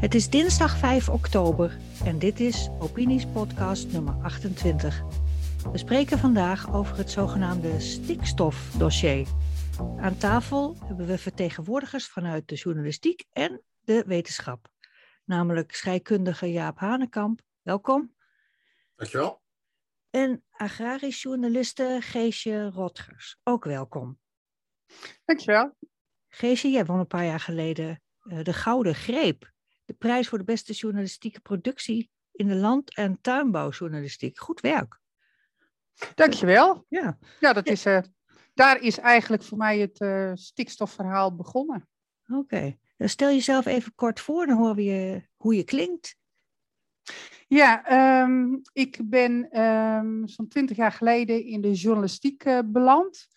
Het 0.00 0.14
is 0.14 0.30
dinsdag 0.30 0.78
5 0.78 1.08
oktober 1.08 1.78
en 2.04 2.18
dit 2.18 2.40
is 2.40 2.68
Opinies 2.78 3.26
podcast 3.26 3.92
nummer 3.92 4.14
28. 4.22 5.02
We 5.72 5.78
spreken 5.78 6.18
vandaag 6.18 6.74
over 6.74 6.96
het 6.96 7.10
zogenaamde 7.10 7.80
stikstofdossier. 7.80 9.28
Aan 9.98 10.16
tafel 10.16 10.76
hebben 10.84 11.06
we 11.06 11.18
vertegenwoordigers 11.18 12.08
vanuit 12.08 12.48
de 12.48 12.54
journalistiek 12.54 13.24
en 13.32 13.62
de 13.80 14.04
wetenschap. 14.06 14.68
Namelijk 15.24 15.74
scheikundige 15.74 16.52
Jaap 16.52 16.78
Hanekamp, 16.78 17.40
welkom. 17.62 18.14
Dankjewel. 18.94 19.42
En 20.10 20.44
agrarisch 20.50 21.22
journaliste 21.22 21.98
Geesje 22.00 22.70
Rotgers, 22.70 23.36
ook 23.42 23.64
welkom. 23.64 24.18
Dankjewel. 25.24 25.76
Geesje, 26.30 26.70
jij 26.70 26.84
won 26.84 26.98
een 26.98 27.06
paar 27.06 27.24
jaar 27.24 27.40
geleden 27.40 28.02
uh, 28.24 28.42
de 28.42 28.52
Gouden 28.52 28.94
Greep. 28.94 29.50
De 29.84 29.92
prijs 29.92 30.28
voor 30.28 30.38
de 30.38 30.44
beste 30.44 30.72
journalistieke 30.72 31.40
productie 31.40 32.10
in 32.32 32.48
de 32.48 32.54
land- 32.54 32.94
en 32.94 33.20
tuinbouwjournalistiek. 33.20 34.38
Goed 34.38 34.60
werk. 34.60 35.00
Dankjewel. 36.14 36.86
Ja, 36.88 37.18
ja 37.40 37.52
dat 37.52 37.66
is, 37.66 37.86
uh, 37.86 37.98
daar 38.54 38.80
is 38.80 38.98
eigenlijk 38.98 39.42
voor 39.42 39.58
mij 39.58 39.78
het 39.78 40.00
uh, 40.00 40.30
stikstofverhaal 40.34 41.36
begonnen. 41.36 41.88
Oké. 42.26 42.38
Okay. 42.38 42.78
Stel 42.98 43.28
jezelf 43.28 43.66
even 43.66 43.94
kort 43.94 44.20
voor, 44.20 44.46
dan 44.46 44.56
horen 44.56 44.74
we 44.74 44.84
je, 44.84 45.22
hoe 45.36 45.54
je 45.54 45.64
klinkt. 45.64 46.16
Ja, 47.48 48.22
um, 48.22 48.60
ik 48.72 49.00
ben 49.04 49.60
um, 49.60 50.28
zo'n 50.28 50.48
twintig 50.48 50.76
jaar 50.76 50.92
geleden 50.92 51.44
in 51.44 51.60
de 51.60 51.72
journalistiek 51.72 52.44
uh, 52.44 52.58
beland. 52.64 53.28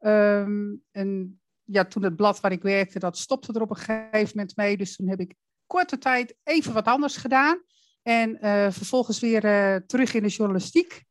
Um, 0.00 0.84
en 0.90 1.40
ja, 1.70 1.84
toen 1.84 2.02
het 2.02 2.16
blad 2.16 2.40
waar 2.40 2.52
ik 2.52 2.62
werkte, 2.62 2.98
dat 2.98 3.18
stopte 3.18 3.52
er 3.52 3.60
op 3.60 3.70
een 3.70 3.76
gegeven 3.76 4.30
moment 4.34 4.56
mee. 4.56 4.76
Dus 4.76 4.96
toen 4.96 5.08
heb 5.08 5.20
ik 5.20 5.34
korte 5.66 5.98
tijd 5.98 6.36
even 6.42 6.72
wat 6.72 6.86
anders 6.86 7.16
gedaan. 7.16 7.62
En 8.02 8.30
uh, 8.30 8.70
vervolgens 8.70 9.20
weer 9.20 9.44
uh, 9.44 9.76
terug 9.86 10.14
in 10.14 10.22
de 10.22 10.28
journalistiek. 10.28 11.04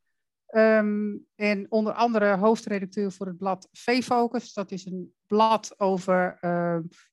en 1.36 1.66
onder 1.70 1.94
andere 1.94 2.36
hoofdredacteur 2.36 3.12
voor 3.12 3.28
het 3.28 3.38
blad 3.38 3.68
V-Focus. 3.72 4.54
Dat 4.54 4.72
is 4.72 4.86
een 4.86 5.14
blad 5.26 5.80
over 5.80 6.38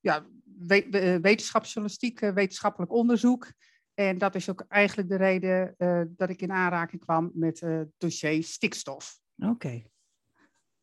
ja, 0.01 0.27
we 0.59 1.19
wetenschapsjournalistiek, 1.23 2.21
wetenschappelijk 2.21 2.93
onderzoek. 2.93 3.53
En 3.95 4.19
dat 4.19 4.35
is 4.35 4.51
ook 4.51 4.65
eigenlijk 4.69 5.09
de 5.09 5.17
reden 5.17 5.75
dat 6.17 6.31
ik 6.31 6.43
in 6.43 6.53
aanraking 6.53 7.03
kwam 7.03 7.31
met 7.35 7.61
het 7.61 7.89
dossier 7.99 8.43
stikstof. 8.43 9.19
Oké. 9.37 9.83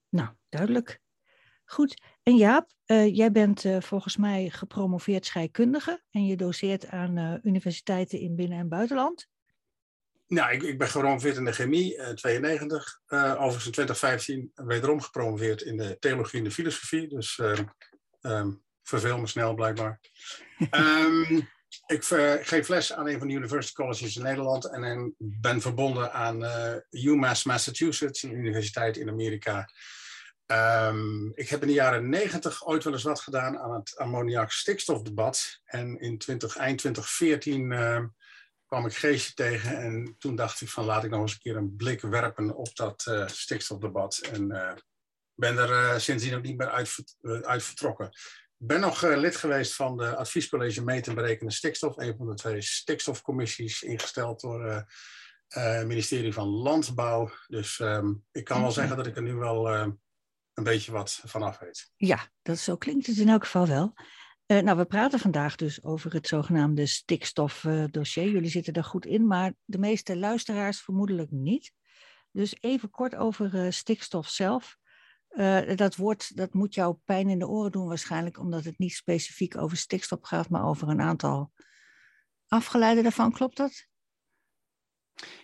Nou, 0.10 0.30
duidelijk. 0.50 1.00
Goed. 1.66 2.02
En 2.24 2.36
Jaap, 2.36 2.72
uh, 2.86 3.16
jij 3.16 3.32
bent 3.32 3.66
volgens 3.80 4.18
mij 4.18 4.50
gepromoveerd 4.50 5.26
scheikundige 5.26 6.04
en 6.12 6.26
je 6.26 6.36
doseert 6.36 6.88
aan 6.88 7.40
universiteiten 7.44 8.20
in 8.20 8.36
binnen- 8.36 8.60
en 8.60 8.70
buitenland. 8.70 9.28
Nou, 10.28 10.54
ik, 10.54 10.64
ik 10.64 10.78
ben 10.78 10.88
gepromoveerd 10.88 11.38
in 11.38 11.46
de 11.46 11.52
chemie, 11.52 12.14
92. 12.14 13.00
overigens 13.08 13.66
in 13.66 13.72
2015 13.72 14.52
wederom 14.56 15.02
gepromoveerd 15.02 15.62
in 15.62 15.78
de 15.78 15.98
theologie 16.00 16.38
en 16.38 16.44
de 16.44 16.52
filosofie. 16.52 17.08
Dus 17.08 17.40
um, 18.22 18.64
verveel 18.84 19.20
me 19.20 19.28
snel 19.28 19.54
blijkbaar. 19.54 20.00
um, 20.72 21.50
ik 21.96 22.04
geef 22.42 22.68
les 22.68 22.94
aan 22.94 23.08
een 23.08 23.20
van 23.20 23.28
de 23.28 23.34
university 23.34 23.74
colleges 23.74 24.16
in 24.16 24.24
Nederland 24.24 24.66
en, 24.66 24.84
en 24.84 25.16
ben 25.18 25.62
verbonden 25.62 26.14
aan 26.14 26.44
UMass 26.90 27.44
Massachusetts, 27.44 28.24
een 28.24 28.34
universiteit 28.34 28.98
in 28.98 29.10
Amerika. 29.10 29.70
Um, 30.52 31.32
ik 31.36 31.50
heb 31.50 31.62
in 31.62 31.68
de 31.68 31.74
jaren 31.74 32.10
negentig 32.10 32.68
ooit 32.68 32.84
wel 32.84 32.94
eens 32.94 33.04
wat 33.04 33.20
gedaan 33.20 33.60
aan 33.60 33.74
het 33.74 33.98
ammoniak-stikstofdebat. 33.98 35.62
En 35.66 36.00
in 36.00 36.18
20, 36.18 36.56
eind 36.56 36.78
2014 36.78 37.72
uh, 37.72 38.04
kwam 38.66 38.86
ik 38.86 38.96
Geesje 38.96 39.34
tegen 39.34 39.78
en 39.78 40.16
toen 40.18 40.36
dacht 40.36 40.62
ik 40.62 40.70
van 40.70 40.86
laat 40.86 41.04
ik 41.04 41.10
nog 41.10 41.22
eens 41.22 41.32
een 41.32 41.40
keer 41.40 41.56
een 41.56 41.76
blik 41.76 42.02
werpen 42.02 42.56
op 42.56 42.76
dat 42.76 43.06
uh, 43.10 43.28
stikstofdebat. 43.28 44.18
En 44.18 44.48
ben 45.36 45.58
er 45.58 46.02
sindsdien 46.02 46.36
ook 46.36 46.44
niet 46.44 46.58
meer 46.58 46.70
uit, 46.70 46.96
uit 47.42 47.64
vertrokken. 47.64 48.06
Ik 48.58 48.68
ben 48.68 48.80
nog 48.80 49.02
lid 49.02 49.36
geweest 49.36 49.76
van 49.76 49.98
de 49.98 50.16
Adviescollege 50.16 50.84
Meten 50.84 51.12
en 51.12 51.22
Berekenen 51.22 51.54
Stikstof, 51.54 51.98
een 51.98 52.18
van 52.18 52.30
de 52.30 52.36
twee 52.36 52.62
stikstofcommissies 52.62 53.84
ingesteld 53.84 54.42
door 54.42 54.86
het 55.48 55.88
ministerie 55.88 56.34
van 56.34 56.48
Landbouw. 56.48 57.32
Dus 57.48 57.80
um, 57.80 58.26
ik 58.32 58.44
kan 58.44 58.62
wel 58.62 58.72
zeggen 58.72 58.98
dat 58.98 59.08
ik 59.08 59.16
er 59.16 59.22
nu 59.22 59.34
wel 59.36 59.96
een 60.66 60.72
beetje 60.74 60.92
wat 60.92 61.22
vanaf 61.26 61.60
weet. 61.60 61.92
Ja, 61.96 62.28
dat 62.42 62.58
zo 62.58 62.76
klinkt 62.76 63.08
het 63.08 63.18
in 63.18 63.30
elk 63.30 63.44
geval 63.44 63.68
wel. 63.68 63.94
nou, 64.46 64.78
we 64.78 64.86
praten 64.86 65.20
vandaag 65.20 65.56
dus 65.56 65.84
over 65.84 66.14
het 66.14 66.28
zogenaamde 66.28 66.86
stikstofdossier. 66.86 68.30
Jullie 68.30 68.50
zitten 68.50 68.74
er 68.74 68.84
goed 68.84 69.06
in, 69.06 69.28
maar 69.28 69.54
de 69.66 69.78
meeste 69.78 70.18
luisteraars 70.18 70.82
vermoedelijk 70.82 71.32
niet. 71.32 71.72
Dus 72.32 72.56
even 72.60 72.90
kort 72.90 73.16
over 73.16 73.74
stikstof 73.74 74.28
zelf. 74.28 74.80
Uh, 75.32 75.76
dat 75.76 75.96
woord 75.96 76.36
dat 76.38 76.54
moet 76.54 76.74
jou 76.74 76.96
pijn 77.06 77.30
in 77.30 77.40
de 77.40 77.48
oren 77.48 77.72
doen 77.72 77.88
waarschijnlijk, 77.88 78.40
omdat 78.40 78.64
het 78.64 78.78
niet 78.78 78.94
specifiek 78.94 79.58
over 79.58 79.78
stikstof 79.78 80.20
gaat, 80.22 80.50
maar 80.50 80.66
over 80.66 80.90
een 80.90 81.02
aantal 81.02 81.52
afgeleiden 82.48 83.04
daarvan. 83.04 83.32
Klopt 83.32 83.58
dat? 83.58 83.88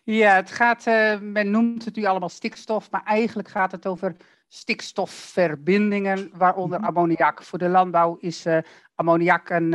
Ja, 0.04 0.36
het 0.36 0.52
gaat, 0.52 0.86
uh, 0.86 1.20
men 1.20 1.52
noemt 1.52 1.86
het 1.86 1.96
nu 1.96 2.06
allemaal 2.06 2.30
stikstof, 2.30 2.92
maar 2.92 3.04
eigenlijk 3.04 3.48
gaat 3.48 3.72
het 3.72 3.88
over 3.88 4.16
stikstofverbindingen, 4.48 6.30
waaronder 6.34 6.80
Mhm. 6.80 6.88
ammoniak. 6.88 7.44
Voor 7.44 7.60
de 7.60 7.70
landbouw 7.70 8.18
is 8.20 8.46
uh, 8.46 8.58
ammoniak 8.96 9.50
een 9.50 9.74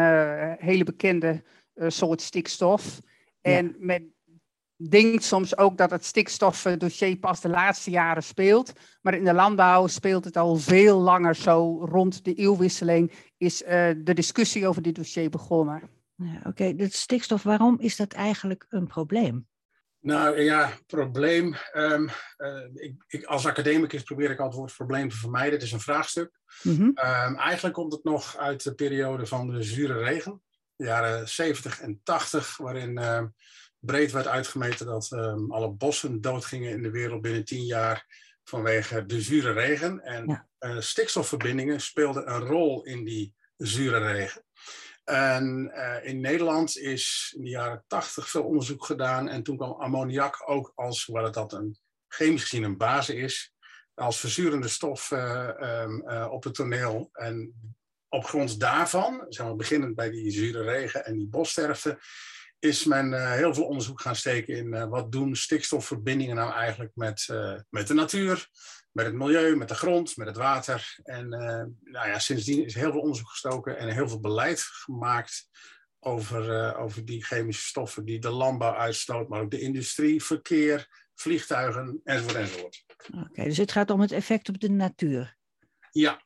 hele 0.59 0.85
bekende 0.85 1.43
soort 1.87 2.21
stikstof. 2.21 3.01
En 3.41 3.75
men 3.79 4.15
denkt 4.89 5.25
soms 5.25 5.57
ook 5.57 5.77
dat 5.77 5.91
het 5.91 6.05
stikstofdossier 6.05 7.17
pas 7.17 7.41
de 7.41 7.49
laatste 7.49 7.91
jaren 7.91 8.23
speelt. 8.23 8.73
Maar 9.03 9.15
in 9.15 9.25
de 9.25 9.33
landbouw 9.35 9.87
speelt 9.87 10.25
het 10.25 10.37
al 10.37 10.57
veel 10.57 11.01
langer 11.01 11.35
zo. 11.35 11.85
Rond 11.85 12.25
de 12.25 12.35
eeuwwisseling 12.35 13.13
is 13.37 13.59
de 13.59 14.11
discussie 14.15 14.67
over 14.67 14.83
dit 14.83 14.95
dossier 14.95 15.31
begonnen. 15.31 15.83
Ja, 16.17 16.37
Oké, 16.39 16.49
okay. 16.49 16.77
de 16.77 16.89
stikstof, 16.91 17.43
waarom 17.43 17.77
is 17.79 17.97
dat 17.97 18.13
eigenlijk 18.13 18.67
een 18.69 18.87
probleem? 18.87 19.47
Nou 20.03 20.41
ja, 20.41 20.73
probleem. 20.87 21.57
Um, 21.75 22.09
uh, 22.39 22.65
ik, 22.75 22.95
ik, 23.07 23.25
als 23.25 23.47
academicus 23.47 24.03
probeer 24.03 24.31
ik 24.31 24.39
altijd 24.39 24.49
het 24.51 24.59
woord 24.59 24.77
probleem 24.77 25.09
te 25.09 25.17
vermijden. 25.17 25.53
Het 25.53 25.63
is 25.63 25.73
een 25.73 25.81
vraagstuk. 25.81 26.31
Mhm. 26.63 26.75
Mm 26.75 26.81
-hmm. 26.81 26.89
um, 27.31 27.37
eigenlijk 27.37 27.75
komt 27.75 27.93
het 27.93 28.05
nog 28.05 28.37
uit 28.37 28.63
de 28.63 28.75
periode 28.75 29.27
van 29.27 29.51
de 29.51 29.63
zure 29.63 29.99
regen. 29.99 30.43
De 30.77 30.85
jaren 30.85 31.29
70 31.29 31.81
en 31.81 32.01
80, 32.03 32.57
waarin 32.57 32.99
uh, 33.01 33.23
breed 33.79 34.13
werd 34.13 34.27
uitgemeten 34.27 34.87
dat 34.87 35.11
um, 35.11 35.53
alle 35.53 35.71
bossen 35.71 36.21
doodgingen 36.21 36.71
in 36.71 36.83
de 36.83 36.91
wereld 36.91 37.23
binnen 37.23 37.45
tien 37.45 37.65
jaar 37.65 38.07
vanwege 38.45 39.07
de 39.07 39.21
zure 39.21 39.53
regen. 39.53 40.01
En 40.01 40.27
Ja. 40.27 40.49
uh, 40.61 40.81
stikstofverbindingen 40.81 41.81
speelden 41.81 42.35
een 42.35 42.41
rol 42.41 42.85
in 42.85 43.05
die 43.05 43.35
zure 43.57 43.99
regen. 44.13 44.45
En 45.05 45.73
uh, 45.75 46.07
in 46.07 46.21
Nederland 46.21 46.79
is 46.79 47.35
in 47.37 47.43
de 47.43 47.51
jaren 47.51 47.85
tachtig 47.87 48.29
veel 48.29 48.43
onderzoek 48.43 48.85
gedaan. 48.85 49.29
En 49.29 49.43
toen 49.43 49.57
kwam 49.57 49.73
ammoniak 49.73 50.43
ook 50.51 50.73
als, 50.75 51.05
hoewel 51.05 51.25
het 51.25 51.35
dat 51.35 51.53
een 51.53 51.79
chemisch 52.09 52.43
gezien 52.43 52.63
een 52.63 52.77
base 52.77 53.17
is, 53.17 53.55
als 53.95 54.21
verzurende 54.21 54.69
stof 54.69 55.11
uh, 55.11 55.51
um, 55.61 56.09
uh, 56.09 56.29
op 56.31 56.45
het 56.45 56.55
toneel. 56.55 57.09
En 57.13 57.55
op 58.09 58.25
grond 58.25 58.61
daarvan, 58.61 59.27
zeg 59.29 59.47
maar, 59.47 59.57
beginnend 59.57 59.95
bij 59.95 60.11
die 60.11 60.31
zure 60.31 60.63
regen 60.63 61.05
en 61.05 61.19
die 61.19 61.29
bossterfte, 61.29 61.99
is 62.63 62.85
men 62.85 63.13
uh, 63.13 63.33
heel 63.33 63.55
veel 63.55 63.65
onderzoek 63.65 64.01
gaan 64.01 64.17
steken 64.17 64.57
in 64.57 64.67
uh, 64.67 64.85
wat 64.85 65.13
doen 65.13 65.37
stikstofverbindingen 65.37 66.37
nou 66.37 66.53
eigenlijk 66.53 66.91
met, 66.95 67.29
uh, 67.31 67.59
met 67.71 67.87
de 67.87 67.95
natuur, 67.95 68.49
met 68.93 69.07
het 69.07 69.15
milieu, 69.15 69.57
met 69.57 69.69
de 69.69 69.75
grond, 69.75 70.17
met 70.17 70.27
het 70.27 70.37
water. 70.37 70.99
En 71.03 71.29
nou 71.83 72.09
ja, 72.09 72.19
sindsdien 72.19 72.65
is 72.65 72.75
heel 72.75 72.91
veel 72.91 73.01
onderzoek 73.01 73.29
gestoken 73.29 73.79
en 73.79 73.89
heel 73.89 74.09
veel 74.09 74.21
beleid 74.21 74.61
gemaakt 74.61 75.49
over, 75.99 76.77
over 76.77 77.05
die 77.05 77.25
chemische 77.25 77.67
stoffen 77.67 78.05
die 78.05 78.19
de 78.19 78.31
landbouw 78.31 78.75
uitstoot, 78.75 79.29
maar 79.29 79.41
ook 79.41 79.51
de 79.51 79.61
industrie, 79.61 80.25
verkeer, 80.25 80.89
vliegtuigen 81.15 82.01
enzovoort 82.05 82.35
enzovoort. 82.35 82.85
Oké, 83.15 83.27
okay, 83.31 83.45
dus 83.45 83.57
het 83.57 83.73
gaat 83.73 83.91
om 83.91 84.01
het 84.01 84.13
effect 84.13 84.49
op 84.49 84.61
de 84.61 84.71
natuur. 84.71 85.37
Ja, 85.91 86.23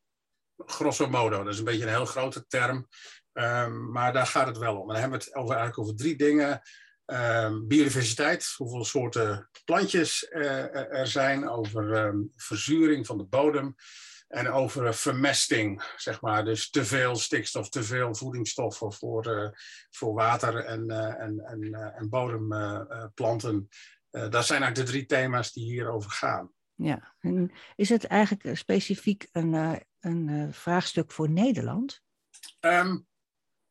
grosso 0.56 1.08
modo. 1.08 1.44
Dat 1.44 1.52
is 1.52 1.58
een 1.58 1.64
beetje 1.64 1.82
een 1.82 1.88
heel 1.88 2.06
grote 2.06 2.46
term. 2.46 2.88
Um, 3.38 3.90
maar 3.90 4.12
daar 4.12 4.26
gaat 4.26 4.46
het 4.46 4.58
wel 4.58 4.74
om. 4.74 4.80
En 4.80 4.86
dan 4.86 4.96
hebben 4.96 5.18
we 5.18 5.24
het 5.24 5.34
over, 5.34 5.56
eigenlijk 5.56 5.78
over 5.78 5.96
drie 5.96 6.16
dingen. 6.16 6.60
Um, 7.06 7.66
biodiversiteit, 7.66 8.54
hoeveel 8.56 8.84
soorten 8.84 9.50
plantjes 9.64 10.30
uh, 10.30 10.74
er 10.74 11.06
zijn. 11.06 11.48
Over 11.48 12.06
um, 12.06 12.32
verzuring 12.36 13.06
van 13.06 13.18
de 13.18 13.24
bodem. 13.24 13.74
En 14.28 14.50
over 14.50 14.86
uh, 14.86 14.92
vermesting, 14.92 15.82
zeg 15.96 16.20
maar. 16.20 16.44
Dus 16.44 16.70
te 16.70 16.84
veel 16.84 17.16
stikstof, 17.16 17.68
te 17.68 17.82
veel 17.82 18.14
voedingsstoffen 18.14 18.92
voor, 18.92 19.26
uh, 19.26 19.48
voor 19.90 20.14
water 20.14 20.56
en, 20.56 20.90
en, 21.18 21.40
en, 21.40 21.74
en 21.74 22.08
bodemplanten. 22.08 23.68
dat 24.10 24.46
zijn 24.46 24.62
eigenlijk 24.62 24.74
de 24.74 24.82
drie 24.82 25.06
thema's 25.06 25.52
die 25.52 25.64
hierover 25.64 26.10
gaan. 26.10 26.52
Ja, 26.74 27.14
en 27.20 27.52
is 27.74 27.88
het 27.88 28.04
eigenlijk 28.04 28.56
specifiek 28.56 29.28
een, 29.32 29.82
een 30.00 30.52
vraagstuk 30.52 31.12
voor 31.12 31.30
Nederland? 31.30 32.04
Ehm, 32.60 32.96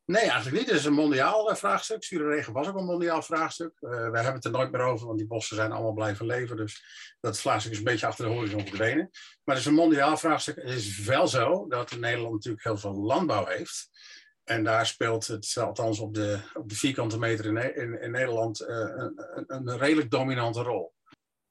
nee, 0.06 0.22
eigenlijk 0.22 0.58
niet. 0.58 0.70
Het 0.70 0.80
is 0.80 0.86
een 0.86 0.94
mondiaal 0.94 1.50
uh, 1.50 1.56
vraagstuk. 1.56 2.04
Zure 2.04 2.52
was 2.52 2.68
ook 2.68 2.76
een 2.76 2.86
mondiaal 2.86 3.22
vraagstuk. 3.22 3.72
Uh, 3.82 3.90
we 3.90 3.96
hebben 3.98 4.34
het 4.34 4.46
er 4.46 4.52
nooit 4.52 4.72
meer 4.72 4.82
over, 4.82 5.06
want 5.06 5.18
die 5.18 5.28
bossen 5.28 5.56
zijn 5.56 5.72
allemaal 5.72 5.94
blijven 5.94 6.26
leven. 6.26 6.58
Dus 6.58 6.84
dat 7.20 7.40
vraagstuk 7.40 7.72
is 7.72 7.78
een 7.78 7.84
beetje 7.84 8.08
achter 8.08 8.26
de 8.26 8.32
horizon 8.32 8.68
verdwenen. 8.68 9.10
Maar 9.44 9.56
het 9.56 9.64
is 9.64 9.66
een 9.66 9.78
mondiaal 9.78 10.18
vraagstuk. 10.18 10.56
Het 10.56 10.70
is 10.70 11.00
wel 11.00 11.28
zo 11.28 11.68
dat 11.68 11.98
Nederland 11.98 12.34
natuurlijk 12.34 12.64
heel 12.64 12.78
veel 12.78 12.96
landbouw 12.96 13.46
heeft. 13.46 13.90
En 14.44 14.64
daar 14.64 14.86
speelt 14.86 15.28
het, 15.28 15.56
althans 15.60 16.00
op 16.00 16.14
de, 16.14 16.40
op 16.54 16.70
de 16.70 16.76
vierkante 16.76 17.20
meter 17.20 17.46
in, 17.46 18.02
in, 18.02 18.12
Nederland, 18.12 18.62
uh, 18.62 18.68
een, 18.68 19.44
een, 19.48 19.78
redelijk 19.78 20.12
dominante 20.12 20.62
rol. 20.62 20.95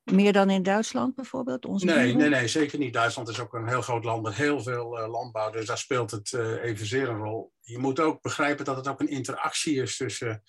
Meer 0.05 0.33
dan 0.33 0.51
in 0.51 0.62
Duitsland 0.62 1.15
bijvoorbeeld? 1.15 1.65
Onze 1.65 1.85
nee, 1.85 2.15
nee, 2.15 2.29
nee, 2.29 2.49
zeker 2.49 2.79
niet. 2.79 2.93
Duitsland 2.93 3.29
is 3.29 3.41
ook 3.41 3.55
een 3.55 3.69
heel 3.69 3.83
groot 3.83 4.05
land 4.05 4.23
met 4.23 4.35
heel 4.35 4.62
veel 4.62 4.99
uh, 4.99 5.09
landbouw, 5.11 5.51
dus 5.51 5.67
daar 5.67 5.79
speelt 5.79 6.11
het 6.11 6.33
uh, 6.33 6.62
evenzeer 6.62 7.09
een 7.09 7.23
rol. 7.23 7.53
Je 7.61 7.79
moet 7.79 8.01
ook 8.01 8.23
begrijpen 8.23 8.65
dat 8.65 8.77
het 8.77 8.89
ook 8.89 9.01
een 9.01 9.09
interactie 9.09 9.83
is 9.83 9.97
tussen 9.97 10.43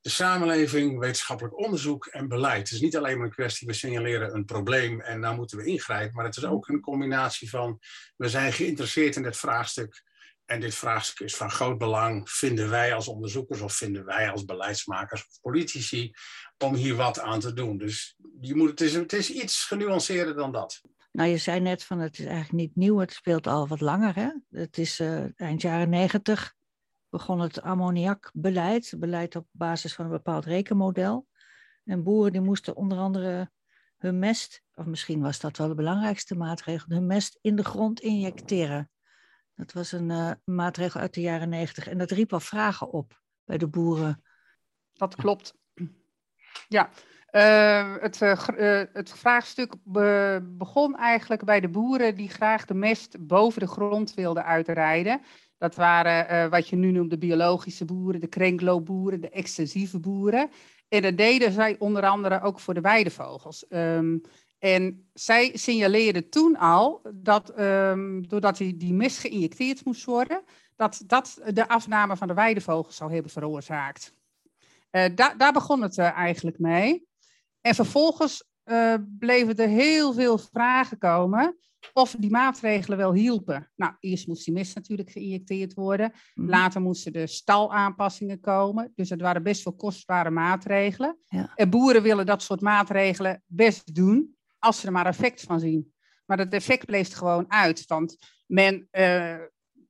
de 0.00 0.12
samenleving, 0.12 0.98
wetenschappelijk 0.98 1.58
onderzoek 1.58 2.06
en 2.06 2.28
beleid. 2.28 2.58
Het 2.58 2.70
is 2.70 2.80
niet 2.80 2.96
alleen 2.96 3.16
maar 3.16 3.26
een 3.26 3.32
kwestie, 3.32 3.66
we 3.66 3.72
signaleren 3.72 4.34
een 4.34 4.44
probleem 4.44 5.00
en 5.00 5.20
daar 5.20 5.34
moeten 5.34 5.58
we 5.58 5.64
ingrijpen, 5.64 6.14
maar 6.14 6.24
het 6.24 6.36
is 6.36 6.44
ook 6.44 6.68
een 6.68 6.80
combinatie 6.80 7.50
van, 7.50 7.78
we 8.16 8.28
zijn 8.28 8.52
geïnteresseerd 8.52 9.16
in 9.16 9.22
dit 9.22 9.36
vraagstuk 9.36 10.02
en 10.44 10.60
dit 10.60 10.74
vraagstuk 10.74 11.26
is 11.26 11.36
van 11.36 11.50
groot 11.50 11.78
belang, 11.78 12.30
vinden 12.30 12.70
wij 12.70 12.94
als 12.94 13.08
onderzoekers 13.08 13.60
of 13.60 13.74
vinden 13.74 14.04
wij 14.04 14.30
als 14.30 14.44
beleidsmakers 14.44 15.20
of 15.20 15.40
politici, 15.40 16.12
om 16.64 16.74
hier 16.74 16.96
wat 16.96 17.20
aan 17.20 17.40
te 17.40 17.52
doen. 17.52 17.78
Dus 17.78 18.16
je 18.40 18.54
moet, 18.54 18.70
het, 18.70 18.80
is, 18.80 18.94
het 18.94 19.12
is 19.12 19.30
iets 19.30 19.64
genuanceerder 19.64 20.34
dan 20.34 20.52
dat. 20.52 20.80
Nou, 21.12 21.28
je 21.28 21.36
zei 21.36 21.60
net 21.60 21.84
van 21.84 21.98
het 21.98 22.18
is 22.18 22.24
eigenlijk 22.24 22.52
niet 22.52 22.76
nieuw, 22.76 22.98
het 22.98 23.12
speelt 23.12 23.46
al 23.46 23.68
wat 23.68 23.80
langer. 23.80 24.14
Hè? 24.14 24.30
Het 24.50 24.78
is 24.78 25.00
uh, 25.00 25.40
eind 25.40 25.62
jaren 25.62 25.88
negentig 25.88 26.56
begon 27.16 27.40
het 27.40 27.62
ammoniakbeleid, 27.62 28.94
beleid 28.98 29.36
op 29.36 29.46
basis 29.50 29.94
van 29.94 30.04
een 30.04 30.10
bepaald 30.10 30.44
rekenmodel. 30.44 31.26
En 31.84 32.02
boeren 32.02 32.32
die 32.32 32.40
moesten 32.40 32.76
onder 32.76 32.98
andere 32.98 33.50
hun 33.96 34.18
mest, 34.18 34.62
of 34.74 34.86
misschien 34.86 35.20
was 35.20 35.40
dat 35.40 35.56
wel 35.56 35.68
de 35.68 35.74
belangrijkste 35.74 36.36
maatregel, 36.36 36.94
hun 36.94 37.06
mest 37.06 37.38
in 37.40 37.56
de 37.56 37.64
grond 37.64 38.00
injecteren. 38.00 38.90
Dat 39.54 39.72
was 39.72 39.92
een 39.92 40.10
uh, 40.10 40.30
maatregel 40.44 41.00
uit 41.00 41.14
de 41.14 41.20
jaren 41.20 41.48
negentig. 41.48 41.88
En 41.88 41.98
dat 41.98 42.10
riep 42.10 42.32
al 42.32 42.40
vragen 42.40 42.90
op 42.90 43.22
bij 43.44 43.58
de 43.58 43.68
boeren. 43.68 44.22
Dat 44.92 45.14
klopt. 45.14 45.54
Ja, 46.68 46.88
uh, 47.32 47.94
het, 48.00 48.20
uh, 48.20 48.82
het, 48.92 49.10
vraagstuk 49.10 49.74
be 49.84 50.40
begon 50.42 50.96
eigenlijk 50.96 51.44
bij 51.44 51.60
de 51.60 51.68
boeren 51.68 52.14
die 52.14 52.28
graag 52.28 52.64
de 52.64 52.74
mest 52.74 53.26
boven 53.26 53.60
de 53.60 53.66
grond 53.66 54.14
wilden 54.14 54.44
uitrijden. 54.44 55.20
Dat 55.58 55.74
waren 55.74 56.50
wat 56.50 56.68
je 56.68 56.76
nu 56.76 56.90
noemt 56.90 57.10
de 57.10 57.18
biologische 57.18 57.84
boeren, 57.84 58.20
de 58.20 58.26
krenkloopboeren, 58.26 59.20
de 59.20 59.30
extensieve 59.30 59.98
boeren. 59.98 60.50
En 60.88 61.02
dat 61.02 61.16
deden 61.16 61.52
zij 61.52 61.76
onder 61.78 62.06
andere 62.06 62.42
ook 62.42 62.60
voor 62.60 62.74
de 62.74 62.80
weidevogels. 62.80 63.64
Um, 63.68 64.20
en 64.58 65.08
zij 65.12 65.50
signaleerden 65.54 66.28
toen 66.28 66.56
al 66.56 67.00
dat 67.14 67.60
um, 67.60 68.28
doordat 68.28 68.56
die, 68.56 68.76
die 68.76 68.92
mist 68.92 69.18
geïnjecteerd 69.18 69.84
moest 69.84 70.04
worden, 70.04 70.42
dat 70.76 71.02
dat 71.06 71.40
de 71.52 71.68
afname 71.68 72.16
van 72.16 72.28
de 72.28 72.34
weidevogels 72.34 72.96
zou 72.96 73.12
hebben 73.12 73.30
veroorzaakt. 73.30 74.12
Da 75.14 75.34
daar 75.34 75.52
begon 75.52 75.82
het 75.82 75.96
uh, 75.96 76.10
eigenlijk 76.10 76.58
mee. 76.58 77.06
En 77.60 77.74
vervolgens 77.74 78.44
uh, 78.64 78.94
bleven 79.18 79.56
er 79.56 79.68
heel 79.68 80.12
veel 80.12 80.38
vragen 80.38 80.98
komen 80.98 81.56
of 81.92 82.14
die 82.18 82.30
maatregelen 82.30 82.98
wel 82.98 83.12
hielpen. 83.12 83.70
Nou, 83.76 83.92
eerst 84.00 84.26
moest 84.26 84.44
die 84.44 84.54
mist 84.54 84.74
natuurlijk 84.74 85.10
geïnjecteerd 85.10 85.74
worden. 85.74 86.12
Mm. 86.34 86.48
Later 86.48 86.80
moesten 86.80 87.12
de 87.12 87.26
stalaanpassingen 87.26 88.40
komen. 88.40 88.92
Dus 88.94 89.10
het 89.10 89.20
waren 89.20 89.42
best 89.42 89.64
wel 89.64 89.74
kostbare 89.74 90.30
maatregelen. 90.30 91.18
Ja. 91.26 91.52
En 91.54 91.70
boeren 91.70 92.02
willen 92.02 92.26
dat 92.26 92.42
soort 92.42 92.60
maatregelen 92.60 93.42
best 93.46 93.94
doen 93.94 94.36
als 94.58 94.80
ze 94.80 94.86
er 94.86 94.92
maar 94.92 95.06
effect 95.06 95.42
van 95.42 95.60
zien. 95.60 95.94
Maar 96.26 96.36
dat 96.36 96.52
effect 96.52 96.86
bleef 96.86 97.12
gewoon 97.12 97.44
uit, 97.48 97.86
want 97.86 98.16
men, 98.46 98.88
uh, 98.92 99.36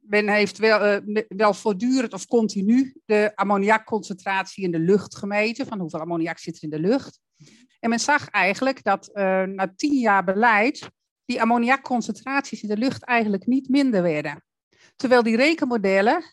men 0.09 0.29
heeft 0.29 0.59
wel, 0.59 1.05
uh, 1.07 1.23
wel 1.29 1.55
voortdurend 1.55 2.13
of 2.13 2.27
continu 2.27 2.95
de 3.05 3.33
ammoniakconcentratie 3.35 4.65
in 4.65 4.71
de 4.71 4.79
lucht 4.79 5.17
gemeten, 5.17 5.67
van 5.67 5.81
hoeveel 5.81 6.01
ammoniak 6.01 6.39
zit 6.39 6.57
er 6.57 6.63
in 6.63 6.71
de 6.71 6.81
lucht. 6.81 7.21
En 7.81 7.91
men 7.91 8.01
zag 8.01 8.29
eigenlijk 8.29 8.83
dat 8.83 9.11
uh, 9.13 9.43
na 9.43 9.73
tien 9.77 9.99
jaar 9.99 10.25
beleid 10.25 10.91
die 11.25 11.41
ammoniakconcentraties 11.41 12.63
in 12.63 12.69
de 12.69 12.77
lucht 12.77 13.05
eigenlijk 13.05 13.47
niet 13.47 13.69
minder 13.69 14.03
werden. 14.03 14.45
Terwijl 14.97 15.23
die 15.23 15.37
rekenmodellen 15.37 16.25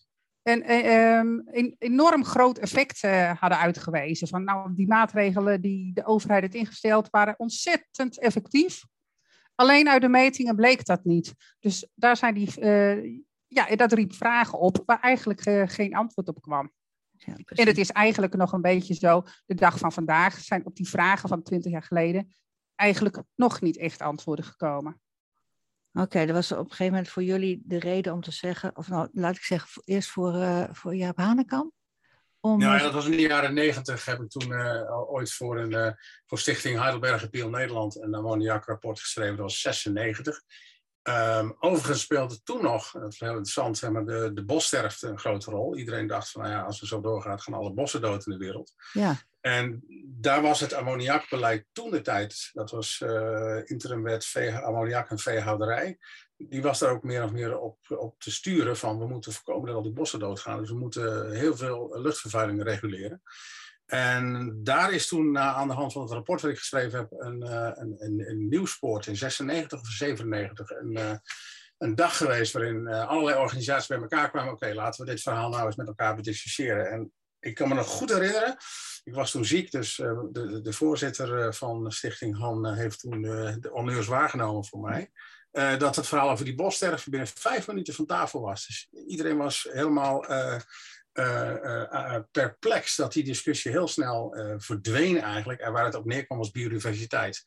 een, 0.44 0.72
een, 0.72 1.50
een, 1.52 1.76
enorm 1.80 2.26
groot 2.26 2.58
effect 2.58 3.02
hadden 3.40 3.60
uitgewezen. 3.60 4.28
Van 4.28 4.44
nou, 4.44 4.76
die 4.76 4.88
maatregelen 4.88 5.62
die 5.62 5.94
de 5.94 6.06
overheid 6.06 6.42
heeft 6.42 6.56
ingesteld 6.56 7.10
waren 7.10 7.40
ontzettend 7.40 8.20
effectief. 8.20 8.84
Alleen 9.56 9.90
uit 9.90 10.02
de 10.02 10.10
metingen 10.10 10.56
bleek 10.56 10.86
dat 10.86 11.04
niet. 11.04 11.34
Dus 11.60 11.90
daar 11.96 12.18
zijn 12.18 12.34
die, 12.34 12.54
ja, 13.54 13.76
dat 13.76 13.94
riep 13.94 14.14
vragen 14.14 14.60
op 14.60 14.84
waar 14.86 15.00
eigenlijk 15.00 15.46
uh, 15.46 15.64
geen 15.66 15.96
antwoord 15.96 16.28
op 16.28 16.42
kwam. 16.42 16.72
Ja, 17.18 17.36
en 17.46 17.68
het 17.68 17.78
is 17.78 17.92
eigenlijk 17.92 18.36
nog 18.36 18.52
een 18.52 18.62
beetje 18.62 18.94
zo, 18.94 19.24
de 19.46 19.56
dag 19.56 19.78
van 19.78 19.92
vandaag 19.92 20.40
zijn 20.40 20.66
op 20.66 20.76
die 20.76 20.90
vragen 20.90 21.30
van 21.30 21.44
twintig 21.44 21.72
jaar 21.72 21.84
geleden 21.84 22.36
eigenlijk 22.76 23.24
nog 23.36 23.62
niet 23.62 23.78
echt 23.78 24.02
antwoorden 24.02 24.46
gekomen. 24.46 25.02
Oké, 25.94 26.26
dat 26.26 26.36
was 26.36 26.52
op 26.52 26.58
een 26.58 26.70
gegeven 26.70 26.92
moment 26.94 27.10
voor 27.10 27.24
jullie 27.24 27.62
de 27.66 27.80
reden 27.80 28.14
om 28.14 28.22
te 28.22 28.32
zeggen, 28.32 28.76
of 28.78 28.88
nou, 28.88 29.10
laat 29.12 29.36
ik 29.36 29.44
zeggen, 29.44 29.82
eerst 29.86 30.10
voor, 30.10 30.36
uh, 30.36 30.64
voor 30.72 30.96
Jaap 30.96 31.18
Hanekamp. 31.18 31.74
Om... 32.40 32.62
Ja, 32.62 32.78
dat 32.78 32.94
was 32.94 33.06
in 33.06 33.12
de 33.12 33.22
jaren 33.22 33.54
negentig. 33.54 34.06
Heb 34.06 34.22
ik 34.22 34.30
toen 34.30 34.52
uh, 34.52 35.12
ooit 35.12 35.34
voor, 35.34 35.60
een, 35.60 35.72
uh, 35.72 35.92
voor 36.26 36.40
Stichting 36.40 36.80
Heidelberg 36.80 37.30
Piel 37.30 37.50
Nederland 37.50 38.02
een 38.02 38.14
ammoniakrapport 38.14 39.00
geschreven. 39.00 39.36
Dat 39.36 39.46
was 39.46 39.62
96. 39.62 40.42
Um, 41.10 41.56
overigens 41.60 42.02
speelde 42.02 42.44
toen 42.44 42.62
nog, 42.62 42.92
dat 42.92 43.14
is 43.14 43.20
heel 43.20 43.30
interessant, 43.30 43.78
zeg 43.78 43.90
maar, 43.90 44.06
de, 44.06 44.32
de 44.34 44.46
bossterfte 44.46 45.08
een 45.08 45.20
grote 45.20 45.52
rol. 45.52 45.76
Iedereen 45.76 46.08
dacht 46.08 46.32
van, 46.32 46.42
nou 46.42 46.54
ja, 46.54 46.62
als 46.62 46.80
we 46.80 46.88
zo 46.88 47.02
doorgaan, 47.02 47.40
gaan 47.40 47.54
alle 47.54 47.74
bossen 47.74 48.02
dood 48.02 48.26
in 48.26 48.32
de 48.32 48.38
wereld. 48.38 48.74
Ja. 48.94 49.16
En 49.42 49.84
daar 50.06 50.42
was 50.42 50.60
het 50.60 50.74
ammoniakbeleid 50.74 51.66
toen 51.72 51.92
de 51.92 52.02
tijd, 52.02 52.50
dat 52.54 52.72
was 52.72 53.02
uh, 53.04 53.62
interimwet 53.64 54.26
vee, 54.26 54.56
ammoniak 54.56 55.10
en 55.10 55.20
veehouderij, 55.20 55.98
die 56.38 56.62
was 56.62 56.80
daar 56.80 56.92
ook 56.92 57.04
meer 57.04 57.24
of 57.24 57.32
meer 57.32 57.60
op, 57.60 57.78
op 57.88 58.20
te 58.20 58.32
sturen 58.32 58.78
van 58.78 59.00
we 59.00 59.08
moeten 59.08 59.34
voorkomen 59.34 59.68
dat 59.68 59.76
al 59.76 59.82
die 59.82 59.92
bossen 59.92 60.20
doodgaan. 60.20 60.60
Dus 60.60 60.70
we 60.70 60.78
moeten 60.78 61.32
heel 61.32 61.58
veel 61.58 62.00
luchtvervuiling 62.02 62.64
reguleren. 62.64 63.22
En 63.94 64.54
daar 64.64 64.94
is 64.94 65.08
toen 65.08 65.38
aan 65.38 65.68
de 65.68 65.74
hand 65.74 65.94
van 65.94 66.02
het 66.02 66.12
rapport 66.12 66.42
dat 66.42 66.52
ik 66.52 66.58
geschreven 66.58 67.00
heb 67.00 67.12
een, 67.12 67.44
uh, 67.44 67.70
een, 67.74 67.96
een, 67.98 68.30
een 68.30 68.48
nieuwspoort 68.48 69.08
in 69.08 69.16
96 69.16 69.80
of 69.80 69.88
97. 69.88 70.70
Een, 70.70 70.92
uh, 70.92 71.14
een 71.78 71.96
dag 71.96 72.18
geweest 72.18 72.54
waarin 72.54 72.88
allerlei 72.88 73.38
organisaties 73.38 73.88
bij 73.88 73.98
elkaar 73.98 74.30
kwamen. 74.30 74.54
Oké, 74.54 74.74
laten 74.74 75.06
we 75.06 75.12
dit 75.12 75.22
verhaal 75.22 75.50
nou 75.50 75.66
eens 75.66 75.76
met 75.76 75.88
elkaar 75.88 76.16
bediscussiëren. 76.16 76.92
En 76.92 77.12
ik 77.40 77.56
kan 77.56 77.68
me 77.68 77.74
nog 77.74 77.88
goed 77.88 78.14
herinneren 78.14 78.58
ik 79.04 79.14
was 79.14 79.32
toen 79.32 79.46
ziek, 79.46 79.72
dus 79.72 79.96
de, 79.96 80.60
de, 80.64 80.74
voorzitter 80.74 81.40
eh, 81.40 81.52
van 81.52 81.92
Stichting 81.92 82.38
Han 82.38 82.74
heeft 82.74 83.00
toen 83.00 83.22
de 83.22 83.70
honneurs 83.72 84.08
waargenomen 84.08 84.66
voor 84.66 84.80
mij. 84.80 85.12
dat 85.78 85.96
het 85.96 86.08
verhaal 86.08 86.30
over 86.30 86.46
die 86.46 86.56
bossterven 86.56 87.12
binnen 87.12 87.30
vijf 87.36 87.68
minuten 87.68 87.94
van 87.94 88.06
tafel 88.06 88.42
was. 88.42 88.66
Dus 88.68 88.88
iedereen 89.08 89.38
was 89.38 89.68
helemaal 89.72 90.26
perplex 92.32 92.96
dat 92.96 93.14
die 93.14 93.24
discussie 93.24 93.72
heel 93.72 93.88
snel 93.88 94.36
verdween 94.58 95.22
eigenlijk. 95.22 95.60
En 95.60 95.72
waar 95.72 95.86
het 95.86 95.96
op 95.96 96.06
neerkwam 96.06 96.38
was 96.38 96.52
biodiversiteit. 96.52 97.44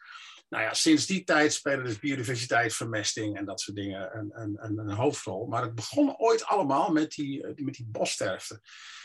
Nou 0.49 0.63
ja, 0.63 0.75
sinds 0.75 1.07
die 1.07 1.25
tijd 1.25 1.53
spelen 1.53 1.85
dus 1.85 1.99
biodiversiteit, 1.99 2.75
vermesting 2.75 3.37
en 3.37 3.45
dat 3.45 3.61
soort 3.61 3.77
dingen 3.77 4.17
een, 4.17 4.31
een, 4.35 4.79
een 4.79 4.91
hoofdrol. 4.91 5.47
Maar 5.47 5.63
het 5.63 5.75
begon 5.75 6.19
ooit 6.19 6.45
allemaal 6.45 6.93
met 6.93 7.11
die, 7.11 7.47
met 7.47 7.75
die 7.75 7.87
bossterfte. 7.91 8.61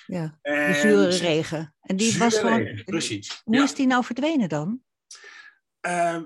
Ja, 0.06 0.40
de 0.42 0.80
zure 0.82 1.10
regen. 1.10 1.76
En 1.82 1.96
die 1.96 2.18
was 2.18 2.38
gewoon. 2.38 2.82
precies. 2.86 3.42
Hoe 3.44 3.64
is 3.64 3.74
die 3.74 3.88
nou 3.88 4.04
verdwenen 4.04 4.50
dan? 4.50 4.82
Uh, 5.88 6.22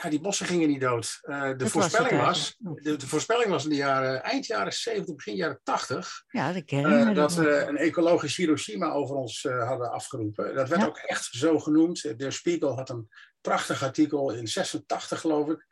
nou, 0.00 0.10
die 0.10 0.20
bossen 0.20 0.46
gingen 0.46 0.68
niet 0.68 0.80
dood. 0.80 1.18
Uh, 1.22 1.50
de, 1.56 1.68
voorspelling 1.68 2.20
was, 2.20 2.56
de, 2.58 2.96
de, 2.96 3.06
voorspelling 3.06 3.48
was 3.48 3.64
in 3.64 3.70
de 3.70 3.76
jaren, 3.76 4.22
eind 4.22 4.46
jaren 4.46 4.72
70, 4.72 5.14
begin 5.14 5.34
jaren 5.34 5.60
80. 5.62 6.24
Ja, 6.28 6.52
dat 6.52 6.64
ken 6.64 6.90
uh, 6.90 7.14
Dat 7.14 7.34
we 7.34 7.64
een 7.68 7.76
ecologisch 7.76 8.36
Hiroshima 8.36 8.90
over 8.90 9.16
ons 9.16 9.44
uh, 9.44 9.68
hadden 9.68 9.90
afgeroepen. 9.90 10.54
Dat 10.54 10.68
werd 10.68 10.86
ook 10.86 10.96
echt 10.96 11.24
zo 11.24 11.58
genoemd. 11.58 12.18
De 12.18 12.30
Spiegel 12.30 12.76
had 12.76 12.88
een 12.90 13.08
prachtig 13.40 13.82
artikel 13.82 14.32
in 14.32 14.46
86, 14.46 15.20
geloof 15.20 15.48
ik. 15.48 15.66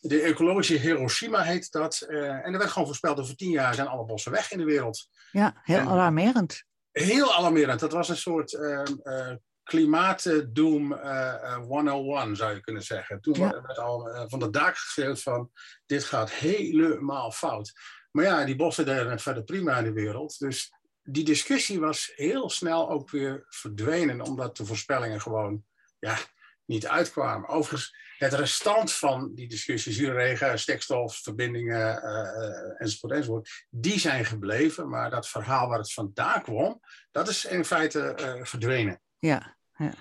De 0.00 0.20
ecologische 0.20 0.74
Hiroshima 0.74 1.42
heet 1.42 1.72
dat. 1.72 2.00
en 2.00 2.52
er 2.52 2.58
werd 2.58 2.70
gewoon 2.70 2.86
voorspeld 2.86 3.18
over 3.18 3.36
tien 3.36 3.50
jaar 3.50 3.74
zijn 3.74 3.86
alle 3.86 4.04
bossen 4.04 4.32
weg 4.32 4.52
in 4.52 4.58
de 4.58 4.64
wereld. 4.64 5.08
Ja, 5.30 5.60
heel 5.62 5.78
en, 5.78 5.88
alarmerend. 5.88 6.64
Heel 6.92 7.34
alarmerend. 7.34 7.80
Dat 7.80 7.92
was 7.92 8.08
een 8.08 8.16
soort 8.16 8.52
uh, 8.52 8.82
uh, 9.02 9.32
klimaatdoom 9.62 10.92
uh, 10.92 11.56
101, 11.56 12.36
zou 12.36 12.54
je 12.54 12.60
kunnen 12.60 12.82
zeggen. 12.82 13.20
Toen 13.20 13.34
ja. 13.34 13.62
werd 13.62 13.78
al 13.78 14.08
uh, 14.08 14.24
van 14.26 14.38
de 14.38 14.50
daken 14.50 14.76
geschreeuwd 14.76 15.22
van, 15.22 15.50
dit 15.86 16.04
gaat 16.04 16.30
helemaal 16.30 17.32
fout. 17.32 17.72
Maar 18.10 18.24
ja, 18.24 18.44
die 18.44 18.56
bossen 18.56 18.84
deden 18.84 19.10
het 19.10 19.22
verder 19.22 19.44
prima 19.44 19.78
in 19.78 19.84
de 19.84 19.92
wereld. 19.92 20.38
Dus 20.38 20.72
die 21.02 21.24
discussie 21.24 21.80
was 21.80 22.12
heel 22.14 22.50
snel 22.50 22.90
ook 22.90 23.10
weer 23.10 23.46
verdwenen, 23.48 24.20
omdat 24.20 24.56
de 24.56 24.66
voorspellingen 24.66 25.20
gewoon 25.20 25.64
ja, 25.98 26.18
niet 26.64 26.86
uitkwamen. 26.86 27.48
Overigens, 27.48 27.94
het 28.18 28.32
restant 28.32 28.92
van 28.92 29.34
die 29.34 29.48
discussies, 29.48 29.96
zuurregen, 29.96 30.58
stikstof, 30.58 31.16
verbindingen 31.16 32.02
uh, 32.04 32.80
enzovoort, 32.80 33.12
enzovoort, 33.12 33.66
die 33.70 33.98
zijn 33.98 34.24
gebleven. 34.24 34.88
Maar 34.88 35.10
dat 35.10 35.28
verhaal 35.28 35.68
waar 35.68 35.78
het 35.78 35.92
vandaan 35.92 36.42
kwam, 36.42 36.80
dat 37.10 37.28
is 37.28 37.44
in 37.44 37.64
feite 37.64 38.16
uh, 38.20 38.44
verdwenen. 38.44 39.00
Ja, 39.20 39.56
ja. 39.76 39.94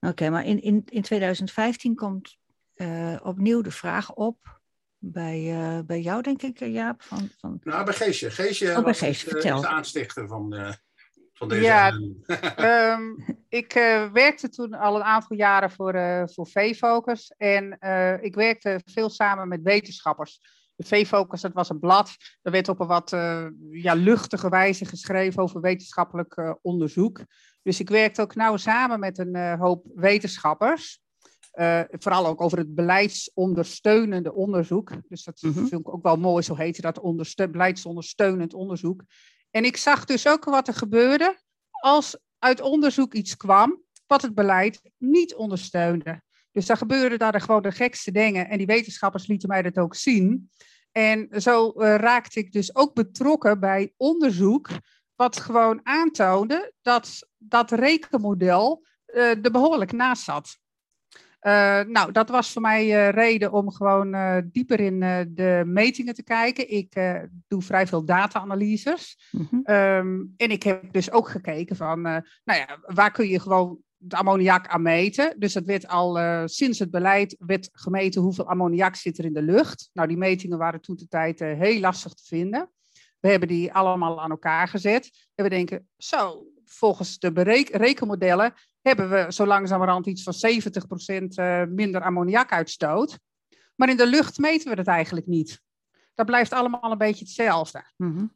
Oké, 0.00 0.30
maar 0.30 0.44
in, 0.44 0.62
in, 0.62 0.82
in 0.84 1.02
2015 1.02 1.94
komt 1.94 2.36
uh, 2.76 3.16
opnieuw 3.22 3.60
de 3.60 3.70
vraag 3.70 4.14
op 4.14 4.60
bij, 4.98 5.40
uh, 5.40 5.78
bij 5.86 6.00
jou, 6.00 6.22
denk 6.22 6.42
ik, 6.42 6.58
Jaap? 6.58 7.02
Van, 7.02 7.30
van... 7.38 7.60
Nou, 7.62 7.84
bij 7.84 7.94
Geesje. 7.94 8.30
Geesje 8.30 8.74
oh, 8.76 8.84
bij 8.84 8.94
Geesje, 8.94 9.28
de 9.28 9.68
aanstichter 9.68 10.28
van, 10.28 10.54
uh, 10.54 10.72
van 11.32 11.48
deze... 11.48 11.62
Ja, 11.62 11.90
um, 12.94 13.24
ik 13.48 13.74
uh, 13.74 14.12
werkte 14.12 14.48
toen 14.48 14.74
al 14.74 14.96
een 14.96 15.02
aantal 15.02 15.36
jaren 15.36 15.70
voor, 15.70 15.94
uh, 15.94 16.22
voor 16.26 16.46
V-Focus. 16.46 17.34
En 17.36 17.78
uh, 17.80 18.22
ik 18.22 18.34
werkte 18.34 18.80
veel 18.84 19.10
samen 19.10 19.48
met 19.48 19.62
wetenschappers. 19.62 20.40
De 20.76 20.84
V-Focus, 20.84 21.40
dat 21.40 21.52
was 21.52 21.68
een 21.68 21.78
blad. 21.78 22.16
Dat 22.42 22.52
werd 22.52 22.68
op 22.68 22.80
een 22.80 22.86
wat 22.86 23.10
ja, 23.70 23.94
luchtige 23.94 24.48
wijze 24.48 24.84
geschreven 24.84 25.42
over 25.42 25.60
wetenschappelijk 25.60 26.56
onderzoek. 26.62 27.24
Dus 27.62 27.80
ik 27.80 27.88
werkte 27.88 28.22
ook 28.22 28.34
nauw 28.34 28.56
samen 28.56 29.00
met 29.00 29.18
een 29.18 29.58
hoop 29.58 29.86
wetenschappers. 29.94 31.00
vooral 31.90 32.26
ook 32.26 32.40
over 32.40 32.58
het 32.58 32.74
beleidsondersteunende 32.74 34.34
onderzoek. 34.34 34.92
Dus 35.08 35.24
dat 35.24 35.42
mm 35.42 35.52
-hmm. 35.52 35.68
vind 35.68 35.80
ik 35.80 35.94
ook 35.94 36.02
wel 36.02 36.16
mooi, 36.16 36.42
zo 36.42 36.56
heette 36.56 36.80
dat, 36.80 36.98
onderste 36.98 37.48
beleidsondersteunend 37.48 38.54
onderzoek. 38.54 39.02
En 39.50 39.64
ik 39.64 39.76
zag 39.76 40.04
dus 40.04 40.28
ook 40.28 40.44
wat 40.44 40.68
er 40.68 40.74
gebeurde 40.74 41.38
als 41.70 42.18
uit 42.38 42.60
onderzoek 42.60 43.14
iets 43.14 43.36
kwam 43.36 43.84
wat 44.06 44.22
het 44.22 44.34
beleid 44.34 44.80
niet 44.96 45.34
ondersteunde. 45.34 46.22
Dus 46.56 46.66
daar 46.66 46.76
gebeurde 46.76 47.16
daar 47.16 47.40
gewoon 47.40 47.62
de 47.62 47.72
gekste 47.72 48.12
dingen 48.12 48.48
en 48.48 48.58
die 48.58 48.66
wetenschappers 48.66 49.26
lieten 49.26 49.48
mij 49.48 49.62
dat 49.62 49.78
ook 49.78 49.94
zien. 49.94 50.50
En 50.92 51.28
zo 51.30 51.72
uh, 51.76 51.94
raakte 51.94 52.38
ik 52.38 52.52
dus 52.52 52.76
ook 52.76 52.94
betrokken 52.94 53.60
bij 53.60 53.92
onderzoek 53.96 54.68
wat 55.14 55.40
gewoon 55.40 55.80
aantoonde 55.82 56.72
dat 56.82 57.28
dat 57.38 57.70
rekenmodel 57.70 58.86
uh, 59.06 59.44
er 59.44 59.50
behoorlijk 59.50 59.92
naast 59.92 60.22
zat. 60.22 60.58
Uh, 61.40 61.80
nou, 61.80 62.12
dat 62.12 62.28
was 62.28 62.52
voor 62.52 62.62
mij 62.62 63.10
reden 63.10 63.52
om 63.52 63.72
gewoon 63.72 64.42
dieper 64.52 64.80
in 64.80 65.00
de 65.34 65.62
metingen 65.66 66.14
te 66.14 66.22
kijken. 66.22 66.70
Ik 66.70 66.94
doe 67.48 67.62
vrij 67.62 67.86
veel 67.86 68.04
data-analyses. 68.04 69.30
Mm 69.30 69.48
-hmm. 69.50 69.74
um, 69.74 70.34
en 70.36 70.50
ik 70.50 70.62
heb 70.62 70.92
dus 70.92 71.10
ook 71.10 71.28
gekeken 71.28 71.76
van, 71.76 72.00
nou 72.00 72.22
ja, 72.44 72.78
waar 72.80 73.10
kun 73.10 73.28
je 73.28 73.40
gewoon 73.40 73.84
het 74.08 74.18
ammoniak 74.18 74.66
aan 74.66 74.82
meten. 74.82 75.34
Dus 75.38 75.52
dat 75.52 75.64
werd 75.64 75.88
al 75.88 76.18
sinds 76.48 76.78
het 76.78 76.90
beleid 76.90 77.36
werd 77.38 77.68
gemeten 77.72 78.22
hoeveel 78.22 78.48
ammoniak 78.48 78.94
zit 78.94 79.18
er 79.18 79.24
in 79.24 79.32
de 79.32 79.42
lucht. 79.42 79.90
Nou, 79.92 80.08
die 80.08 80.16
metingen 80.16 80.58
waren 80.58 80.80
toen 80.80 80.96
de 80.96 81.08
tijd 81.08 81.40
heel 81.40 81.80
lastig 81.80 82.12
te 82.12 82.24
vinden. 82.24 82.70
We 83.20 83.28
hebben 83.28 83.48
die 83.48 83.72
allemaal 83.72 84.20
aan 84.20 84.30
elkaar 84.30 84.68
gezet. 84.68 85.28
En 85.34 85.44
we 85.44 85.50
denken, 85.50 85.88
zo, 85.96 86.46
volgens 86.64 87.18
de 87.18 87.30
rekenmodellen 87.72 88.54
hebben 88.82 89.10
we 89.10 89.26
zo 89.28 89.46
langzamerhand 89.46 90.06
iets 90.06 90.22
van 90.22 90.34
70% 91.66 91.70
minder 91.70 92.02
ammoniakuitstoot. 92.02 93.18
Maar 93.74 93.88
in 93.88 93.96
de 93.96 94.06
lucht 94.06 94.38
meten 94.38 94.70
we 94.70 94.76
dat 94.76 94.86
eigenlijk 94.86 95.26
niet. 95.26 95.60
Dat 96.14 96.26
blijft 96.26 96.52
allemaal 96.52 96.90
een 96.90 96.98
beetje 96.98 97.24
hetzelfde. 97.24 97.84
Mm. 97.96 98.35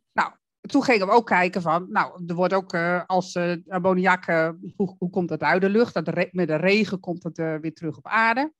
Toen 0.70 0.84
gingen 0.84 1.06
we 1.06 1.12
ook 1.12 1.26
kijken 1.26 1.62
van, 1.62 1.86
nou, 1.88 2.22
er 2.26 2.34
wordt 2.34 2.54
ook 2.54 2.72
uh, 2.72 3.02
als 3.06 3.34
uh, 3.34 3.56
ammoniak, 3.68 4.26
uh, 4.26 4.50
hoe, 4.76 5.10
komt 5.10 5.28
dat 5.28 5.42
uit 5.42 5.60
de 5.60 5.68
lucht? 5.68 5.94
Dat 5.94 6.14
met 6.30 6.48
de 6.48 6.56
regen 6.56 7.00
komt 7.00 7.22
het 7.22 7.36
weer 7.36 7.74
terug 7.74 7.96
op 7.96 8.06
aarde. 8.06 8.52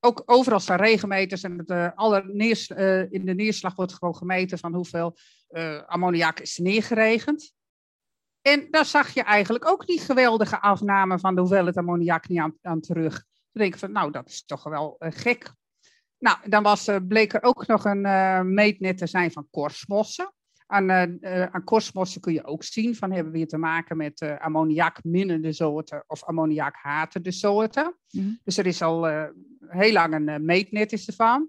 ook 0.00 0.22
overal 0.26 0.60
staan 0.60 0.78
regenmeters 0.78 1.42
en 1.42 1.66
alle 1.94 2.24
neers, 2.24 2.68
in 3.10 3.24
de 3.24 3.34
neerslag 3.34 3.74
wordt 3.74 3.92
gewoon 3.92 4.16
gemeten 4.16 4.58
van 4.58 4.74
hoeveel 4.74 5.16
ammoniak 5.86 6.40
is 6.40 6.58
neergeregend. 6.58 7.52
En 8.42 8.66
daar 8.70 8.84
zag 8.84 9.14
je 9.14 9.22
eigenlijk 9.22 9.68
ook 9.68 9.86
die 9.86 10.00
geweldige 10.00 10.60
afname 10.60 11.18
van 11.18 11.34
de 11.34 11.40
hoeveelheid 11.40 11.76
ammoniak 11.76 12.28
niet 12.28 12.52
aan, 12.62 12.80
terug. 12.80 13.14
Toen 13.14 13.62
denk 13.62 13.72
ik 13.72 13.78
van, 13.78 13.92
nou, 13.92 14.10
dat 14.10 14.28
is 14.28 14.44
toch 14.44 14.62
wel 14.62 14.96
gek. 14.98 15.52
Nou, 16.18 16.38
dan 16.44 16.62
was, 16.62 16.88
bleek 17.08 17.32
er 17.32 17.42
ook 17.42 17.66
nog 17.66 17.84
een 17.84 18.54
meetnet 18.54 18.98
te 18.98 19.06
zijn 19.06 19.32
van 19.32 19.46
korsmossen. 19.50 20.32
Aan, 20.72 20.90
aan 21.52 21.64
korsmossen 21.64 22.20
kun 22.20 22.32
je 22.32 22.44
ook 22.44 22.62
zien 22.62 22.96
van, 22.96 23.12
hebben 23.12 23.32
we 23.32 23.38
hier 23.38 23.48
te 23.48 23.58
maken 23.58 23.96
met 23.96 24.20
ammoniakminnende 24.38 25.52
soorten 25.52 26.04
of 26.06 26.24
ammoniakhatende 26.24 27.30
soorten. 27.30 27.96
Mm. 28.10 28.38
Dus 28.44 28.56
er 28.56 28.66
is 28.66 28.82
al 28.82 29.06
heel 29.66 29.92
lang 29.92 30.14
een 30.14 30.44
meetnet 30.44 30.92
is 30.92 31.06
ervan. 31.06 31.48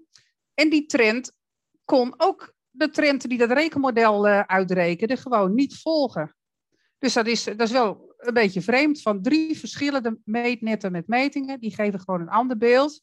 En 0.54 0.70
die 0.70 0.86
trend 0.86 1.32
kon 1.84 2.14
ook 2.16 2.54
de 2.70 2.90
trend 2.90 3.28
die 3.28 3.38
dat 3.38 3.52
rekenmodel 3.52 4.26
uitrekende 4.26 5.16
gewoon 5.16 5.54
niet 5.54 5.78
volgen. 5.78 6.34
Dus 6.98 7.12
dat 7.12 7.26
is, 7.26 7.44
dat 7.44 7.60
is 7.60 7.70
wel 7.70 8.14
een 8.16 8.34
beetje 8.34 8.62
vreemd. 8.62 9.02
Van 9.02 9.22
drie 9.22 9.58
verschillende 9.58 10.18
meetnetten 10.24 10.92
met 10.92 11.08
metingen, 11.08 11.60
die 11.60 11.74
geven 11.74 12.00
gewoon 12.00 12.20
een 12.20 12.28
ander 12.28 12.56
beeld 12.56 13.00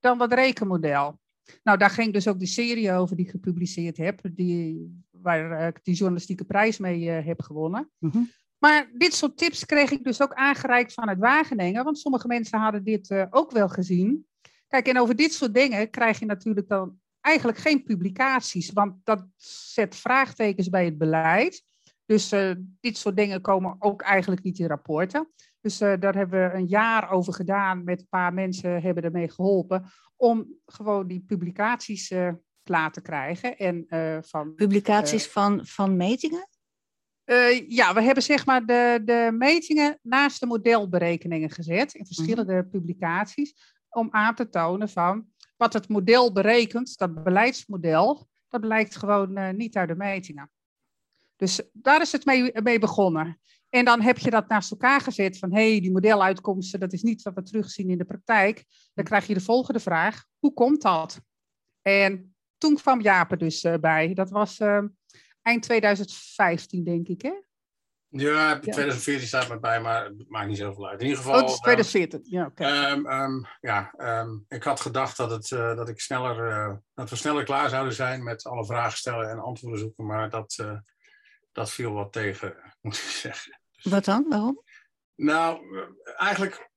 dan 0.00 0.18
dat 0.18 0.32
rekenmodel. 0.32 1.20
Nou, 1.62 1.78
daar 1.78 1.90
ging 1.90 2.12
dus 2.12 2.28
ook 2.28 2.38
die 2.38 2.48
serie 2.48 2.92
over 2.92 3.16
die 3.16 3.24
ik 3.24 3.30
gepubliceerd 3.30 3.96
heb, 3.96 4.20
die, 4.32 5.04
waar 5.26 5.66
ik 5.66 5.80
die 5.82 5.94
journalistieke 5.94 6.44
prijs 6.44 6.78
mee 6.78 7.00
uh, 7.00 7.26
heb 7.26 7.42
gewonnen. 7.42 7.90
Mm 7.98 8.10
-hmm. 8.10 8.30
Maar 8.58 8.90
dit 8.92 9.14
soort 9.14 9.36
tips 9.36 9.66
kreeg 9.66 9.90
ik 9.90 10.04
dus 10.04 10.22
ook 10.22 10.34
aangereikt 10.34 10.92
vanuit 10.92 11.18
Wageningen, 11.18 11.84
want 11.84 11.98
sommige 11.98 12.26
mensen 12.26 12.58
hadden 12.58 12.84
dit 12.84 13.10
uh, 13.10 13.24
ook 13.30 13.50
wel 13.50 13.68
gezien. 13.68 14.26
Kijk, 14.68 14.86
en 14.86 15.00
over 15.00 15.16
dit 15.16 15.32
soort 15.32 15.54
dingen 15.54 15.90
krijg 15.90 16.18
je 16.18 16.26
natuurlijk 16.26 16.68
dan 16.68 16.98
eigenlijk 17.20 17.58
geen 17.58 17.82
publicaties, 17.82 18.72
want 18.72 18.94
dat 19.04 19.26
zet 19.72 19.96
vraagtekens 19.96 20.68
bij 20.68 20.84
het 20.84 20.98
beleid. 20.98 21.64
Dus 22.04 22.32
uh, 22.32 22.54
dit 22.80 22.96
soort 22.96 23.16
dingen 23.16 23.40
komen 23.40 23.76
ook 23.78 24.02
eigenlijk 24.02 24.42
niet 24.42 24.58
in 24.58 24.66
rapporten. 24.66 25.28
Dus 25.60 25.80
uh, 25.80 25.92
daar 25.98 26.14
hebben 26.14 26.48
we 26.48 26.54
een 26.54 26.66
jaar 26.66 27.10
over 27.10 27.32
gedaan. 27.32 27.84
Met 27.84 28.00
een 28.00 28.08
paar 28.08 28.34
mensen 28.34 28.82
hebben 28.82 29.02
ermee 29.02 29.30
geholpen. 29.30 29.84
Om 30.16 30.46
gewoon 30.66 31.06
die 31.06 31.24
publicaties 31.26 32.10
uh, 32.10 32.32
te 32.66 33.00
krijgen. 33.02 33.56
En, 33.56 33.86
van, 34.24 34.54
publicaties 34.54 35.26
van, 35.26 35.66
van 35.66 35.96
metingen? 35.96 36.48
ja, 37.68 37.94
we 37.94 38.02
hebben 38.02 38.22
zeg 38.22 38.46
maar 38.46 38.66
de, 38.66 39.00
de 39.04 39.34
metingen 39.38 39.98
naast 40.02 40.40
de 40.40 40.46
modelberekeningen 40.46 41.50
gezet. 41.50 41.94
In 41.94 42.06
verschillende 42.06 42.52
mm 42.52 42.58
-hmm. 42.58 42.70
publicaties. 42.70 43.74
Om 43.88 44.08
aan 44.10 44.34
te 44.34 44.48
tonen 44.48 44.88
van 44.88 45.26
wat 45.56 45.72
het 45.72 45.88
model 45.88 46.32
berekent, 46.32 46.98
dat 46.98 47.24
beleidsmodel. 47.24 48.28
Dat 48.48 48.60
blijkt 48.60 48.96
gewoon 48.96 49.56
niet 49.56 49.76
uit 49.76 49.88
de 49.88 49.96
metingen. 49.96 50.50
Dus 51.36 51.62
daar 51.72 52.00
is 52.00 52.12
het 52.12 52.24
mee, 52.24 52.62
mee 52.62 52.78
begonnen. 52.78 53.40
En 53.68 53.84
dan 53.84 54.00
heb 54.00 54.18
je 54.18 54.30
dat 54.30 54.48
naast 54.48 54.70
elkaar 54.70 55.00
gezet 55.00 55.38
van 55.38 55.52
hé, 55.52 55.70
hey, 55.70 55.80
die 55.80 55.92
modeluitkomsten, 55.92 56.80
dat 56.80 56.92
is 56.92 57.02
niet 57.02 57.22
wat 57.22 57.34
we 57.34 57.42
terugzien 57.42 57.90
in 57.90 57.98
de 57.98 58.04
praktijk. 58.04 58.64
Dan 58.94 59.04
krijg 59.04 59.26
je 59.26 59.34
de 59.34 59.40
volgende 59.40 59.80
vraag, 59.80 60.24
hoe 60.38 60.52
komt 60.52 60.82
dat? 60.82 61.20
En 61.82 62.35
toen 62.58 62.76
kwam 62.76 63.00
Japen 63.00 63.38
dus 63.38 63.64
uh, 63.64 63.74
bij. 63.74 64.14
Dat 64.14 64.30
was 64.30 64.58
uh, 64.58 64.82
eind 65.42 65.62
2015, 65.62 66.84
denk 66.84 67.08
ik, 67.08 67.22
hè? 67.22 67.32
Ja, 68.08 68.58
2014 68.58 69.26
staat 69.26 69.48
me 69.48 69.58
bij, 69.58 69.80
maar 69.80 70.04
het 70.04 70.28
maakt 70.28 70.48
niet 70.48 70.58
zoveel 70.58 70.88
uit. 70.88 71.00
In 71.00 71.06
ieder 71.06 71.22
geval. 71.22 71.42
Oh, 71.42 71.60
2014, 71.60 72.18
um, 72.18 72.24
ja, 72.30 72.46
okay. 72.46 72.90
um, 72.90 73.06
um, 73.06 73.46
ja 73.60 73.92
ik 74.48 74.62
had 74.62 74.80
gedacht 74.80 75.16
dat, 75.16 75.30
het, 75.30 75.50
uh, 75.50 75.76
dat, 75.76 75.88
ik 75.88 76.00
sneller, 76.00 76.80
dat 76.94 77.10
we 77.10 77.16
sneller 77.16 77.44
klaar 77.44 77.68
zouden 77.68 77.94
zijn 77.94 78.22
met 78.22 78.46
alle 78.46 78.66
vragen 78.66 78.98
stellen 78.98 79.30
en 79.30 79.38
antwoorden 79.38 79.80
zoeken, 79.80 80.06
maar 80.06 80.30
dat, 80.30 80.64
dat 81.52 81.70
viel 81.70 81.92
wat 81.92 82.12
tegen, 82.12 82.56
moet 82.82 82.96
ik 82.96 83.00
zeggen. 83.00 83.60
Dus, 83.72 83.92
wat 83.92 84.04
dan? 84.04 84.26
Waarom? 84.28 84.62
Nou, 85.14 85.60
eigenlijk, 86.16 86.70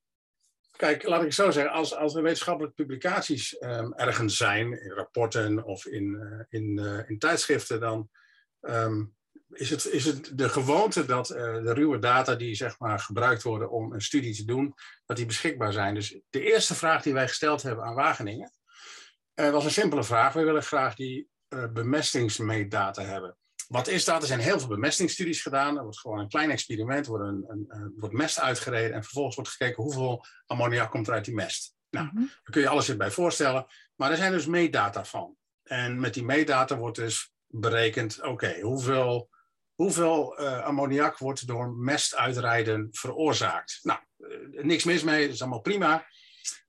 kijk, 0.79 1.03
laat 1.03 1.23
ik 1.23 1.33
zo 1.33 1.51
zeggen, 1.51 1.71
als, 1.73 1.95
als 1.95 2.15
er 2.15 2.21
wetenschappelijke 2.21 2.83
publicaties 2.83 3.61
um, 3.61 3.93
ergens 3.93 4.37
zijn, 4.37 4.81
in 4.81 4.91
rapporten 4.91 5.63
of 5.63 5.85
in, 5.85 6.03
uh, 6.03 6.61
in, 6.61 6.77
uh, 6.77 7.09
in 7.09 7.19
tijdschriften, 7.19 7.79
dan 7.79 8.09
um, 8.61 9.15
is, 9.49 9.69
het, 9.69 9.85
is 9.85 10.05
het 10.05 10.37
de 10.37 10.49
gewoonte 10.49 11.05
dat 11.05 11.29
uh, 11.29 11.37
de 11.37 11.73
ruwe 11.73 11.99
data 11.99 12.35
die 12.35 12.55
zeg 12.55 12.79
maar, 12.79 12.99
gebruikt 12.99 13.43
worden 13.43 13.71
om 13.71 13.93
een 13.93 14.01
studie 14.01 14.35
te 14.35 14.45
doen, 14.45 14.73
dat 15.05 15.17
die 15.17 15.25
beschikbaar 15.25 15.73
zijn. 15.73 15.93
Dus 15.93 16.19
de 16.29 16.41
eerste 16.41 16.75
vraag 16.75 17.01
die 17.01 17.13
wij 17.13 17.27
gesteld 17.27 17.61
hebben 17.61 17.85
aan 17.85 17.95
Wageningen, 17.95 18.51
was 19.33 19.65
een 19.65 19.71
simpele 19.71 20.03
vraag. 20.03 20.33
We 20.33 20.43
willen 20.43 20.63
graag 20.63 20.95
die 20.95 21.29
bemestingsmeetdata 21.73 23.01
hebben. 23.01 23.38
Wat 23.69 23.87
is 23.87 24.05
dat? 24.05 24.21
Er 24.21 24.27
zijn 24.27 24.39
heel 24.39 24.59
veel 24.59 24.67
bemestingsstudies 24.67 25.41
gedaan. 25.41 25.77
Er 25.77 25.83
wordt 25.83 25.99
gewoon 25.99 26.19
een 26.19 26.29
klein 26.29 26.51
experiment, 26.51 27.05
er 27.05 27.11
wordt, 27.11 27.27
een, 27.27 27.45
een, 27.47 27.65
een, 27.67 27.93
wordt 27.97 28.15
mest 28.15 28.39
uitgereden 28.39 28.93
en 28.93 29.03
vervolgens 29.03 29.35
wordt 29.35 29.49
gekeken 29.51 29.83
hoeveel 29.83 30.25
ammoniak 30.45 30.91
komt 30.91 31.07
er 31.07 31.13
uit 31.13 31.25
die 31.25 31.33
mest. 31.33 31.75
Nou, 31.89 32.05
mm 32.05 32.11
-hmm. 32.15 32.27
daar 32.27 32.51
kun 32.51 32.61
je 32.61 32.67
alles 32.67 32.89
erbij 32.89 33.11
voorstellen. 33.11 33.65
Maar 33.95 34.11
er 34.11 34.17
zijn 34.17 34.31
dus 34.31 34.45
meetdata 34.45 35.05
van. 35.05 35.35
En 35.63 35.99
met 35.99 36.13
die 36.13 36.23
meetdata 36.23 36.77
wordt 36.77 36.97
dus 36.97 37.33
berekend, 37.47 38.21
oké, 38.21 38.59
hoeveel, 38.61 39.29
hoeveel 39.73 40.41
uh, 40.41 40.63
ammoniak 40.63 41.17
wordt 41.17 41.47
door 41.47 41.71
mestuitrijden 41.71 42.87
veroorzaakt? 42.91 43.79
Nou, 43.81 43.99
uh, 44.17 44.63
niks 44.63 44.83
mis 44.83 45.03
mee, 45.03 45.25
dat 45.25 45.33
is 45.33 45.41
allemaal 45.41 45.61
prima. 45.61 46.05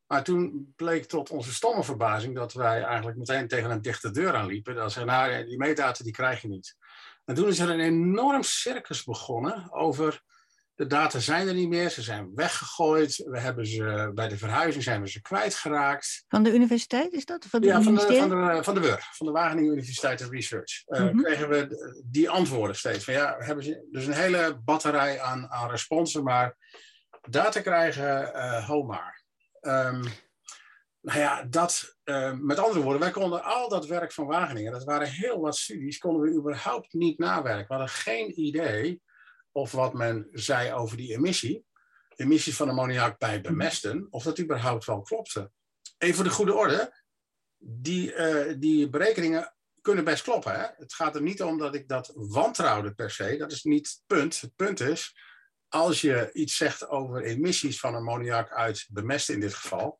Maar 0.07 0.25
toen 0.25 0.73
bleek 0.77 1.05
tot 1.05 1.31
onze 1.31 1.55
stomme 1.55 1.85
verbazing 1.85 2.35
dat 2.35 2.53
wij 2.53 2.83
eigenlijk 2.83 3.19
meteen 3.19 3.49
tegen 3.49 3.71
een 3.71 3.83
dichte 3.83 4.11
deur 4.11 4.35
aanliepen. 4.35 4.75
Dat 4.75 4.93
ze, 4.93 5.05
nou, 5.05 5.45
die 5.45 5.59
meetdata 5.59 6.05
die 6.05 6.13
krijg 6.13 6.43
je 6.43 6.49
niet. 6.49 6.77
En 7.25 7.35
toen 7.35 7.49
is 7.49 7.59
er 7.59 7.71
een 7.71 7.81
enorm 7.81 8.43
circus 8.43 9.05
begonnen 9.05 9.73
over 9.73 10.23
de 10.81 10.87
data 10.87 11.19
zijn 11.19 11.49
er 11.49 11.55
niet 11.55 11.69
meer, 11.69 11.91
ze 11.91 12.03
zijn 12.03 12.35
weggegooid. 12.35 13.17
We 13.17 13.41
hebben 13.41 13.67
ze, 13.67 14.11
bij 14.15 14.29
de 14.29 14.37
verhuizing 14.37 14.85
zijn 14.85 15.01
we 15.01 15.09
ze 15.09 15.21
kwijtgeraakt. 15.21 16.25
Van 16.29 16.43
de 16.43 16.55
universiteit 16.55 17.13
is 17.13 17.25
dat? 17.25 17.47
Van 17.49 17.61
de 17.61 17.67
ja, 17.67 17.83
van 17.83 17.95
de, 17.95 18.01
van, 18.01 18.29
de, 18.29 18.59
van 18.63 18.75
de 18.75 18.81
WUR, 18.81 19.09
van 19.13 19.27
de 19.27 19.33
Wageningen 19.33 19.73
Universiteit 19.73 20.23
of 20.23 20.31
Research. 20.31 20.83
Uh, 20.87 21.01
mm 21.01 21.09
-hmm. 21.09 21.23
Kregen 21.23 21.49
we 21.49 22.03
die 22.05 22.31
antwoorden 22.31 22.77
steeds. 22.77 23.05
Van 23.05 23.15
ja, 23.15 23.37
hebben 23.39 23.65
ze 23.65 23.89
dus 23.91 24.07
een 24.07 24.13
hele 24.13 24.61
batterij 24.65 25.21
aan, 25.21 25.51
aan 25.51 25.71
responsen, 25.71 26.23
maar 26.23 26.57
data 27.29 27.61
krijgen, 27.61 28.33
uh, 28.35 28.69
ho 28.69 28.83
maar. 28.83 29.23
Um, 29.61 30.03
nou 31.11 31.23
ja, 31.23 31.43
dat, 31.43 31.97
uh, 32.05 32.33
met 32.33 32.59
andere 32.59 32.83
woorden, 32.83 33.01
wij 33.01 33.11
konden 33.11 33.45
al 33.45 33.69
dat 33.69 33.87
werk 33.87 34.13
van 34.13 34.27
Wageningen, 34.27 34.73
dat 34.73 34.85
waren 34.85 35.09
heel 35.09 35.41
wat 35.41 35.57
studies, 35.57 35.99
konden 35.99 36.23
we 36.23 36.37
überhaupt 36.37 36.93
niet 36.93 37.19
nawerken. 37.19 37.67
We 37.69 37.75
hadden 37.75 37.89
geen 37.89 38.41
idee 38.41 39.03
of 39.53 39.73
wat 39.73 39.95
men 39.95 40.29
zei 40.33 40.73
over 40.73 40.97
die 40.97 41.13
emissie, 41.15 41.65
emissies 42.17 42.57
van 42.57 42.69
ammoniak 42.69 43.19
bij 43.19 43.41
bemesten, 43.41 44.07
of 44.11 44.23
dat 44.23 44.39
überhaupt 44.39 44.85
wel 44.85 45.03
klopte. 45.03 45.51
Even 45.99 46.15
voor 46.15 46.25
de 46.25 46.31
goede 46.31 46.55
orde, 46.55 47.03
die, 47.59 48.15
uh, 48.15 48.55
die 48.59 48.89
berekeningen 48.89 49.55
kunnen 49.81 50.05
best 50.05 50.23
kloppen. 50.23 50.61
Hè? 50.61 50.67
Het 50.77 50.95
gaat 50.95 51.15
er 51.15 51.23
niet 51.23 51.43
om 51.43 51.59
dat 51.59 51.75
ik 51.75 51.89
dat 51.89 52.13
wantrouwde 52.15 52.95
per 52.95 53.11
se, 53.11 53.37
dat 53.37 53.53
is 53.53 53.63
niet 53.63 53.89
het 53.89 54.03
punt. 54.07 54.41
Het 54.41 54.57
punt 54.57 54.81
is, 54.81 55.17
als 55.69 56.01
je 56.01 56.31
iets 56.33 56.57
zegt 56.57 56.89
over 56.89 57.23
emissies 57.23 57.81
van 57.81 57.95
ammoniak 57.95 58.51
uit 58.53 58.87
bemesten 58.91 59.35
in 59.35 59.41
dit 59.41 59.55
geval, 59.55 59.99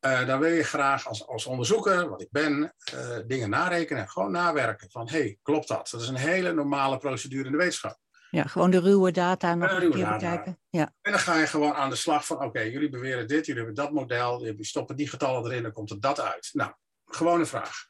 uh, 0.00 0.26
dan 0.26 0.40
wil 0.40 0.50
je 0.50 0.62
graag 0.62 1.08
als, 1.08 1.26
als 1.26 1.46
onderzoeker, 1.46 2.08
wat 2.08 2.20
ik 2.20 2.30
ben, 2.30 2.74
uh, 2.94 3.18
dingen 3.26 3.50
narekenen, 3.50 4.08
gewoon 4.08 4.32
nawerken. 4.32 4.90
Van, 4.90 5.08
hey, 5.08 5.38
klopt 5.42 5.68
dat? 5.68 5.88
Dat 5.90 6.00
is 6.00 6.08
een 6.08 6.16
hele 6.16 6.52
normale 6.52 6.98
procedure 6.98 7.44
in 7.44 7.52
de 7.52 7.58
wetenschap. 7.58 7.98
Ja, 8.30 8.42
gewoon 8.42 8.70
de 8.70 8.80
ruwe 8.80 9.12
data 9.12 9.54
nog 9.54 9.70
een 9.70 9.90
keer 9.90 10.08
bekijken. 10.08 10.60
Ja. 10.68 10.94
En 11.02 11.12
dan 11.12 11.20
ga 11.20 11.38
je 11.38 11.46
gewoon 11.46 11.74
aan 11.74 11.90
de 11.90 11.96
slag 11.96 12.26
van, 12.26 12.44
oké, 12.44 12.60
jullie 12.60 12.90
beweren 12.90 13.28
dit, 13.28 13.46
jullie 13.46 13.64
hebben 13.64 13.84
dat 13.84 13.92
model, 13.92 14.44
jullie 14.44 14.64
stoppen 14.64 14.96
die 14.96 15.08
getallen 15.08 15.50
erin, 15.50 15.62
dan 15.62 15.72
komt 15.72 15.90
er 15.90 16.00
dat 16.00 16.20
uit. 16.20 16.50
Nou, 16.52 16.72
gewone 17.04 17.46
vraag. 17.46 17.88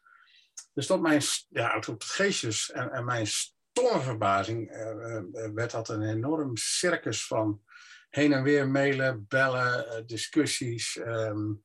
Dus 0.72 0.86
tot 0.86 1.00
mijn, 1.00 1.22
ja, 1.48 1.78
tot 1.78 2.02
het 2.02 2.12
geestjes 2.12 2.70
en, 2.70 2.90
en 2.90 3.04
mijn 3.04 3.26
stomme 3.26 4.00
verbazing 4.00 4.70
uh, 4.70 4.78
uh, 4.78 5.20
werd 5.54 5.70
dat 5.70 5.88
een 5.88 6.02
enorm 6.02 6.56
circus 6.56 7.26
van 7.26 7.62
heen 8.08 8.32
en 8.32 8.42
weer 8.42 8.68
mailen, 8.68 9.24
bellen, 9.28 10.06
discussies. 10.06 10.96
Um, 10.96 11.62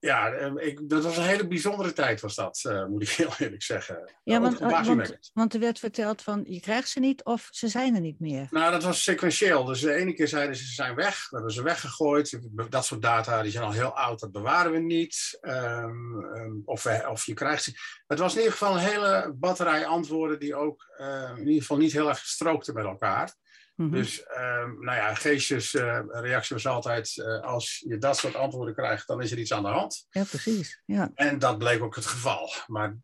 ja, 0.00 0.32
ehm, 0.32 0.58
ik, 0.58 0.88
dat 0.88 1.04
was 1.04 1.16
een 1.16 1.22
hele 1.22 1.46
bijzondere 1.46 1.92
tijd, 1.92 2.20
was 2.20 2.34
dat, 2.34 2.64
uh, 2.66 2.86
moet 2.86 3.02
ik 3.02 3.08
heel 3.22 3.32
eerlijk 3.38 3.62
zeggen. 3.62 4.12
Ja, 4.24 4.40
want, 4.40 4.58
want, 4.58 5.18
want, 5.32 5.54
er 5.54 5.60
werd 5.60 5.78
verteld 5.78 6.22
van 6.22 6.44
je 6.46 6.60
krijgt 6.60 6.88
ze 6.88 7.00
niet 7.00 7.24
of 7.24 7.48
ze 7.50 7.68
zijn 7.68 7.94
er 7.94 8.00
niet 8.00 8.20
meer. 8.20 8.46
Nou, 8.50 8.72
dat 8.72 8.82
was 8.82 9.02
sequentieel. 9.02 9.64
Dus 9.64 9.80
de 9.80 9.94
ene 9.94 10.14
keer 10.14 10.28
zeiden 10.28 10.56
ze 10.56 10.64
ze 10.64 10.72
zijn 10.72 10.94
weg, 10.94 11.30
we 11.30 11.36
hebben 11.36 11.54
ze 11.54 11.62
weggegooid. 11.62 12.38
Dat 12.70 12.84
soort 12.84 13.02
data 13.02 13.42
die 13.42 13.50
zijn 13.50 13.64
al 13.64 13.72
heel 13.72 13.96
oud, 13.96 14.20
dat 14.20 14.32
bewaren 14.32 14.72
we 14.72 14.78
niet. 14.78 15.38
Um, 15.40 16.24
um, 16.24 16.62
of, 16.64 16.86
of 17.08 17.26
je 17.26 17.34
krijgt 17.34 17.62
ze. 17.62 17.72
Het 18.06 18.18
was 18.18 18.32
in 18.32 18.38
ieder 18.38 18.52
geval 18.52 18.72
een 18.72 18.78
hele 18.78 19.34
batterij 19.36 19.86
antwoorden 19.86 20.38
die 20.38 20.54
ook 20.54 20.86
uh, 21.00 21.30
in 21.36 21.46
ieder 21.46 21.60
geval 21.60 21.76
niet 21.76 21.92
heel 21.92 22.08
erg 22.08 22.18
strookten 22.18 22.74
met 22.74 22.84
elkaar. 22.84 23.34
Mm 23.78 23.86
-hmm. 23.86 23.94
Dus 23.94 24.20
um, 24.20 24.84
nou 24.84 24.96
ja, 24.96 25.14
geestjes 25.14 25.74
uh, 25.74 26.00
reactie 26.06 26.56
was 26.56 26.66
altijd, 26.66 27.16
uh, 27.16 27.40
als 27.40 27.84
je 27.88 27.98
dat 27.98 28.16
soort 28.16 28.34
antwoorden 28.34 28.74
krijgt, 28.74 29.06
dan 29.06 29.22
is 29.22 29.30
er 29.30 29.38
iets 29.38 29.52
aan 29.52 29.62
de 29.62 29.68
hand. 29.68 30.06
Ja, 30.10 30.24
precies. 30.24 30.82
Ja. 30.84 31.10
En 31.14 31.38
dat 31.38 31.58
bleek 31.58 31.82
ook 31.82 31.94
het 31.94 32.06
geval. 32.06 32.52
Maar 32.66 32.96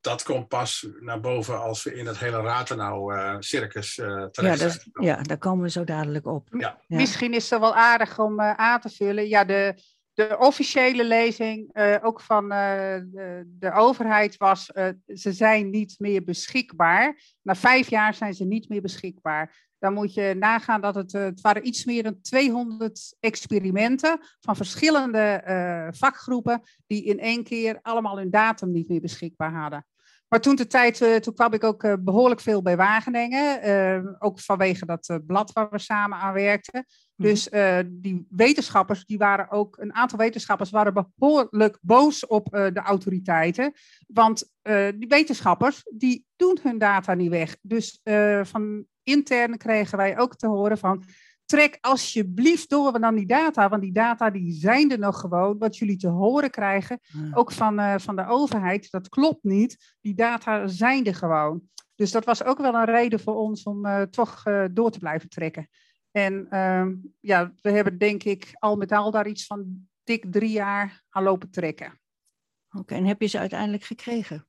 dat 0.00 0.22
komt 0.22 0.48
pas 0.48 0.86
naar 1.00 1.20
boven 1.20 1.60
als 1.60 1.82
we 1.82 1.94
in 1.94 2.06
het 2.06 2.18
hele 2.18 2.40
Ratenau-circus 2.40 3.96
uh, 3.96 4.24
terecht 4.24 4.60
ja, 4.60 4.68
zijn. 4.68 4.90
Ja, 4.92 5.22
daar 5.22 5.38
komen 5.38 5.62
we 5.62 5.70
zo 5.70 5.84
dadelijk 5.84 6.26
op. 6.26 6.48
Ja. 6.50 6.80
ja. 6.86 6.96
Misschien 6.96 7.34
is 7.34 7.50
het 7.50 7.60
wel 7.60 7.74
aardig 7.74 8.18
om 8.18 8.40
aan 8.40 8.80
te 8.80 8.88
vullen. 8.88 9.28
Ja, 9.28 9.44
de, 9.44 9.74
de 10.14 10.36
officiële 10.38 11.04
lezing, 11.04 11.70
uh, 11.76 11.96
ook 12.02 12.20
van 12.20 12.44
uh, 12.44 12.50
de, 12.50 13.44
de, 13.58 13.72
overheid, 13.72 14.36
was: 14.36 14.70
uh, 14.74 14.88
ze 15.06 15.32
zijn 15.32 15.70
niet 15.70 15.94
meer 15.98 16.24
beschikbaar. 16.24 17.20
Na 17.42 17.54
vijf 17.54 17.90
jaar 17.90 18.14
zijn 18.14 18.34
ze 18.34 18.44
niet 18.44 18.68
meer 18.68 18.80
beschikbaar. 18.80 19.70
Dan 19.78 19.94
moet 19.94 20.14
je 20.14 20.34
nagaan 20.38 20.80
dat 20.80 20.94
het, 20.94 21.12
het 21.12 21.40
waren 21.40 21.66
iets 21.66 21.84
meer 21.84 22.02
dan 22.02 22.20
200 22.20 23.16
experimenten 23.20 24.20
van 24.40 24.56
verschillende 24.56 25.90
vakgroepen, 25.96 26.62
die 26.86 27.04
in 27.04 27.18
één 27.18 27.44
keer 27.44 27.78
allemaal 27.82 28.18
hun 28.18 28.30
datum 28.30 28.72
niet 28.72 28.88
meer 28.88 29.00
beschikbaar 29.00 29.52
hadden. 29.52 29.86
Maar 30.32 30.40
toen 30.40 30.56
de 30.56 30.66
tijd, 30.66 31.00
uh, 31.00 31.16
toen 31.16 31.34
kwam 31.34 31.52
ik 31.52 31.64
ook 31.64 31.82
uh, 31.82 31.92
behoorlijk 32.00 32.40
veel 32.40 32.62
bij 32.62 32.76
Wageningen. 32.76 33.68
Uh, 33.68 34.12
ook 34.18 34.40
vanwege 34.40 34.86
dat 34.86 35.20
blad 35.26 35.52
waar 35.52 35.70
we 35.70 35.78
samen 35.78 36.18
aan 36.18 36.32
werkten. 36.32 36.86
Mm. 37.16 37.26
Dus 37.26 37.48
die 37.86 38.26
wetenschappers, 38.30 39.04
die 39.04 39.18
waren 39.18 39.50
ook, 39.50 39.76
een 39.78 39.94
aantal 39.94 40.18
wetenschappers 40.18 40.70
waren 40.70 41.12
behoorlijk 41.14 41.78
boos 41.80 42.26
op 42.26 42.48
de 42.50 42.80
autoriteiten. 42.84 43.72
Want 44.06 44.50
die 44.94 45.08
wetenschappers, 45.08 45.82
die 45.94 46.24
doen 46.36 46.58
hun 46.62 46.78
data 46.78 47.14
niet 47.14 47.30
weg. 47.30 47.56
Dus 47.60 48.00
van 48.42 48.84
intern 49.02 49.58
kregen 49.58 49.98
wij 49.98 50.18
ook 50.18 50.36
te 50.36 50.46
horen 50.46 50.78
van, 50.78 51.04
trek 51.44 51.78
alsjeblieft 51.80 52.70
door 52.70 53.00
dan 53.00 53.14
die 53.14 53.26
data, 53.26 53.68
want 53.68 53.82
die 53.82 53.92
data 53.92 54.30
die 54.30 54.52
zijn 54.52 54.90
er 54.90 54.98
nog 54.98 55.20
gewoon. 55.20 55.58
Wat 55.58 55.76
jullie 55.76 55.96
te 55.96 56.08
horen 56.08 56.50
krijgen, 56.50 57.00
ook 57.32 57.52
van, 57.52 57.80
uh, 57.80 57.94
van 57.98 58.16
de 58.16 58.26
overheid, 58.26 58.90
dat 58.90 59.08
klopt 59.08 59.44
niet. 59.44 59.96
Die 60.00 60.14
data 60.14 60.66
zijn 60.66 61.04
er 61.04 61.14
gewoon. 61.14 61.62
Dus 61.94 62.10
dat 62.10 62.24
was 62.24 62.44
ook 62.44 62.58
wel 62.58 62.74
een 62.74 62.84
reden 62.84 63.20
voor 63.20 63.34
ons 63.34 63.62
om 63.62 63.86
uh, 63.86 64.02
toch 64.02 64.46
uh, 64.46 64.64
door 64.70 64.90
te 64.90 64.98
blijven 64.98 65.28
trekken. 65.28 65.68
En 66.10 66.46
ehm, 66.50 66.94
ja, 67.20 67.52
we 67.60 67.70
hebben 67.70 67.98
denk 67.98 68.22
ik 68.22 68.50
al 68.58 68.76
met 68.76 68.92
al 68.92 69.10
daar 69.10 69.28
iets 69.28 69.46
van 69.46 69.88
dik 70.04 70.32
drie 70.32 70.50
jaar 70.50 71.02
aan 71.08 71.22
lopen 71.22 71.50
trekken. 71.50 71.86
Oké, 71.86 72.78
okay, 72.78 72.98
en 72.98 73.04
heb 73.04 73.20
je 73.20 73.26
ze 73.26 73.38
uiteindelijk 73.38 73.84
gekregen? 73.84 74.46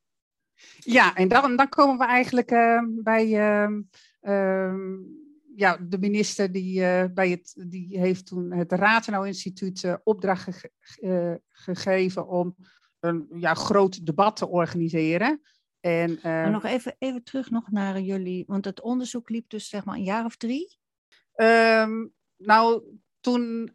Ja, 0.80 1.16
en 1.16 1.28
dan, 1.28 1.56
dan 1.56 1.70
komen 1.70 1.98
we 1.98 2.06
eigenlijk 2.06 2.50
bij 3.04 3.34
ehm, 3.36 3.82
ja, 5.56 5.78
de 5.82 5.98
minister 6.00 6.52
die, 6.52 6.80
uh, 6.80 7.04
bij 7.14 7.30
het, 7.30 7.66
die 7.68 8.00
heeft 8.00 8.26
toen 8.26 8.52
het 8.52 8.72
Ratenau 8.72 9.28
Instituut 9.28 9.84
uh, 9.84 9.96
opdracht 10.04 10.44
ge 10.44 10.72
uh, 11.02 11.34
gegeven 11.50 12.28
om 12.28 12.56
een 13.00 13.28
ja, 13.36 13.54
groot 13.54 14.06
debat 14.06 14.36
te 14.36 14.48
organiseren. 14.48 15.42
En, 15.80 16.20
maar 16.22 16.52
nog 16.52 16.64
even, 16.64 16.96
even 17.00 17.24
terug 17.24 17.50
nog 17.50 17.72
naar 17.72 18.00
jullie, 18.00 18.44
want 18.48 18.66
het 18.66 18.82
onderzoek 18.82 19.30
liep 19.30 19.50
dus 19.50 19.70
zeg 19.70 19.86
maar 19.86 19.96
een 19.96 20.04
jaar 20.04 20.26
of 20.26 20.36
drie? 20.36 20.78
Um, 21.36 22.14
nou, 22.38 22.84
toen 23.20 23.72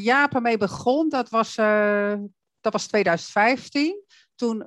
Jaap 0.00 0.34
ermee 0.34 0.56
begon, 0.56 1.08
dat 1.08 1.28
was, 1.28 1.54
dat 2.60 2.72
was 2.72 2.86
2015. 2.86 4.02
Toen, 4.34 4.66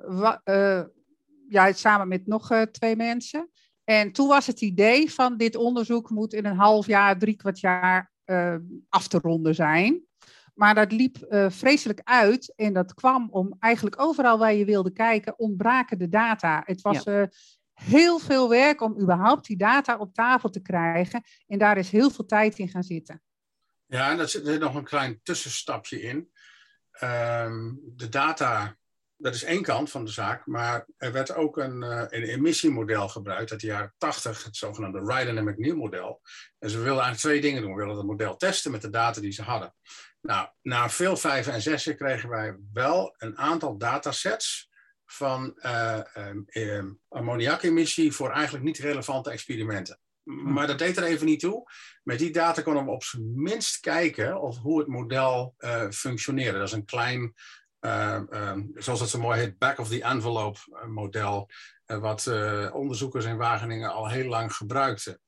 ja, 1.48 1.72
samen 1.72 2.08
met 2.08 2.26
nog 2.26 2.66
twee 2.70 2.96
mensen. 2.96 3.50
En 3.92 4.12
toen 4.12 4.28
was 4.28 4.46
het 4.46 4.60
idee 4.60 5.12
van 5.12 5.36
dit 5.36 5.56
onderzoek 5.56 6.10
moet 6.10 6.32
in 6.32 6.44
een 6.44 6.56
half 6.56 6.86
jaar, 6.86 7.18
drie 7.18 7.36
kwart 7.36 7.60
jaar 7.60 8.12
uh, 8.26 8.56
af 8.88 9.08
te 9.08 9.18
ronden 9.18 9.54
zijn. 9.54 10.02
Maar 10.54 10.74
dat 10.74 10.92
liep 10.92 11.26
uh, 11.28 11.50
vreselijk 11.50 12.00
uit 12.04 12.52
en 12.56 12.72
dat 12.72 12.94
kwam 12.94 13.28
om 13.30 13.56
eigenlijk 13.58 14.00
overal 14.00 14.38
waar 14.38 14.54
je 14.54 14.64
wilde 14.64 14.92
kijken, 14.92 15.38
ontbraken 15.38 15.98
de 15.98 16.08
data. 16.08 16.62
Het 16.64 16.80
was 16.80 17.02
ja. 17.02 17.20
uh, 17.20 17.26
heel 17.72 18.18
veel 18.18 18.48
werk 18.48 18.80
om 18.80 19.00
überhaupt 19.00 19.46
die 19.46 19.56
data 19.56 19.96
op 19.96 20.14
tafel 20.14 20.50
te 20.50 20.62
krijgen 20.62 21.22
en 21.46 21.58
daar 21.58 21.78
is 21.78 21.90
heel 21.90 22.10
veel 22.10 22.26
tijd 22.26 22.58
in 22.58 22.68
gaan 22.68 22.82
zitten. 22.82 23.22
Ja, 23.86 24.10
en 24.10 24.18
er 24.18 24.28
zit 24.28 24.60
nog 24.60 24.74
een 24.74 24.84
klein 24.84 25.20
tussenstapje 25.22 26.02
in. 26.02 26.30
Um, 27.02 27.80
de 27.96 28.08
data 28.08 28.76
dat 29.22 29.34
is 29.34 29.44
één 29.44 29.62
kant 29.62 29.90
van 29.90 30.04
de 30.04 30.10
zaak, 30.10 30.46
maar 30.46 30.86
er 30.96 31.12
werd 31.12 31.34
ook 31.34 31.56
een, 31.56 31.82
uh, 31.82 32.04
een 32.08 32.22
emissiemodel 32.22 33.08
gebruikt 33.08 33.50
uit 33.50 33.60
de 33.60 33.66
jaren 33.66 33.94
80, 33.98 34.44
het 34.44 34.56
zogenaamde 34.56 34.98
Ride 34.98 35.24
Dynamic 35.24 35.58
New 35.58 35.76
model. 35.76 36.20
En 36.58 36.70
ze 36.70 36.76
wilden 36.76 37.02
eigenlijk 37.02 37.18
twee 37.18 37.40
dingen 37.40 37.62
doen. 37.62 37.70
We 37.70 37.76
wilden 37.76 37.96
het 37.96 38.06
model 38.06 38.36
testen 38.36 38.70
met 38.70 38.82
de 38.82 38.90
data 38.90 39.20
die 39.20 39.32
ze 39.32 39.42
hadden. 39.42 39.74
Nou, 40.20 40.48
na 40.62 40.90
veel 40.90 41.16
vijven 41.16 41.52
en 41.52 41.62
zessen 41.62 41.96
kregen 41.96 42.28
wij 42.28 42.56
wel 42.72 43.14
een 43.18 43.38
aantal 43.38 43.78
datasets 43.78 44.70
van 45.04 45.58
uh, 45.58 46.00
um, 46.54 47.00
ammoniakemissie 47.08 48.12
voor 48.12 48.30
eigenlijk 48.30 48.64
niet 48.64 48.78
relevante 48.78 49.30
experimenten. 49.30 50.00
Hm. 50.22 50.52
Maar 50.52 50.66
dat 50.66 50.78
deed 50.78 50.96
er 50.96 51.02
even 51.02 51.26
niet 51.26 51.40
toe. 51.40 51.70
Met 52.02 52.18
die 52.18 52.30
data 52.30 52.62
konden 52.62 52.84
we 52.84 52.90
op 52.90 53.04
zijn 53.04 53.42
minst 53.42 53.80
kijken 53.80 54.40
of 54.40 54.58
hoe 54.58 54.78
het 54.78 54.88
model 54.88 55.54
uh, 55.58 55.90
functioneerde. 55.90 56.58
Dat 56.58 56.66
is 56.66 56.74
een 56.74 56.84
klein 56.84 57.34
ehm, 57.82 58.62
zoals 58.74 58.98
dat 58.98 59.08
zo 59.08 59.18
mooi 59.18 59.40
heet, 59.40 59.58
back 59.58 59.78
of 59.78 59.88
the 59.88 60.02
envelope 60.02 60.58
model, 60.86 61.50
wat 61.86 62.26
onderzoekers 62.72 63.24
in 63.24 63.36
Wageningen 63.36 63.92
al 63.92 64.08
heel 64.08 64.28
lang 64.28 64.54
gebruikten. 64.54 65.20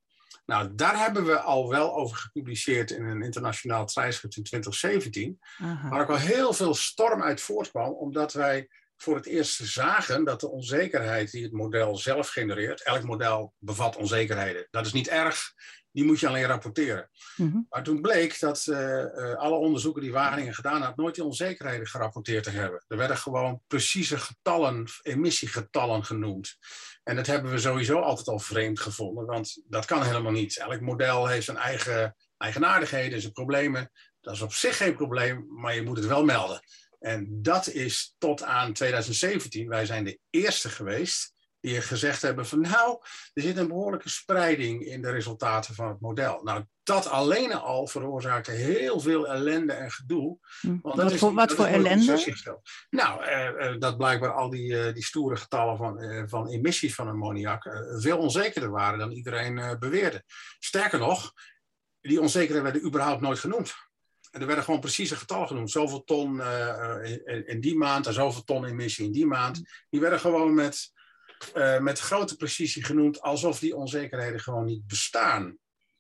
Nou, 0.46 0.74
daar 0.74 0.98
hebben 0.98 1.24
we 1.24 1.38
al 1.38 1.68
wel 1.68 1.94
over 1.94 2.16
gepubliceerd 2.16 2.90
in 2.90 3.04
een 3.04 3.22
internationaal 3.22 3.86
tijdschrift 3.86 4.36
in 4.36 4.42
2017. 4.42 5.38
Aha. 5.58 5.88
Waar 5.88 6.00
ook 6.00 6.08
al 6.08 6.16
heel 6.16 6.52
veel 6.52 6.74
storm 6.74 7.22
uit 7.22 7.40
voortkwam, 7.40 7.92
omdat 7.92 8.32
wij 8.32 8.68
voor 8.96 9.16
het 9.16 9.26
eerst 9.26 9.60
zagen 9.62 10.24
dat 10.24 10.40
de 10.40 10.50
onzekerheid 10.50 11.30
die 11.30 11.42
het 11.42 11.52
model 11.52 11.96
zelf 11.96 12.28
genereert, 12.28 12.82
elk 12.82 13.02
model 13.02 13.54
bevat 13.58 13.96
onzekerheden. 13.96 14.66
Dat 14.70 14.86
is 14.86 14.92
niet 14.92 15.08
erg, 15.08 15.52
die 15.94 16.04
moet 16.04 16.20
je 16.20 16.28
alleen 16.28 16.46
rapporteren. 16.46 17.11
Mhm. 17.37 17.59
Maar 17.68 17.83
toen 17.83 18.00
bleek 18.00 18.40
dat 18.40 18.66
uh, 18.66 18.78
uh, 18.78 19.35
alle 19.35 19.57
onderzoeken 19.57 20.02
die 20.02 20.12
Wageningen 20.12 20.54
gedaan 20.54 20.83
had, 20.83 20.96
nooit 20.96 21.14
die 21.14 21.24
onzekerheden 21.24 21.87
gerapporteerd 21.87 22.44
te 22.44 22.50
hebben. 22.50 22.85
Er 22.88 22.96
werden 22.96 23.16
gewoon 23.16 23.61
precieze 23.66 24.18
getallen, 24.18 24.87
emissiegetallen 25.02 26.04
genoemd. 26.04 26.57
En 27.02 27.16
dat 27.16 27.26
hebben 27.26 27.50
we 27.50 27.59
sowieso 27.59 27.98
altijd 27.98 28.28
al 28.28 28.38
vreemd 28.38 28.80
gevonden, 28.80 29.26
want 29.26 29.62
dat 29.68 29.85
kan 29.85 30.02
helemaal 30.02 30.33
niet. 30.33 30.59
Elk 30.59 30.80
model 30.80 31.26
heeft 31.26 31.44
zijn 31.44 31.57
eigen 31.57 32.16
eigenaardigheden, 32.37 33.20
zijn 33.20 33.33
problemen. 33.33 33.90
Dat 34.20 34.35
is 34.35 34.40
op 34.40 34.52
zich 34.52 34.76
geen 34.76 34.96
probleem, 34.96 35.46
maar 35.48 35.74
je 35.74 35.83
moet 35.83 35.96
het 35.96 36.07
wel 36.07 36.24
melden. 36.24 36.61
En 36.98 37.42
dat 37.42 37.68
is 37.68 38.14
tot 38.18 38.42
aan 38.42 38.72
2017, 38.72 39.68
wij 39.68 39.87
zijn 39.87 40.04
de 40.04 40.18
eerste 40.30 40.68
geweest 40.68 41.34
die 41.64 41.81
gezegd 41.81 42.22
hebben 42.22 42.46
van 42.46 42.61
nou, 42.61 42.98
er 43.33 43.42
zit 43.42 43.57
een 43.57 43.68
behoorlijke 43.68 44.09
spreiding 44.09 44.87
in 44.87 45.03
de 45.03 45.11
resultaten 45.11 45.74
van 45.74 45.88
het 45.88 46.00
model. 46.00 46.40
Nou, 46.42 46.64
dat 46.83 47.09
alleen 47.09 47.53
al 47.53 47.87
veroorzaakte 47.87 48.50
heel 48.50 49.00
veel 49.00 49.29
ellende 49.29 49.72
en 49.72 49.90
gedoe. 49.90 50.38
Hm. 50.61 50.77
Want 50.83 50.96
wat, 50.96 51.14
voor, 51.14 51.35
wat 51.35 51.53
voor 51.53 51.64
ellende? 51.64 52.35
Nou, 52.90 53.24
eh, 53.24 53.46
eh, 53.46 53.81
dat 53.81 53.96
blijkbaar 53.96 54.33
al 54.33 54.50
die, 54.50 54.79
eh, 54.79 54.94
die 54.94 55.05
stoere 55.05 55.37
getallen 55.37 55.77
van, 55.77 56.00
eh, 56.00 56.22
van 56.27 56.48
emissies 56.48 56.94
van 56.94 57.09
ammoniak 57.09 57.64
eh, 57.64 57.81
veel 57.96 58.18
onzekerder 58.18 58.70
waren 58.70 58.98
dan 58.98 59.11
iedereen 59.11 59.77
beweerde. 59.79 60.22
Sterker 60.59 60.98
nog, 60.98 61.33
die 62.00 62.20
onzekerheden 62.20 62.62
werden 62.62 62.87
überhaupt 62.87 63.20
nooit 63.20 63.38
genoemd. 63.38 63.74
En 64.31 64.40
er 64.40 64.46
werden 64.46 64.64
gewoon 64.64 64.81
precieze 64.81 65.16
getallen 65.16 65.46
genoemd. 65.46 65.70
Zoveel 65.70 66.05
ton 66.05 66.42
in, 67.03 67.46
in, 67.46 67.61
die 67.61 67.77
maand 67.77 68.07
en 68.07 68.12
zoveel 68.12 68.42
ton 68.44 68.64
emissie 68.64 69.07
in 69.07 69.12
die 69.12 69.27
maand. 69.27 69.62
Die 69.90 70.00
werden 70.00 70.20
gewoon 70.20 70.55
met 70.55 70.92
uh, 71.54 71.78
met 71.78 71.98
grote 71.98 72.37
precisie 72.37 72.85
genoemd, 72.85 73.20
alsof 73.20 73.59
die 73.59 73.76
onzekerheden 73.76 74.40
gewoon 74.40 74.64
niet 74.64 74.87
bestaan. 74.87 75.59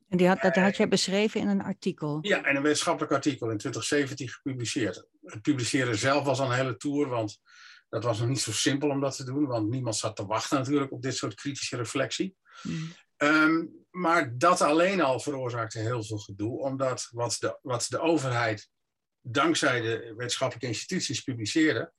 En 0.08 0.16
die 0.16 0.28
had, 0.28 0.40
dat 0.40 0.56
had 0.56 0.76
jij 0.76 0.88
beschreven 0.88 1.40
in 1.40 1.48
een 1.48 1.62
artikel? 1.62 2.18
Ja, 2.20 2.46
in 2.46 2.56
een 2.56 2.62
wetenschappelijk 2.62 3.12
artikel 3.12 3.50
in 3.50 3.58
2017 3.58 4.28
gepubliceerd. 4.28 5.06
Het 5.22 5.42
publiceren 5.42 5.98
zelf 5.98 6.24
was 6.24 6.40
al 6.40 6.46
een 6.46 6.56
hele 6.56 6.76
tour, 6.76 7.08
want 7.08 7.40
dat 7.88 8.04
was 8.04 8.18
nog 8.18 8.28
niet 8.28 8.40
zo 8.40 8.52
simpel 8.52 8.88
om 8.88 9.00
dat 9.00 9.16
te 9.16 9.24
doen, 9.24 9.46
want 9.46 9.70
niemand 9.70 9.96
zat 9.96 10.16
te 10.16 10.26
wachten 10.26 10.58
natuurlijk 10.58 10.92
op 10.92 11.02
dit 11.02 11.16
soort 11.16 11.34
kritische 11.34 11.76
reflectie. 11.76 12.36
Hmm. 12.62 12.92
Um, 13.16 13.84
maar 13.90 14.38
dat 14.38 14.60
alleen 14.60 15.00
al 15.00 15.20
veroorzaakte 15.20 15.78
heel 15.78 16.04
veel 16.04 16.18
gedoe, 16.18 16.58
omdat 16.60 17.08
wat 17.10 17.36
de, 17.40 17.58
wat 17.62 17.86
de 17.88 18.00
overheid 18.00 18.68
dankzij 19.20 19.80
de 19.80 20.14
wetenschappelijke 20.16 20.68
instituties 20.68 21.22
publiceerde, 21.22 21.92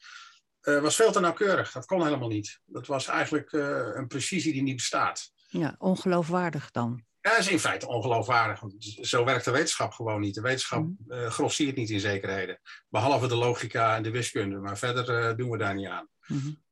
uh, 0.65 0.82
was 0.82 0.95
veel 0.95 1.12
te 1.12 1.19
nauwkeurig. 1.19 1.71
Dat 1.71 1.86
kon 1.86 2.04
helemaal 2.04 2.28
niet. 2.28 2.60
Dat 2.65 2.88
was 2.88 3.08
eigenlijk 3.08 3.51
uh, 3.51 3.89
een 3.93 4.08
precisie 4.08 4.54
die 4.54 4.62
niet 4.62 4.75
bestaat. 4.75 5.32
Ja, 5.47 5.75
ongeloofwaardig 5.78 6.71
dan. 6.71 7.04
Ja, 7.21 7.32
dat 7.32 7.39
is 7.39 7.47
in 7.47 7.60
feite 7.60 7.88
ongeloofwaardig. 7.88 8.62
Zo 9.01 9.25
werkt 9.25 9.45
de 9.45 9.51
wetenschap 9.51 9.91
gewoon 9.91 10.21
niet. 10.21 10.36
De 10.36 10.41
wetenschap 10.41 10.84
mm. 10.84 10.97
uh, 11.08 11.58
niet 11.58 11.89
in 11.89 11.99
zekerheden. 11.99 12.60
Behalve 12.89 13.28
de 13.28 13.36
logica 13.36 13.95
en 13.95 14.04
de 14.04 14.12
wiskunde. 14.12 14.58
Maar 14.58 14.78
verder 14.78 15.38
doen 15.38 15.49
we 15.49 15.58
daar 15.58 15.75
niet 15.75 15.88
aan. 15.88 16.08
Mm 16.28 16.63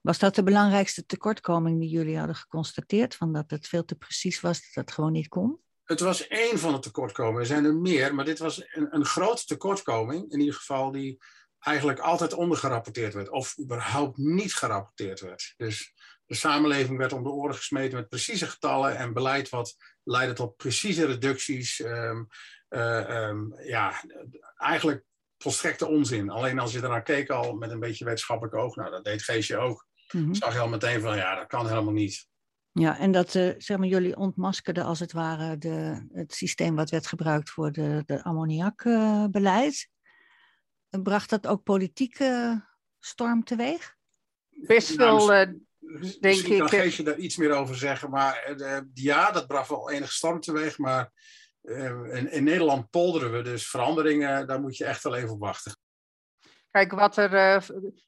Was 0.00 0.18
dat 0.18 0.34
de 0.34 0.42
belangrijkste 0.42 1.06
tekortkoming 1.06 1.80
die 1.80 1.88
jullie 1.88 2.18
hadden 2.18 2.36
geconstateerd? 2.36 3.14
Van 3.14 3.32
dat 3.32 3.50
het 3.50 3.68
veel 3.68 3.84
te 3.84 3.94
precies 3.94 4.40
was, 4.40 4.58
dat 4.60 4.84
het 4.84 4.94
gewoon 4.94 5.12
niet 5.12 5.28
kon? 5.28 5.60
Het 5.84 6.00
was 6.00 6.26
één 6.26 6.58
van 6.58 6.72
de 6.72 6.78
tekortkomingen. 6.78 7.40
Er 7.40 7.46
zijn 7.46 7.64
er 7.64 7.74
meer, 7.74 8.14
maar 8.14 8.24
dit 8.24 8.38
was 8.38 8.62
een, 8.66 8.94
een 8.94 9.04
grote 9.04 9.44
tekortkoming. 9.44 10.32
In 10.32 10.40
ieder 10.40 10.54
geval 10.54 10.90
die 10.90 11.18
eigenlijk 11.60 11.98
altijd 11.98 12.32
ondergerapporteerd 12.32 13.14
werd, 13.14 13.30
of 13.30 13.58
überhaupt 13.58 14.16
niet 14.16 14.54
gerapporteerd 14.54 15.20
werd. 15.20 15.54
Dus 15.56 15.94
de 16.26 16.34
samenleving 16.34 16.98
werd 16.98 17.12
om 17.12 17.22
de 17.22 17.30
oren 17.30 17.54
gesmeten 17.54 17.98
met 17.98 18.08
precieze 18.08 18.46
getallen 18.46 18.96
en 18.96 19.12
beleid 19.12 19.48
wat 19.48 19.76
leidde 20.02 20.34
tot 20.34 20.56
precieze 20.56 21.06
reducties. 21.06 21.80
Um, 21.80 22.28
uh, 22.70 23.26
um, 23.28 23.54
ja, 23.62 24.04
eigenlijk 24.56 25.04
volstrekte 25.38 25.86
onzin. 25.86 26.30
Alleen 26.30 26.58
als 26.58 26.72
je 26.72 26.80
ernaar 26.80 27.02
keek 27.02 27.30
al 27.30 27.54
met 27.54 27.70
een 27.70 27.80
beetje 27.80 28.04
wetenschappelijk 28.04 28.56
oog, 28.56 28.76
nou 28.76 28.90
dat 28.90 29.04
deed 29.04 29.22
Geesje 29.22 29.56
ook, 29.56 29.86
mm 30.12 30.34
zag 30.34 30.52
je 30.52 30.58
al 30.58 30.68
meteen 30.68 31.00
van 31.00 31.16
ja, 31.16 31.34
dat 31.34 31.46
kan 31.46 31.68
helemaal 31.68 31.92
niet. 31.92 32.28
Ja, 32.72 32.98
en 32.98 33.12
dat 33.12 33.34
uh, 33.34 33.54
zeg 33.58 33.78
maar, 33.78 33.86
jullie 33.86 34.16
ontmaskerden 34.16 34.84
als 34.84 35.00
het 35.00 35.12
ware 35.12 35.58
de, 35.58 36.06
het 36.12 36.34
systeem 36.34 36.76
wat 36.76 36.90
werd 36.90 37.06
gebruikt 37.06 37.50
voor 37.50 37.72
de, 37.72 38.02
de 38.06 38.24
ammoniakbeleid 38.24 39.88
bracht 40.90 41.30
dat 41.30 41.46
ook 41.46 41.62
politieke 41.62 42.62
storm 42.98 43.44
teweeg? 43.44 43.96
Best 44.50 44.96
nou, 44.96 45.26
wel, 45.26 45.40
uh, 45.40 45.54
denk 46.20 46.40
ik. 46.40 46.58
Dan 46.58 46.68
geef 46.68 46.96
je 46.96 47.02
daar 47.02 47.18
iets 47.18 47.36
meer 47.36 47.52
over 47.52 47.76
zeggen. 47.76 48.10
Maar 48.10 48.54
uh, 48.56 48.78
ja, 48.94 49.30
dat 49.30 49.46
bracht 49.46 49.68
wel 49.68 49.90
enige 49.90 50.12
storm 50.12 50.40
teweeg. 50.40 50.78
Maar 50.78 51.12
uh, 51.62 52.16
in, 52.16 52.32
in, 52.32 52.44
Nederland 52.44 52.90
polderen 52.90 53.32
we. 53.32 53.42
Dus 53.42 53.68
veranderingen, 53.68 54.46
daar 54.46 54.60
moet 54.60 54.76
je 54.76 54.84
echt 54.84 55.02
wel 55.02 55.14
even 55.14 55.30
op 55.30 55.40
wachten. 55.40 55.76
Kijk, 56.70 56.92
wat 56.92 57.16
er, 57.16 57.64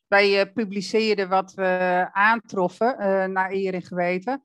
wij 0.06 0.52
publiceerden 0.52 1.28
wat 1.28 1.54
we 1.54 2.08
aantroffen 2.12 2.96
naar 3.32 3.50
eer 3.50 3.74
en 3.74 3.82
geweten. 3.82 4.42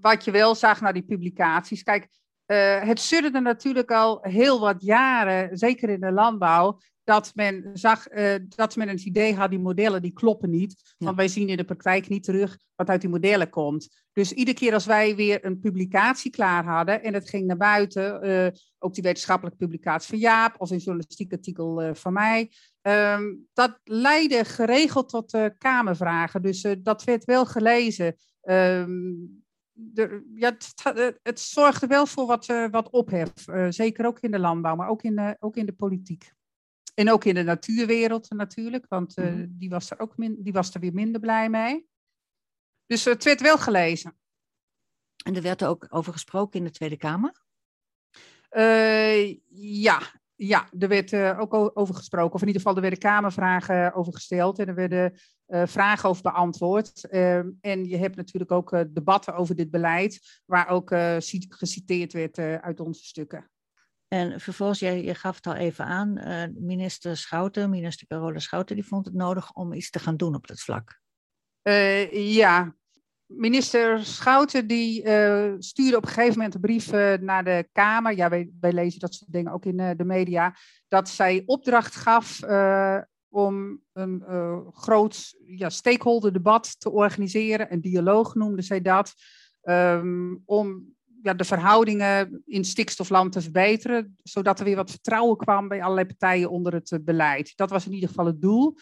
wat 0.00 0.24
je 0.24 0.30
wel 0.30 0.54
zag 0.54 0.80
naar 0.80 0.92
die 0.92 1.04
publicaties. 1.04 1.82
Kijk, 1.82 2.08
uh, 2.48 2.82
het 2.82 3.00
sudderde 3.00 3.40
natuurlijk 3.40 3.90
al 3.90 4.18
heel 4.22 4.60
wat 4.60 4.82
jaren, 4.82 5.58
zeker 5.58 5.88
in 5.88 6.00
de 6.00 6.12
landbouw, 6.12 6.78
dat 7.04 7.32
men 7.34 7.70
zag 7.72 8.12
uh, 8.12 8.34
dat 8.48 8.76
men 8.76 8.88
het 8.88 9.04
idee 9.04 9.34
had, 9.34 9.50
die 9.50 9.58
modellen 9.58 10.02
die 10.02 10.12
kloppen 10.12 10.50
niet. 10.50 10.94
Want 10.98 11.16
wij 11.16 11.28
zien 11.28 11.48
in 11.48 11.56
de 11.56 11.64
praktijk 11.64 12.08
niet 12.08 12.24
terug 12.24 12.58
wat 12.74 12.88
uit 12.88 13.00
die 13.00 13.10
modellen 13.10 13.50
komt. 13.50 14.04
Dus 14.12 14.32
iedere 14.32 14.56
keer 14.56 14.72
als 14.72 14.86
wij 14.86 15.16
weer 15.16 15.44
een 15.44 15.60
publicatie 15.60 16.30
klaar 16.30 16.64
hadden 16.64 17.02
en 17.02 17.14
het 17.14 17.28
ging 17.28 17.46
naar 17.46 17.56
buiten, 17.56 18.26
uh, 18.26 18.46
ook 18.78 18.94
die 18.94 19.02
wetenschappelijke 19.02 19.58
publicatie 19.58 20.08
van 20.08 20.18
Jaap 20.18 20.54
of 20.58 20.70
een 20.70 20.78
journalistiek 20.78 21.32
artikel 21.32 21.94
van 21.94 22.12
mij, 22.12 22.50
um, 22.82 23.46
dat 23.52 23.80
leidde 23.84 24.44
geregeld 24.44 25.08
tot 25.08 25.38
kamervragen. 25.58 26.42
Dus 26.42 26.66
dat 26.82 27.04
werd 27.04 27.24
wel 27.24 27.46
gelezen. 27.46 28.16
Um, 28.42 29.42
de, 29.80 30.30
ja, 30.34 30.56
het, 30.82 31.18
het, 31.22 31.40
zorgde 31.40 31.86
wel 31.86 32.06
voor 32.06 32.26
wat, 32.26 32.48
uh, 32.48 32.70
wat 32.70 32.90
ophef. 32.90 33.48
Uh, 33.48 33.66
zeker 33.68 34.06
ook 34.06 34.20
in 34.20 34.30
de 34.30 34.38
landbouw, 34.38 34.76
maar 34.76 34.88
ook 34.88 35.02
in 35.02 35.16
de, 35.16 35.36
ook 35.38 35.56
in 35.56 35.66
de 35.66 35.72
politiek. 35.72 36.32
En 36.94 37.10
ook 37.10 37.24
in 37.24 37.34
de 37.34 37.42
natuurwereld 37.42 38.30
natuurlijk, 38.30 38.86
want 38.88 39.18
uh, 39.18 39.32
mm. 39.32 39.46
die, 39.58 39.70
was 39.70 39.90
er 39.90 40.00
ook 40.00 40.16
min, 40.16 40.42
die 40.42 40.52
was 40.52 40.74
er 40.74 40.80
weer 40.80 40.94
minder 40.94 41.20
blij 41.20 41.48
mee. 41.48 41.88
Dus 42.86 43.04
het 43.04 43.24
werd 43.24 43.40
wel 43.40 43.58
gelezen. 43.58 44.18
En 45.24 45.36
er 45.36 45.42
werd 45.42 45.60
er 45.60 45.68
ook 45.68 45.86
over 45.88 46.12
gesproken 46.12 46.58
in 46.58 46.64
de 46.64 46.70
Tweede 46.70 46.96
Kamer? 46.96 47.46
ja, 49.48 50.17
ja, 50.40 50.68
er 50.78 50.88
werd 50.88 51.12
uh, 51.12 51.40
ook 51.40 51.78
over 51.78 51.94
gesproken. 51.94 52.34
Of 52.34 52.40
in 52.40 52.46
ieder 52.46 52.62
geval, 52.62 52.76
er 52.76 52.82
werden 52.82 52.98
Kamervragen 52.98 53.94
over 53.94 54.12
gesteld. 54.12 54.58
En 54.58 54.68
er 54.68 54.74
werden 54.74 55.18
uh, 55.46 55.62
vragen 55.66 56.08
over 56.08 56.22
beantwoord. 56.22 57.06
Uh, 57.10 57.36
en 57.60 57.84
je 57.84 57.96
hebt 57.96 58.16
natuurlijk 58.16 58.52
ook 58.52 58.72
eh, 58.72 58.80
debatten 58.88 59.34
over 59.34 59.56
dit 59.56 59.70
beleid. 59.70 60.40
Waar 60.44 60.68
ook 60.68 60.90
geciteerd 61.48 62.12
werd 62.12 62.38
uit 62.38 62.80
onze 62.80 63.04
stukken. 63.04 63.50
En 64.08 64.40
vervolgens, 64.40 64.78
jij, 64.78 65.04
je 65.04 65.14
gaf 65.14 65.36
het 65.36 65.46
al 65.46 65.54
even 65.54 65.84
aan. 65.84 66.20
minister 66.58 67.16
Schouten, 67.16 67.70
minister 67.70 68.06
Carola 68.06 68.38
Schouten, 68.38 68.76
die 68.76 68.86
vond 68.86 69.04
het 69.04 69.14
nodig 69.14 69.52
om 69.52 69.72
iets 69.72 69.90
te 69.90 69.98
gaan 69.98 70.16
doen 70.16 70.34
op 70.34 70.46
dat 70.46 70.60
vlak. 70.60 71.00
ja, 72.10 72.74
Minister 73.28 74.04
Schouten 74.04 74.66
die 74.66 75.04
uh, 75.04 75.52
stuurde 75.58 75.96
op 75.96 76.02
een 76.02 76.08
gegeven 76.08 76.36
moment 76.36 76.54
een 76.54 76.60
brief 76.60 76.90
naar 77.20 77.44
de 77.44 77.68
Kamer. 77.72 78.16
Ja, 78.16 78.28
wij, 78.28 78.50
wij, 78.60 78.72
lezen 78.72 79.00
dat 79.00 79.14
soort 79.14 79.32
dingen 79.32 79.52
ook 79.52 79.64
in 79.64 79.80
uh, 79.80 79.90
de 79.96 80.04
media. 80.04 80.56
Dat 80.88 81.08
zij 81.08 81.42
opdracht 81.46 81.94
gaf 81.94 82.40
om 83.28 83.80
een 83.92 84.22
groot 84.70 85.34
ja, 85.46 85.68
stakeholder 85.68 86.32
debat 86.32 86.80
te 86.80 86.90
organiseren. 86.90 87.72
Een 87.72 87.80
dialoog 87.80 88.34
noemde 88.34 88.62
zij 88.62 88.80
dat. 88.80 89.14
Um, 89.62 90.42
om 90.44 90.94
ja, 91.22 91.34
de 91.34 91.44
verhoudingen 91.44 92.42
in 92.46 92.64
stikstofland 92.64 93.32
te 93.32 93.40
verbeteren. 93.40 94.16
Zodat 94.22 94.58
er 94.58 94.64
weer 94.64 94.76
wat 94.76 94.90
vertrouwen 94.90 95.36
kwam 95.36 95.68
bij 95.68 95.82
allerlei 95.82 96.06
partijen 96.06 96.50
onder 96.50 96.74
het 96.74 96.98
beleid. 97.02 97.52
Dat 97.56 97.70
was 97.70 97.86
in 97.86 97.92
ieder 97.92 98.08
geval 98.08 98.26
het 98.26 98.40
doel. 98.40 98.76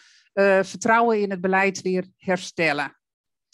vertrouwen 0.61 1.21
in 1.21 1.29
het 1.31 1.41
beleid 1.41 1.81
weer 1.81 2.05
herstellen. 2.17 2.97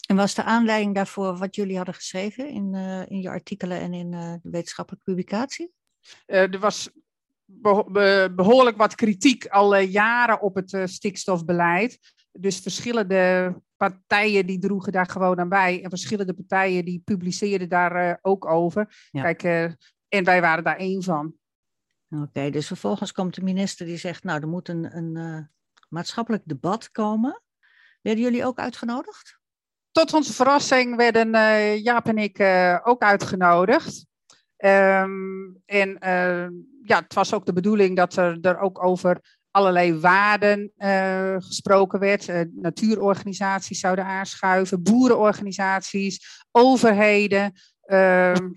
En 0.06 0.16
was 0.16 0.34
de 0.34 0.42
aanleiding 0.42 0.94
daarvoor 0.94 1.36
wat 1.36 1.54
jullie 1.54 1.76
hadden 1.76 1.94
geschreven 1.94 2.48
in, 2.48 2.74
uh, 2.74 3.06
in 3.06 3.20
je 3.20 3.28
artikelen 3.28 3.80
en 3.80 3.94
in 3.94 4.12
uh, 4.12 4.34
de 4.42 4.50
wetenschappelijke 4.50 5.10
publicatie? 5.10 5.72
Uh, 6.26 6.52
er 6.52 6.58
was 6.58 6.90
behoorlijk 8.34 8.76
wat 8.76 8.94
kritiek 8.94 9.46
al 9.46 9.76
jaren 9.76 10.40
op 10.40 10.54
het 10.54 10.80
stikstofbeleid. 10.84 11.98
Dus 12.32 12.58
verschillende 12.58 13.54
partijen 13.76 14.46
die 14.46 14.58
droegen 14.58 14.92
daar 14.92 15.06
gewoon 15.06 15.38
aan 15.38 15.48
bij. 15.48 15.82
En 15.82 15.90
verschillende 15.90 16.34
partijen 16.34 16.84
die 16.84 17.02
publiceerden 17.04 17.68
daar 17.68 18.18
ook 18.22 18.46
over. 18.46 19.08
Kijk, 19.10 19.42
en 20.08 20.24
wij 20.24 20.40
waren 20.40 20.64
daar 20.64 20.76
één 20.76 21.02
van. 21.02 21.34
Oké, 22.08 22.50
dus 22.50 22.66
vervolgens 22.66 23.12
komt 23.12 23.34
de 23.34 23.42
minister 23.42 23.86
die 23.86 23.96
zegt, 23.96 24.24
nou, 24.24 24.40
er 24.40 24.48
moet 24.48 24.68
een, 24.68 24.96
een 24.96 25.48
maatschappelijk 25.88 26.42
debat 26.46 26.90
komen. 26.90 27.42
Werden 28.02 28.22
jullie 28.22 28.44
ook 28.44 28.58
uitgenodigd? 28.58 29.42
Tot 29.94 30.14
onze 30.14 30.32
verrassing 30.32 30.96
werden 30.96 31.34
uh, 31.34 31.82
Jaap 31.82 32.06
en 32.06 32.18
ik 32.18 32.38
uh, 32.38 32.78
ook 32.82 33.02
uitgenodigd. 33.02 34.06
Um, 34.56 35.62
en 35.66 35.88
uh, 35.88 36.46
ja, 36.82 37.00
het 37.00 37.14
was 37.14 37.34
ook 37.34 37.46
de 37.46 37.52
bedoeling 37.52 37.96
dat 37.96 38.16
er, 38.16 38.38
er 38.40 38.58
ook 38.58 38.84
over 38.84 39.38
allerlei 39.50 40.00
waarden 40.00 40.72
gesproken 41.38 41.98
werd. 41.98 42.52
natuurorganisaties 42.54 43.80
zouden 43.80 44.04
aanschuiven, 44.04 44.82
boerenorganisaties, 44.82 46.44
overheden. 46.50 47.52
Ehm, 47.84 48.48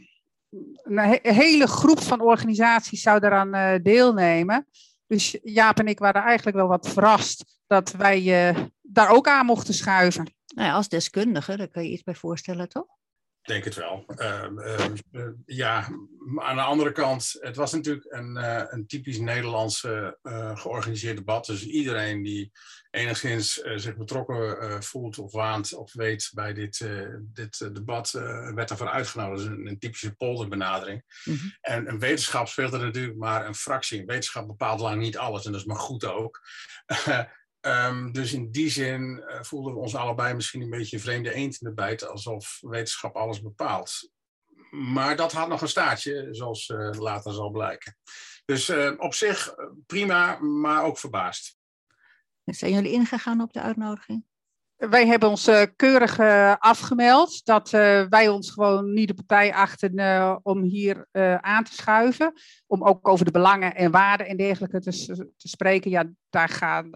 een 0.83 0.97
he 0.97 1.19
hele 1.21 1.67
groep 1.67 2.01
van 2.01 2.21
organisaties 2.21 3.01
zou 3.01 3.19
daaraan 3.19 3.81
deelnemen. 3.83 4.67
Dus 5.07 5.37
Jaap 5.43 5.79
en 5.79 5.87
ik 5.87 5.99
waren 5.99 6.21
eigenlijk 6.21 6.57
wel 6.57 6.67
wat 6.67 6.89
verrast 6.89 7.59
dat 7.67 7.91
wij 7.91 8.55
daar 8.81 9.09
ook 9.09 9.27
aan 9.27 9.45
mochten 9.45 9.73
schuiven. 9.73 10.36
Nou 10.55 10.67
ja, 10.67 10.73
als 10.73 10.89
deskundige, 10.89 11.57
daar 11.57 11.67
kan 11.67 11.83
je 11.83 11.89
iets 11.89 12.03
bij 12.03 12.15
voorstellen, 12.15 12.69
toch? 12.69 12.97
Ik 13.47 13.53
denk 13.53 13.65
het 13.65 13.75
wel. 13.75 14.05
Uh, 14.07 14.45
uh, 15.11 15.27
ja, 15.45 15.87
maar 16.17 16.45
aan 16.45 16.55
de 16.55 16.61
andere 16.61 16.91
kant, 16.91 17.35
het 17.39 17.55
was 17.55 17.73
natuurlijk 17.73 18.05
een, 18.09 18.37
uh, 18.37 18.63
een 18.67 18.87
typisch 18.87 19.19
Nederlandse 19.19 20.17
georganiseerd 20.53 21.17
debat. 21.17 21.45
Dus 21.45 21.65
iedereen 21.65 22.23
die 22.23 22.51
enigszins 22.89 23.53
zich 23.75 23.97
betrokken 23.97 24.83
voelt 24.83 25.17
of 25.17 25.31
waant 25.31 25.73
of 25.73 25.93
weet 25.93 26.31
bij 26.33 26.53
dit, 26.53 26.89
dit 27.21 27.75
debat, 27.75 28.11
werd 28.11 28.67
daarvoor 28.67 28.89
uitgenodigd. 28.89 29.43
Dus 29.43 29.57
een, 29.57 29.67
een 29.67 29.79
typische 29.79 30.15
polderbenadering. 30.15 31.03
Mm 31.23 31.35
-hmm. 31.35 31.57
En, 31.61 31.87
en 31.87 31.99
wetenschap 31.99 32.47
speelt 32.47 32.73
er 32.73 32.79
natuurlijk 32.79 33.17
maar 33.17 33.45
een 33.45 33.55
fractie. 33.55 34.05
Wetenschap 34.05 34.47
bepaalt 34.47 34.79
lang 34.79 35.01
niet 35.01 35.17
alles 35.17 35.45
en 35.45 35.51
dat 35.51 35.61
is 35.61 35.67
maar 35.67 35.79
goed 35.79 36.05
ook. 36.05 36.41
Um, 37.67 38.11
dus 38.11 38.33
in 38.33 38.51
die 38.51 38.69
zin 38.69 39.23
uh, 39.27 39.41
voelden 39.41 39.73
we 39.73 39.79
ons 39.79 39.95
allebei 39.95 40.33
misschien 40.33 40.61
een 40.61 40.69
beetje 40.69 40.99
vreemde 40.99 41.33
eend 41.33 41.61
in 41.61 41.67
de 41.67 41.73
bijt, 41.73 42.07
alsof 42.07 42.57
wetenschap 42.61 43.15
alles 43.15 43.41
bepaalt. 43.41 44.11
Maar 44.69 45.15
dat 45.15 45.31
had 45.31 45.47
nog 45.47 45.61
een 45.61 45.67
staartje, 45.67 46.27
zoals 46.31 46.69
uh, 46.69 46.91
later 46.91 47.33
zal 47.33 47.49
blijken. 47.49 47.97
Dus 48.45 48.69
uh, 48.69 48.93
op 48.97 49.13
zich 49.13 49.55
prima, 49.85 50.39
maar 50.39 50.83
ook 50.83 50.97
verbaasd. 50.97 51.57
Zijn 52.43 52.73
jullie 52.73 52.91
ingegaan 52.91 53.41
op 53.41 53.53
de 53.53 53.61
uitnodiging? 53.61 54.25
Wij 54.77 55.07
hebben 55.07 55.29
ons 55.29 55.49
keurig 55.75 56.19
afgemeld 56.59 57.45
dat 57.45 57.69
wij 58.09 58.27
ons 58.27 58.51
gewoon 58.51 58.93
niet 58.93 59.07
de 59.07 59.13
partij 59.13 59.53
achten 59.53 60.39
om 60.43 60.61
hier 60.61 61.07
aan 61.41 61.63
te 61.63 61.73
schuiven. 61.73 62.33
Om 62.67 62.83
ook 62.83 63.07
over 63.07 63.25
de 63.25 63.31
belangen 63.31 63.75
en 63.75 63.91
waarden 63.91 64.27
en 64.27 64.37
dergelijke 64.37 64.79
te, 64.79 64.91
te 65.37 65.47
spreken. 65.47 65.91
Ja, 65.91 66.03
daar 66.29 66.49
gaan 66.49 66.89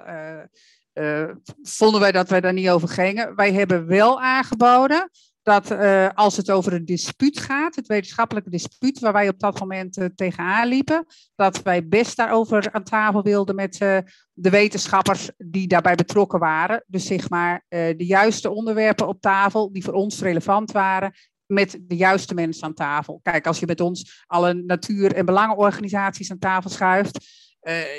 vonden 1.62 2.02
wij 2.02 2.12
dat 2.12 2.30
wij 2.30 2.42
daar 2.42 2.54
niet 2.54 2.70
over 2.70 2.88
gingen. 2.88 3.36
Wij 3.36 3.54
hebben 3.54 3.88
wel 3.88 4.22
aangeboden 4.22 5.10
dat 5.44 5.72
uh, 5.72 6.10
als 6.14 6.38
het 6.38 6.52
over 6.52 6.74
een 6.74 6.86
dispuut 6.86 7.40
gaat, 7.40 7.76
het 7.76 7.88
wetenschappelijke 7.88 8.50
dispuut 8.50 9.00
waar 9.00 9.14
wij 9.14 9.28
op 9.28 9.40
dat 9.40 9.60
moment 9.60 9.98
uh, 9.98 10.06
tegenaan 10.16 10.68
liepen, 10.68 11.06
dat 11.36 11.62
wij 11.62 11.88
best 11.88 12.18
daarover 12.18 12.72
aan 12.72 12.84
tafel 12.84 13.24
wilden 13.24 13.56
met 13.56 13.82
uh, 13.82 13.98
de 14.34 14.50
wetenschappers 14.50 15.30
die 15.38 15.68
daarbij 15.68 15.96
betrokken 15.96 16.40
waren. 16.40 16.84
Dus 16.88 17.06
zeg 17.06 17.30
maar 17.30 17.66
de 17.70 18.06
juiste 18.06 18.50
onderwerpen 18.50 19.08
op 19.08 19.22
tafel 19.22 19.72
die 19.72 19.84
voor 19.84 19.94
ons 19.94 20.22
relevant 20.22 20.72
waren. 20.72 21.14
Met 21.46 21.80
de 21.82 21.96
juiste 21.96 22.34
mensen 22.34 22.64
aan 22.64 22.74
tafel. 22.74 23.20
Kijk, 23.24 23.48
als 23.48 23.60
je 23.60 23.66
met 23.66 23.82
ons 23.82 24.24
alle 24.28 24.54
natuur- 24.54 25.16
en 25.16 25.26
belangenorganisaties 25.26 26.32
aan 26.32 26.40
tafel 26.40 26.70
schuift, 26.70 27.26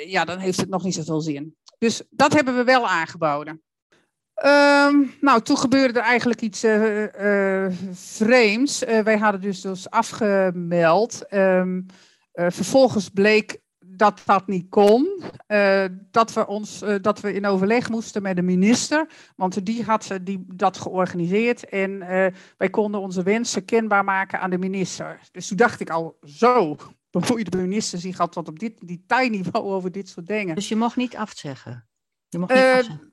ja, 0.05 0.25
dan 0.25 0.37
heeft 0.37 0.59
het 0.59 0.69
nog 0.69 0.83
niet 0.83 0.93
zoveel 0.93 1.21
zin. 1.21 1.55
Dus 1.77 2.03
dat 2.09 2.33
hebben 2.33 2.55
we 2.55 2.63
wel 2.63 2.87
aangeboden. 2.87 3.61
Um, 4.35 5.13
nou, 5.21 5.41
toen 5.41 5.57
gebeurde 5.57 5.99
er 5.99 6.05
eigenlijk 6.05 6.41
iets 6.41 6.63
uh, 6.63 7.01
uh, 7.01 7.71
vreemds. 7.91 8.83
Uh, 8.83 8.99
wij 8.99 9.17
hadden 9.17 9.41
dus, 9.41 9.61
dus 9.61 9.89
afgemeld. 9.89 11.33
Um, 11.33 11.85
vervolgens 12.33 13.09
bleek 13.09 13.61
dat 13.85 14.21
dat 14.25 14.47
niet 14.47 14.69
kon. 14.69 15.23
dat, 16.11 16.33
we 16.33 16.47
ons, 16.47 16.83
dat 17.01 17.19
we 17.19 17.33
in 17.33 17.45
overleg 17.45 17.89
moesten 17.89 18.21
met 18.21 18.35
de 18.35 18.41
minister. 18.41 19.07
Want 19.35 19.65
die 19.65 19.83
had 19.83 20.09
die, 20.21 20.43
dat 20.47 20.77
georganiseerd. 20.77 21.69
En 21.69 21.99
wij 22.57 22.69
konden 22.69 23.01
onze 23.01 23.23
wensen 23.23 23.65
kenbaar 23.65 24.03
maken 24.03 24.39
aan 24.39 24.49
de 24.49 24.57
minister. 24.57 25.19
Dus 25.31 25.47
toen 25.47 25.57
dacht 25.57 25.79
ik 25.79 25.89
al, 25.89 26.17
zo, 26.21 26.75
bemoeide 27.11 27.49
de 27.49 27.57
minister 27.57 27.99
zich 27.99 28.19
al 28.19 28.29
tot 28.29 28.47
op 28.47 28.59
dit 28.59 28.87
detailniveau 28.87 29.65
over 29.65 29.91
dit 29.91 30.09
soort 30.09 30.27
dingen. 30.27 30.55
Dus 30.55 30.69
je 30.69 30.75
mocht 30.75 30.95
niet 30.95 31.15
afzeggen? 31.15 31.87
Je 32.29 32.39
mocht 32.39 32.53
niet 32.53 32.63
afzeggen. 32.63 33.12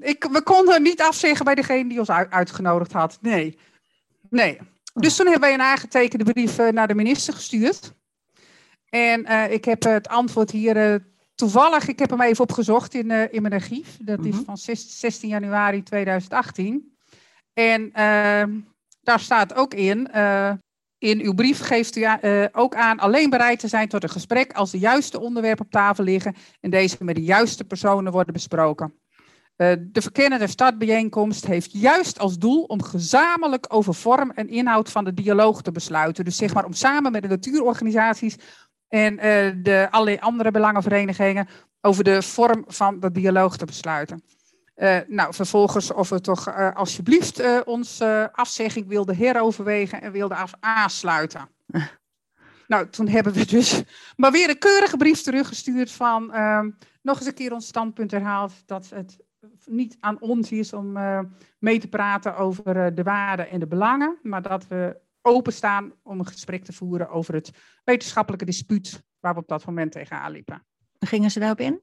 Ik, 0.00 0.24
we 0.24 0.42
konden 0.42 0.82
niet 0.82 1.02
afzeggen 1.02 1.44
bij 1.44 1.54
degene 1.54 1.88
die 1.88 1.98
ons 1.98 2.10
uitgenodigd 2.10 2.92
had. 2.92 3.18
Nee. 3.20 3.58
Nee. 4.30 4.58
Dus 4.94 5.16
toen 5.16 5.26
hebben 5.26 5.48
wij 5.48 5.54
een 5.54 5.60
aangetekende 5.60 6.32
brief 6.32 6.58
uh, 6.58 6.68
naar 6.68 6.88
de 6.88 6.94
minister 6.94 7.34
gestuurd. 7.34 7.92
En 8.88 9.20
uh, 9.20 9.52
ik 9.52 9.64
heb 9.64 9.82
het 9.82 10.08
antwoord 10.08 10.50
hier 10.50 11.04
toevallig, 11.34 11.88
ik 11.88 11.98
heb 11.98 12.10
hem 12.10 12.20
even 12.20 12.44
opgezocht 12.44 12.94
in, 12.94 13.10
in 13.10 13.42
mijn 13.42 13.54
archief. 13.54 13.96
Dat 14.00 14.18
mm 14.18 14.24
-hmm. 14.24 14.38
is 14.38 14.44
van 14.44 14.76
16 14.76 15.28
januari 15.28 15.82
2018. 15.82 16.96
En 17.52 17.90
daar 19.02 19.20
staat 19.20 19.54
ook 19.54 19.74
in 19.74 20.10
in 20.98 21.20
uw 21.20 21.34
brief 21.34 21.60
geeft 21.60 21.96
u 21.96 22.06
ook 22.52 22.74
aan 22.74 22.98
alleen 22.98 23.30
bereid 23.30 23.58
te 23.58 23.68
zijn 23.68 23.88
tot 23.88 24.02
een 24.02 24.08
gesprek 24.08 24.52
als 24.52 24.70
de 24.70 24.78
juiste 24.78 25.20
onderwerpen 25.20 25.64
op 25.64 25.70
tafel 25.70 26.04
liggen 26.04 26.34
en 26.60 26.70
deze 26.70 26.96
met 26.98 27.14
de 27.14 27.22
juiste 27.22 27.64
personen 27.64 28.12
worden 28.12 28.32
besproken. 28.32 29.01
Uh, 29.62 29.72
de 29.78 30.02
verkennende 30.02 30.46
startbijeenkomst 30.46 31.46
heeft 31.46 31.72
juist 31.72 32.18
als 32.18 32.38
doel 32.38 32.62
om 32.62 32.82
gezamenlijk 32.82 33.66
over 33.68 33.94
vorm 33.94 34.30
en 34.30 34.48
inhoud 34.48 34.90
van 34.90 35.04
de 35.04 35.14
dialoog 35.14 35.62
te 35.62 35.72
besluiten. 35.72 36.24
Dus 36.24 36.36
zeg 36.36 36.54
maar 36.54 36.64
om 36.64 36.72
samen 36.72 37.12
met 37.12 37.22
de 37.22 37.28
natuurorganisaties 37.28 38.36
en 38.88 39.12
uh, 39.12 39.20
de 39.62 39.88
allerlei 39.90 40.18
andere 40.20 40.50
belangenverenigingen 40.50 41.48
over 41.80 42.04
de 42.04 42.22
vorm 42.22 42.64
van 42.66 43.00
de 43.00 43.10
dialoog 43.10 43.56
te 43.56 43.64
besluiten. 43.64 44.22
Uh, 44.76 44.98
nou, 45.06 45.34
vervolgens 45.34 45.92
of 45.92 46.08
we 46.08 46.20
toch 46.20 46.48
uh, 46.48 46.74
alsjeblieft 46.74 47.40
uh, 47.40 47.60
onze 47.64 48.28
afzegging 48.32 48.88
wilden 48.88 49.16
heroverwegen 49.16 50.02
en 50.02 50.12
wilden 50.12 50.36
af 50.36 50.52
aansluiten. 50.60 51.48
nou, 52.72 52.88
toen 52.88 53.08
hebben 53.08 53.32
we 53.32 53.46
dus 53.46 53.82
maar 54.16 54.32
weer 54.32 54.48
een 54.48 54.58
keurige 54.58 54.96
brief 54.96 55.22
teruggestuurd 55.22 55.90
van 55.90 56.32
ehm, 56.32 56.70
nog 57.02 57.18
eens 57.18 57.26
een 57.26 57.34
keer 57.34 57.52
ons 57.52 57.66
standpunt 57.66 58.10
herhaald 58.10 58.52
dat 58.66 58.90
het 58.94 59.16
niet 59.66 59.96
aan 60.00 60.20
ons 60.20 60.52
is 60.52 60.72
om 60.72 60.92
mee 61.58 61.78
te 61.78 61.88
praten 61.88 62.36
over 62.36 62.94
de 62.94 63.02
waarden 63.02 63.50
en 63.50 63.60
de 63.60 63.66
belangen, 63.66 64.18
maar 64.22 64.42
dat 64.42 64.66
we 64.66 65.00
openstaan 65.22 65.92
om 66.02 66.18
een 66.18 66.26
gesprek 66.26 66.64
te 66.64 66.72
voeren 66.72 67.08
over 67.08 67.34
het 67.34 67.50
wetenschappelijke 67.84 68.44
dispuut 68.44 69.02
waar 69.20 69.34
we 69.34 69.40
op 69.40 69.48
dat 69.48 69.66
moment 69.66 69.92
tegenaan 69.92 70.32
liepen. 70.32 70.66
Gingen 70.98 71.30
ze 71.30 71.38
daarop 71.38 71.60
in? 71.60 71.82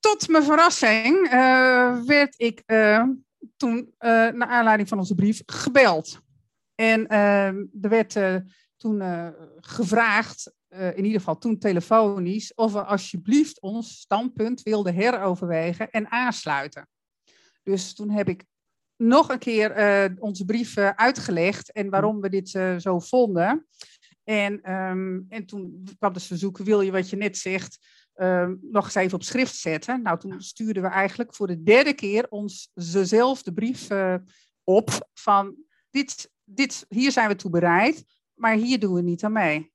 tot 0.00 0.28
mijn 0.28 0.44
verrassing 0.44 1.32
uh, 1.32 2.00
werd 2.02 2.34
ik 2.36 2.62
toen, 3.56 3.94
naar 3.98 4.46
aanleiding 4.46 4.88
van 4.88 4.98
onze 4.98 5.14
brief, 5.14 5.42
gebeld. 5.46 6.20
En 6.74 7.08
er 7.08 7.88
werd 7.88 8.16
toen 8.76 9.02
gevraagd, 9.60 10.52
in 10.70 11.04
ieder 11.04 11.18
geval 11.18 11.38
toen 11.38 11.58
telefonisch, 11.58 12.54
of 12.54 12.72
we 12.72 12.84
alsjeblieft 12.84 13.60
ons 13.60 14.00
standpunt 14.00 14.62
wilden 14.62 14.94
heroverwegen 14.94 15.90
en 15.90 16.10
aansluiten. 16.10 16.88
Dus 17.62 17.94
toen 17.94 18.10
heb 18.10 18.28
ik 18.28 18.44
nog 18.96 19.28
een 19.28 19.38
keer 19.38 20.16
onze 20.18 20.44
brief 20.44 20.76
uitgelegd 20.76 21.72
en 21.72 21.90
waarom 21.90 22.20
we 22.20 22.28
dit 22.28 22.48
zo 22.78 22.98
vonden. 22.98 23.66
En, 24.24 24.72
um, 24.72 25.26
en 25.28 25.46
toen 25.46 25.84
kwam 25.98 26.12
het 26.12 26.22
verzoek, 26.22 26.58
wil 26.58 26.80
je 26.80 26.90
wat 26.90 27.10
je 27.10 27.16
net 27.16 27.38
zegt, 27.38 27.78
uh, 28.16 28.48
nog 28.60 28.84
eens 28.84 28.94
even 28.94 29.14
op 29.14 29.22
schrift 29.22 29.56
zetten. 29.56 30.02
Nou, 30.02 30.18
toen 30.18 30.40
stuurden 30.40 30.82
we 30.82 30.88
eigenlijk 30.88 31.34
voor 31.34 31.46
de 31.46 31.62
derde 31.62 31.94
keer 31.94 32.26
ons 32.28 32.70
dezelfde 32.74 33.52
brief 33.52 33.88
op 34.64 35.08
van 35.14 35.56
dit, 35.90 36.30
dit, 36.44 36.84
hier 36.88 37.12
zijn 37.12 37.28
we 37.28 37.34
toe 37.34 37.50
bereid, 37.50 38.04
maar 38.34 38.54
hier 38.54 38.78
doen 38.78 38.94
we 38.94 39.02
niet 39.02 39.24
aan 39.24 39.32
mee. 39.32 39.72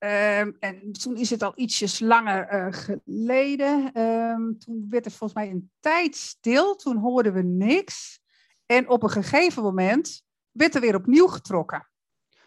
Uh, 0.00 0.38
en 0.38 0.92
toen 0.92 1.16
is 1.16 1.30
het 1.30 1.42
al 1.42 1.52
ietsjes 1.54 2.00
langer 2.00 2.52
uh, 2.52 2.66
geleden. 2.70 3.92
Ehm, 3.92 4.52
toen 4.58 4.86
werd 4.88 5.04
er 5.04 5.10
volgens 5.10 5.34
mij 5.40 5.50
een 5.50 5.70
tijd 5.80 6.16
stil, 6.16 6.76
toen 6.76 6.96
hoorden 6.96 7.32
we 7.32 7.42
niks. 7.42 8.20
En 8.66 8.88
op 8.88 9.02
een 9.02 9.10
gegeven 9.10 9.62
moment 9.62 10.22
werd 10.50 10.74
er 10.74 10.80
weer 10.80 10.94
opnieuw 10.94 11.26
getrokken. 11.26 11.88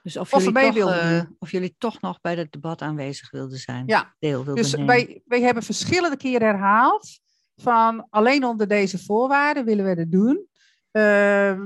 Dus 0.04 0.18
of, 0.18 0.32
jullie, 0.32 0.74
toch, 0.74 0.92
eh, 0.92 1.22
of 1.40 1.52
jullie 1.52 1.76
toch 1.78 2.02
nog 2.02 2.22
bij 2.22 2.36
het 2.36 2.52
debat 2.52 2.82
aanwezig 2.82 3.32
wilden 3.32 3.58
zijn. 3.58 3.84
Ja, 3.88 4.16
Deel 4.20 4.44
wilden 4.46 4.64
Dus 4.64 4.72
nemen. 4.72 4.88
wij, 4.88 5.22
wij 5.26 5.42
hebben 5.42 5.64
verschillende 5.64 6.18
keren 6.18 6.48
herhaald 6.48 7.20
van 7.56 8.08
alleen 8.10 8.44
onder 8.44 8.68
deze 8.68 9.00
voorwaarden 9.00 9.66
willen 9.66 9.86
we 9.86 10.00
het 10.00 10.12
doen. 10.12 10.48
Eh, 10.92 11.02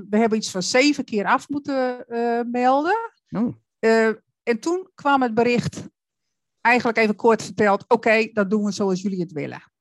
we 0.09 0.17
hebben 0.17 0.37
iets 0.37 0.51
van 0.51 0.63
zeven 0.63 1.03
keer 1.03 1.25
af 1.25 1.49
moeten 1.49 2.07
eh, 2.07 2.39
melden. 2.51 3.11
Oh, 3.29 3.55
Eh, 3.79 4.09
en 4.43 4.59
toen 4.59 4.89
kwam 4.95 5.21
het 5.21 5.33
bericht, 5.33 5.87
eigenlijk 6.61 6.97
even 6.97 7.15
kort 7.15 7.43
verteld, 7.43 7.85
oké, 7.87 8.29
dat 8.33 8.49
doen 8.49 8.63
we 8.63 8.71
zoals 8.71 9.01
jullie 9.01 9.19
het 9.19 9.31
willen. 9.31 9.71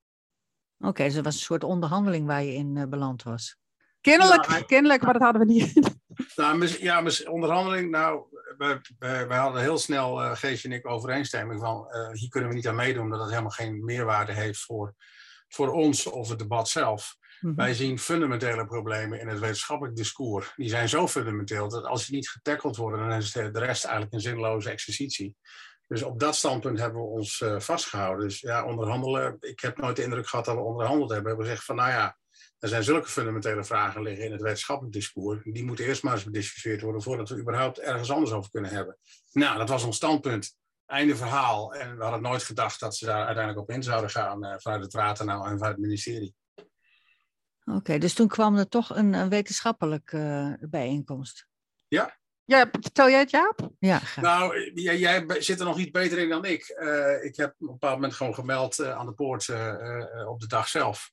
Oké, 0.78 1.04
dus 1.04 1.14
er 1.14 1.22
was 1.22 1.34
een 1.34 1.40
soort 1.40 1.64
onderhandeling 1.64 2.26
waar 2.26 2.42
je 2.42 2.54
in 2.54 2.76
eh, 2.76 2.86
beland 2.86 3.22
was. 3.22 3.56
Kennelijk, 4.00 4.64
kennelijk, 4.66 5.02
maar 5.02 5.12
dat 5.12 5.22
hadden 5.22 5.46
we 5.46 5.52
niet. 5.52 5.72
Nou, 6.36 6.66
ja, 6.80 7.00
mis- 7.00 7.24
onderhandeling. 7.24 7.90
Nou, 7.90 8.24
wij, 8.98 9.38
hadden 9.38 9.60
heel 9.60 9.78
snel, 9.78 10.22
eh 10.22 10.36
Geesje 10.36 10.68
en 10.68 10.74
ik, 10.74 10.88
overeenstemming 10.88 11.60
van 11.60 11.90
eh, 11.90 12.10
hier 12.12 12.28
kunnen 12.28 12.50
we 12.50 12.54
niet 12.54 12.68
aan 12.68 12.74
meedoen, 12.74 13.02
omdat 13.02 13.20
het 13.20 13.28
helemaal 13.28 13.50
geen 13.50 13.84
meerwaarde 13.84 14.32
heeft 14.32 14.60
voor, 14.60 14.94
voor 15.48 15.72
ons 15.72 16.06
of 16.06 16.28
het 16.28 16.38
debat 16.38 16.68
zelf. 16.68 17.16
Mhm. 17.42 17.54
Wij 17.54 17.74
zien 17.74 17.98
fundamentele 17.98 18.66
problemen 18.66 19.20
in 19.20 19.28
het 19.28 19.38
wetenschappelijk 19.38 19.96
discours. 19.96 20.52
Die 20.56 20.68
zijn 20.68 20.88
zo 20.88 21.08
fundamenteel 21.08 21.68
dat 21.68 21.84
als 21.84 22.06
die 22.06 22.14
niet 22.14 22.28
getackeld 22.28 22.76
worden, 22.76 23.08
dan 23.08 23.18
is 23.18 23.32
de 23.32 23.50
rest 23.52 23.84
eigenlijk 23.84 24.14
een 24.14 24.20
zinloze 24.20 24.70
exercitie. 24.70 25.36
Dus 25.86 26.02
op 26.02 26.20
dat 26.20 26.36
standpunt 26.36 26.78
hebben 26.78 27.00
we 27.00 27.06
ons 27.06 27.40
eh, 27.40 27.60
vastgehouden. 27.60 28.28
Dus 28.28 28.40
ja, 28.40 28.64
onderhandelen. 28.64 29.36
Ik 29.40 29.60
heb 29.60 29.78
nooit 29.78 29.96
de 29.96 30.02
indruk 30.02 30.28
gehad 30.28 30.44
dat 30.44 30.54
we 30.54 30.60
onderhandeld 30.60 31.10
hebben. 31.10 31.22
We 31.22 31.28
hebben 31.28 31.46
gezegd 31.46 31.64
van, 31.66 31.76
nou 31.76 31.90
ja, 31.90 32.16
er 32.58 32.68
zijn 32.68 32.84
zulke 32.84 33.08
fundamentele 33.08 33.64
vragen 33.64 34.02
liggen 34.02 34.24
in 34.24 34.32
het 34.32 34.40
wetenschappelijk 34.40 34.94
discours. 34.94 35.40
Die 35.44 35.64
moeten 35.64 35.84
eerst 35.84 36.02
maar 36.02 36.12
eens 36.12 36.24
bediscussieerd 36.24 36.80
worden 36.80 37.02
voordat 37.02 37.28
we 37.28 37.38
überhaupt 37.38 37.78
ergens 37.78 38.10
anders 38.10 38.32
over 38.32 38.50
kunnen 38.50 38.70
hebben. 38.70 38.98
Nou, 39.32 39.58
dat 39.58 39.68
was 39.68 39.84
ons 39.84 39.96
standpunt. 39.96 40.56
Einde 40.86 41.16
verhaal. 41.16 41.74
En 41.74 41.96
we 41.96 42.02
hadden 42.02 42.22
nooit 42.22 42.42
gedacht 42.42 42.80
dat 42.80 42.96
ze 42.96 43.04
daar 43.04 43.24
uiteindelijk 43.24 43.58
op 43.58 43.70
in 43.70 43.82
zouden 43.82 44.10
gaan 44.10 44.44
eh, 44.44 44.54
vanuit 44.58 44.82
het 44.82 44.94
Raad 44.94 45.20
en 45.20 45.26
nou 45.26 45.48
en 45.48 45.58
vanuit 45.58 45.74
het 45.74 45.84
ministerie. 45.84 46.34
Oké, 47.64 47.98
dus 47.98 48.14
toen 48.14 48.28
kwam 48.28 48.56
er 48.56 48.68
toch 48.68 48.96
een, 48.96 49.12
een 49.12 49.28
wetenschappelijke 49.28 50.56
eh, 50.60 50.68
bijeenkomst. 50.68 51.46
Ja, 52.44 52.68
vertel 52.80 53.10
jij 53.10 53.18
het, 53.18 53.30
Jaap? 53.30 53.68
Ja, 53.78 53.98
graag. 53.98 54.24
Nou, 54.24 54.70
jij, 54.74 54.98
jij 54.98 55.24
zit 55.38 55.58
er 55.60 55.64
nog 55.66 55.78
iets 55.78 55.90
beter 55.90 56.18
in 56.18 56.28
dan 56.28 56.44
ik. 56.44 56.64
Eh, 56.64 57.24
ik 57.24 57.36
heb 57.36 57.50
op 57.50 57.60
een 57.60 57.66
bepaald 57.72 57.94
moment 57.94 58.14
gewoon 58.14 58.34
gemeld 58.34 58.78
eh, 58.78 58.90
aan 58.98 59.06
de 59.06 59.12
poort 59.12 59.48
eh, 59.48 59.68
eh, 60.20 60.28
op 60.28 60.40
de 60.40 60.46
dag 60.46 60.68
zelf. 60.68 61.10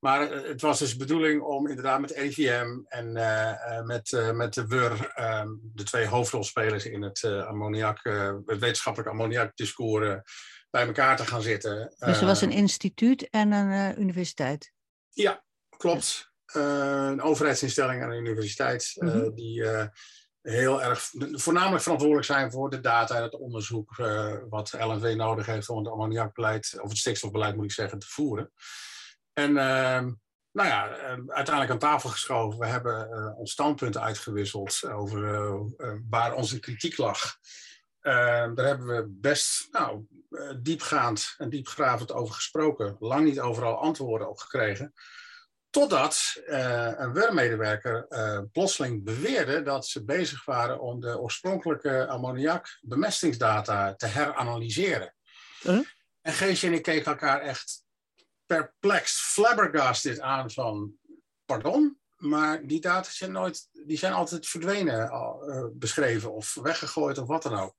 Maar 0.00 0.30
het 0.30 0.60
was 0.60 0.78
dus 0.78 0.90
de 0.92 0.96
bedoeling 0.98 1.42
om 1.42 1.68
inderdaad 1.68 2.00
met 2.00 2.10
EVM 2.12 2.66
en 2.88 3.16
eh, 3.16 3.50
eh, 3.78 3.84
met, 3.84 4.12
eh, 4.12 4.30
met 4.30 4.54
de 4.54 4.66
WUR, 4.66 5.10
eh, 5.14 5.46
de 5.62 5.82
twee 5.82 6.06
hoofdrolspelers 6.06 6.86
in 6.86 7.02
het, 7.02 7.22
eh, 7.22 7.46
ammoniak, 7.46 8.04
eh, 8.04 8.34
het 8.46 8.60
wetenschappelijk 8.60 9.10
ammoniakdiscours, 9.10 10.22
bij 10.70 10.86
elkaar 10.86 11.16
te 11.16 11.26
gaan 11.26 11.42
zitten. 11.42 11.94
dus 11.98 12.20
er 12.20 12.26
was 12.26 12.42
Eh, 12.42 12.48
een 12.48 12.54
instituut 12.54 13.28
en 13.30 13.52
een 13.52 13.70
eh, 13.92 13.98
universiteit. 13.98 14.72
Ja, 15.10 15.44
klopt. 15.76 16.32
Eh, 16.46 17.06
een 17.10 17.22
overheidsinstelling 17.22 18.02
en 18.02 18.10
een 18.10 18.18
universiteit 18.18 18.92
eh, 18.98 19.08
Mhm. 19.08 19.34
die 19.34 19.64
eh, 19.70 19.86
heel 20.42 20.82
erg 20.82 21.10
voornamelijk 21.32 21.82
verantwoordelijk 21.82 22.26
zijn 22.26 22.50
voor 22.50 22.70
de 22.70 22.80
data 22.80 23.16
en 23.16 23.22
het 23.22 23.34
onderzoek 23.34 23.96
wat 24.48 24.72
LNV 24.72 25.14
nodig 25.16 25.46
heeft 25.46 25.68
om 25.68 25.78
het 25.78 25.88
ammoniakbeleid, 25.88 26.78
of 26.80 26.88
het 26.88 26.98
stikstofbeleid 26.98 27.56
moet 27.56 27.64
ik 27.64 27.72
zeggen, 27.72 27.98
te 27.98 28.06
voeren. 28.06 28.52
En 29.32 29.56
ehm, 29.56 30.12
nou 30.52 30.68
ja, 30.68 30.88
eh, 30.88 31.18
uiteindelijk 31.26 31.70
aan 31.70 31.78
tafel 31.78 32.10
geschoven. 32.10 32.58
We 32.58 32.66
hebben 32.66 33.34
ons 33.36 33.50
standpunt 33.50 33.98
uitgewisseld 33.98 34.84
over 34.90 35.20
waar 36.08 36.34
onze 36.34 36.60
kritiek 36.60 36.96
lag. 36.96 37.36
Ehm, 38.00 38.54
daar 38.54 38.66
hebben 38.66 38.86
we 38.86 39.06
best 39.08 39.68
nou, 39.70 40.06
diepgaand 40.62 41.34
en 41.38 41.48
diepgravend 41.48 42.12
over 42.12 42.34
gesproken. 42.34 42.96
Lang 42.98 43.24
niet 43.24 43.40
overal 43.40 43.76
antwoorden 43.76 44.28
op 44.28 44.38
gekregen. 44.38 44.92
Totdat 45.74 46.42
eh, 46.46 46.92
een 46.96 47.12
WUR-medewerker 47.12 48.06
eh, 48.08 48.40
plotseling 48.52 49.04
beweerde 49.04 49.62
dat 49.62 49.86
ze 49.86 50.04
bezig 50.04 50.44
waren 50.44 50.80
om 50.80 51.00
de 51.00 51.18
oorspronkelijke 51.18 52.06
ammoniak-bemestingsdata 52.06 53.94
te 53.94 54.06
heranalyseren. 54.06 55.14
Huh? 55.62 55.80
En 56.20 56.32
Geesje 56.32 56.66
en 56.66 56.72
ik 56.72 56.82
keken 56.82 57.04
elkaar 57.04 57.40
echt 57.40 57.84
perplexed, 58.46 59.16
flabbergasted 59.16 60.20
aan 60.20 60.50
van, 60.50 60.92
pardon? 61.44 61.98
Maar 62.16 62.66
die 62.66 62.80
data 62.80 63.10
zijn, 63.10 63.32
nooit, 63.32 63.68
die 63.72 63.98
zijn 63.98 64.12
altijd 64.12 64.46
verdwenen, 64.46 65.08
eh, 65.08 65.64
beschreven 65.72 66.32
of 66.32 66.54
weggegooid 66.54 67.18
of 67.18 67.26
wat 67.26 67.42
dan 67.42 67.58
ook. 67.58 67.74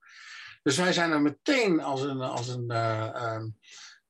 Dus 0.62 0.76
wij 0.76 0.92
zijn 0.92 1.10
er 1.10 1.22
meteen 1.22 1.80
als 1.80 2.00
een, 2.00 2.20
als 2.20 2.48
een, 2.48 2.70
eh, 2.70 3.14
ehm, 3.14 3.48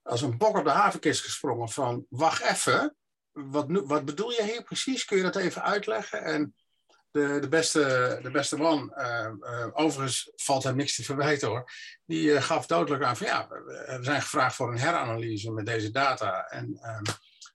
als 0.03 0.23
een 0.23 0.39
bok 0.39 0.57
op 0.57 0.65
de 0.65 0.71
havenkist 0.71 1.25
gesprongen 1.25 1.69
van, 1.69 2.07
wacht 2.09 2.43
even, 2.43 2.97
wat, 3.37 3.67
wat 3.69 4.05
bedoel 4.05 4.31
je 4.31 4.43
hier 4.43 4.63
precies? 4.63 5.05
Kun 5.05 5.17
je 5.17 5.23
dat 5.23 5.37
even 5.37 5.63
uitleggen? 5.63 6.23
En 6.23 6.55
de, 7.11 7.39
de, 7.41 7.49
beste, 7.49 8.19
de 8.23 8.31
beste 8.31 8.57
man, 8.57 8.95
eh, 8.95 9.25
eh, 9.25 9.69
overigens 9.73 10.33
valt 10.37 10.63
hem 10.63 10.77
niks 10.77 10.95
te 10.95 11.05
verwijten 11.05 11.49
hoor, 11.49 11.71
die 12.05 12.35
eh, 12.35 12.43
gaf 12.43 12.67
dodelijk 12.67 13.03
aan 13.03 13.17
van 13.17 13.27
ja, 13.27 13.49
we, 13.49 13.97
we 13.99 14.05
zijn 14.05 14.23
gevraagd 14.23 14.57
voor 14.57 14.71
een 14.73 14.79
heranalyse 14.79 15.53
met 15.53 15.67
deze 15.67 15.91
data 15.91 16.47
en 16.47 16.79
ehm, 16.83 17.03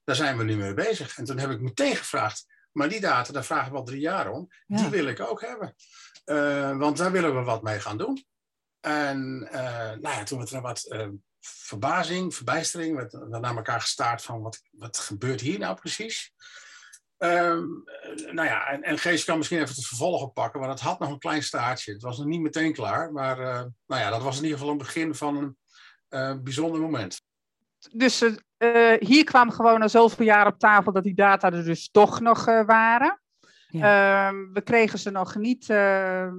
daar 0.04 0.16
zijn 0.16 0.36
we 0.36 0.44
nu 0.44 0.56
mee 0.56 0.74
bezig. 0.74 1.18
En 1.18 1.24
toen 1.24 1.38
heb 1.38 1.50
ik 1.50 1.60
meteen 1.60 1.96
gevraagd, 1.96 2.46
maar 2.72 2.88
die 2.88 3.00
data, 3.00 3.32
daar 3.32 3.44
vragen 3.44 3.72
we 3.72 3.78
al 3.78 3.84
drie 3.84 4.00
jaar 4.00 4.30
om, 4.30 4.48
Ja. 4.66 4.76
die 4.76 4.88
wil 4.88 5.06
ik 5.06 5.20
ook 5.20 5.40
hebben. 5.40 5.74
Want 6.78 6.96
daar 6.96 7.12
willen 7.12 7.36
we 7.36 7.42
wat 7.42 7.62
mee 7.62 7.80
gaan 7.80 7.98
doen. 7.98 8.24
En 8.80 9.38
nou 9.38 10.00
ja, 10.00 10.22
toen 10.22 10.38
werd 10.38 10.50
er 10.50 10.60
wat 10.60 10.84
eh, 10.84 11.08
verbazing, 11.46 12.34
verbijstering, 12.34 12.96
we 12.96 13.26
we 13.30 13.38
naar 13.38 13.56
elkaar 13.56 13.80
gestaard 13.80 14.22
van 14.22 14.40
wat, 14.40 14.62
wat 14.70 14.98
gebeurt 14.98 15.40
hier 15.40 15.58
nou 15.58 15.74
precies? 15.74 16.32
Ehm, 17.18 17.64
eh, 17.84 18.32
nou 18.32 18.48
ja, 18.48 18.66
en, 18.66 18.82
en 18.82 18.98
Gees 18.98 19.24
kan 19.24 19.36
misschien 19.36 19.60
even 19.60 19.74
het 19.74 19.86
vervolg 19.86 20.22
oppakken, 20.22 20.60
want 20.60 20.72
het 20.72 20.80
had 20.80 20.98
nog 20.98 21.10
een 21.10 21.18
klein 21.18 21.42
staartje. 21.42 21.92
Het 21.92 22.02
was 22.02 22.18
nog 22.18 22.26
niet 22.26 22.40
meteen 22.40 22.72
klaar, 22.72 23.12
maar 23.12 23.38
eh, 23.38 23.64
nou 23.86 24.00
ja, 24.00 24.10
dat 24.10 24.22
was 24.22 24.36
in 24.36 24.42
ieder 24.42 24.58
geval 24.58 24.72
een 24.72 24.78
begin 24.78 25.14
van 25.14 25.36
een 25.36 25.56
eh, 26.08 26.34
bijzonder 26.42 26.80
moment. 26.80 27.22
Dus 27.92 28.22
eh, 28.56 28.92
hier 28.98 29.24
kwam 29.24 29.50
gewoon 29.50 29.78
na 29.78 29.88
zoveel 29.88 30.26
jaar 30.26 30.46
op 30.46 30.58
tafel 30.58 30.92
dat 30.92 31.02
die 31.02 31.14
data 31.14 31.52
er 31.52 31.64
dus 31.64 31.90
toch 31.90 32.20
nog 32.20 32.46
eh, 32.46 32.64
waren. 32.64 33.20
Ehm, 33.70 34.52
we 34.52 34.60
kregen 34.64 34.98
ze 34.98 35.10
nog 35.10 35.36
niet 35.36 35.70
ehm, 35.70 36.34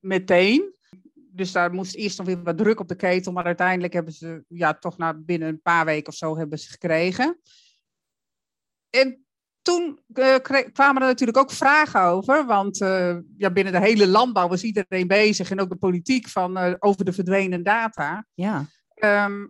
meteen. 0.00 0.73
Dus 1.34 1.52
daar 1.52 1.72
moest 1.72 1.94
eerst 1.94 2.18
nog 2.18 2.26
weer 2.26 2.42
wat 2.42 2.58
druk 2.58 2.80
op 2.80 2.88
de 2.88 2.96
ketel. 2.96 3.32
Maar 3.32 3.44
uiteindelijk 3.44 3.92
hebben 3.92 4.12
ze, 4.12 4.44
ja, 4.48 4.74
toch 4.74 4.98
na 4.98 5.14
binnen 5.14 5.48
een 5.48 5.62
paar 5.62 5.84
weken 5.84 6.08
of 6.08 6.14
zo 6.14 6.36
hebben 6.36 6.58
ze 6.58 6.70
gekregen. 6.70 7.40
En 8.90 9.24
toen 9.62 10.00
eh, 10.12 10.34
kwamen 10.72 11.02
er 11.02 11.08
natuurlijk 11.08 11.38
ook 11.38 11.50
vragen 11.50 12.02
over. 12.02 12.46
Want 12.46 12.80
eh, 12.80 13.16
ja, 13.36 13.50
binnen 13.50 13.72
de 13.72 13.80
hele 13.80 14.06
landbouw 14.06 14.48
was 14.48 14.62
iedereen 14.62 15.06
bezig. 15.06 15.50
En 15.50 15.60
ook 15.60 15.68
de 15.68 15.76
politiek 15.76 16.28
van, 16.28 16.56
eh, 16.56 16.74
over 16.78 17.04
de 17.04 17.12
verdwenen 17.12 17.62
data. 17.62 18.26
Ja, 18.34 18.66
Ehm, 18.94 19.46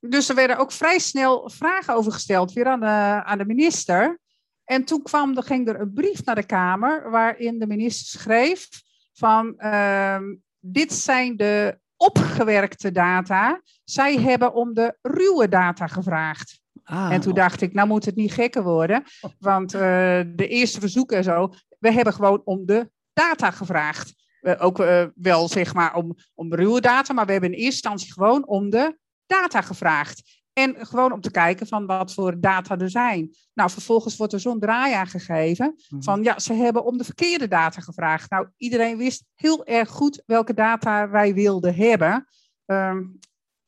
dus 0.00 0.28
er 0.28 0.34
werden 0.34 0.58
ook 0.58 0.72
vrij 0.72 0.98
snel 0.98 1.50
vragen 1.50 1.94
over 1.94 2.12
gesteld, 2.12 2.52
weer 2.52 2.66
aan 2.66 2.80
de, 2.80 3.22
aan 3.24 3.38
de 3.38 3.46
minister. 3.46 4.18
En 4.64 4.84
toen 4.84 5.02
kwam, 5.02 5.36
er, 5.36 5.42
ging 5.42 5.68
er 5.68 5.80
een 5.80 5.92
brief 5.92 6.24
naar 6.24 6.34
de 6.34 6.46
Kamer 6.46 7.10
waarin 7.10 7.58
de 7.58 7.66
minister 7.66 8.20
schreef 8.20 8.68
van 9.12 9.58
ehm, 9.58 10.34
dit 10.72 10.92
zijn 10.92 11.36
de 11.36 11.78
opgewerkte 11.96 12.92
data. 12.92 13.60
Zij 13.84 14.16
hebben 14.16 14.54
om 14.54 14.74
de 14.74 14.98
ruwe 15.02 15.48
data 15.48 15.86
gevraagd. 15.86 16.60
ah, 16.84 17.12
En 17.12 17.20
toen 17.20 17.34
dacht 17.34 17.60
ik, 17.60 17.72
nou 17.72 17.88
moet 17.88 18.04
het 18.04 18.16
niet 18.16 18.32
gekker 18.32 18.62
worden. 18.62 19.02
Want 19.38 19.74
eh, 19.74 19.80
de 20.26 20.48
eerste 20.48 20.80
verzoeken 20.80 21.16
en 21.16 21.24
zo, 21.24 21.52
we 21.78 21.92
hebben 21.92 22.12
gewoon 22.12 22.42
om 22.44 22.66
de 22.66 22.90
data 23.12 23.50
gevraagd. 23.50 24.14
Ook 24.58 24.80
eh, 24.80 25.04
wel 25.14 25.48
zeg 25.48 25.74
maar 25.74 25.94
om, 25.94 26.14
om 26.34 26.54
ruwe 26.54 26.80
data, 26.80 27.12
maar 27.12 27.26
we 27.26 27.32
hebben 27.32 27.50
in 27.50 27.56
eerste 27.56 27.72
instantie 27.74 28.12
gewoon 28.12 28.46
om 28.46 28.70
de 28.70 28.98
data 29.26 29.60
gevraagd. 29.60 30.44
En 30.58 30.86
gewoon 30.86 31.12
om 31.12 31.20
te 31.20 31.30
kijken 31.30 31.66
van 31.66 31.86
wat 31.86 32.14
voor 32.14 32.40
data 32.40 32.78
er 32.78 32.90
zijn. 32.90 33.34
Nou, 33.54 33.70
vervolgens 33.70 34.16
wordt 34.16 34.32
er 34.32 34.40
zo'n 34.40 34.60
draai 34.60 34.94
aan 34.94 35.06
gegeven 35.06 35.74
mhm. 35.88 36.02
van 36.02 36.22
ja, 36.22 36.38
ze 36.38 36.52
hebben 36.52 36.84
om 36.84 36.98
de 36.98 37.04
verkeerde 37.04 37.48
data 37.48 37.80
gevraagd. 37.80 38.30
Nou, 38.30 38.48
iedereen 38.56 38.96
wist 38.96 39.24
heel 39.34 39.64
erg 39.66 39.88
goed 39.88 40.22
welke 40.26 40.54
data 40.54 41.08
wij 41.10 41.34
wilden 41.34 41.74
hebben. 41.74 42.26
Ehm, 42.64 43.04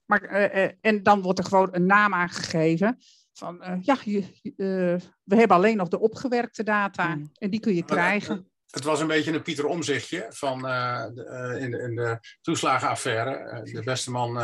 maar, 0.04 0.22
eh, 0.22 0.64
eh, 0.64 0.72
en 0.80 1.02
dan 1.02 1.22
wordt 1.22 1.38
er 1.38 1.44
gewoon 1.44 1.68
een 1.72 1.86
naam 1.86 2.14
aangegeven 2.14 2.98
van 3.38 3.62
eh, 3.62 3.82
ja, 3.82 3.96
je, 4.04 4.20
eh, 4.42 5.08
we 5.22 5.36
hebben 5.36 5.56
alleen 5.56 5.76
nog 5.76 5.88
de 5.88 6.00
opgewerkte 6.00 6.62
data 6.62 7.14
Mm. 7.14 7.30
en 7.34 7.50
die 7.50 7.60
kun 7.60 7.74
je 7.74 7.84
krijgen. 7.84 8.47
Het 8.70 8.84
was 8.84 9.00
een 9.00 9.06
beetje 9.06 9.32
een 9.32 9.42
Pieter 9.42 9.66
Omzichtje 9.66 10.26
van, 10.28 10.66
eh, 10.66 11.04
de, 11.14 11.24
eh, 11.24 11.62
in, 11.62 11.70
de, 11.70 11.78
in 11.78 11.94
de 11.94 12.18
toeslagenaffaire. 12.40 13.30
Eh, 13.30 13.74
de 13.74 13.82
beste 13.82 14.10
man, 14.10 14.34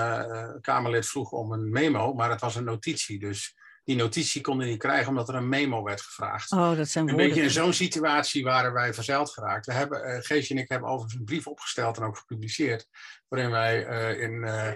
Kamerlid, 0.60 1.06
vroeg 1.06 1.30
om 1.30 1.52
een 1.52 1.70
memo, 1.70 2.14
maar 2.14 2.30
het 2.30 2.40
was 2.40 2.56
een 2.56 2.64
notitie. 2.64 3.18
Dus 3.18 3.54
die 3.84 3.96
notitie 3.96 4.40
konden 4.40 4.66
niet 4.66 4.78
krijgen 4.78 5.08
omdat 5.08 5.28
er 5.28 5.34
een 5.34 5.48
memo 5.48 5.82
werd 5.82 6.00
gevraagd. 6.00 6.52
Oh, 6.52 6.76
dat 6.76 6.88
zijn 6.88 7.08
Een 7.08 7.16
beetje 7.16 7.42
in 7.42 7.50
zo'n 7.50 7.72
situatie 7.72 8.44
waren 8.44 8.72
wij 8.72 8.94
verzeild 8.94 9.30
geraakt. 9.30 9.66
We 9.66 9.72
hebben, 9.72 10.08
uh, 10.08 10.20
Geesje 10.20 10.54
en 10.54 10.60
ik 10.60 10.68
hebben 10.68 10.88
overigens 10.88 11.20
een 11.20 11.24
brief 11.24 11.46
opgesteld 11.46 11.96
en 11.96 12.02
ook 12.02 12.18
gepubliceerd, 12.18 12.88
waarin 13.28 13.50
wij 13.50 13.86
uh, 13.86 14.22
in, 14.22 14.32
uh, 14.32 14.70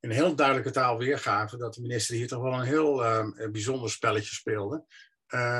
in 0.00 0.10
heel 0.10 0.34
duidelijke 0.34 0.70
taal 0.70 0.98
weergaven 0.98 1.58
dat 1.58 1.74
de 1.74 1.80
minister 1.80 2.14
hier 2.14 2.28
toch 2.28 2.42
wel 2.42 2.52
een 2.52 2.66
heel 2.66 3.02
bijzonder 3.52 3.90
spelletje 3.90 4.34
speelde. 4.34 4.84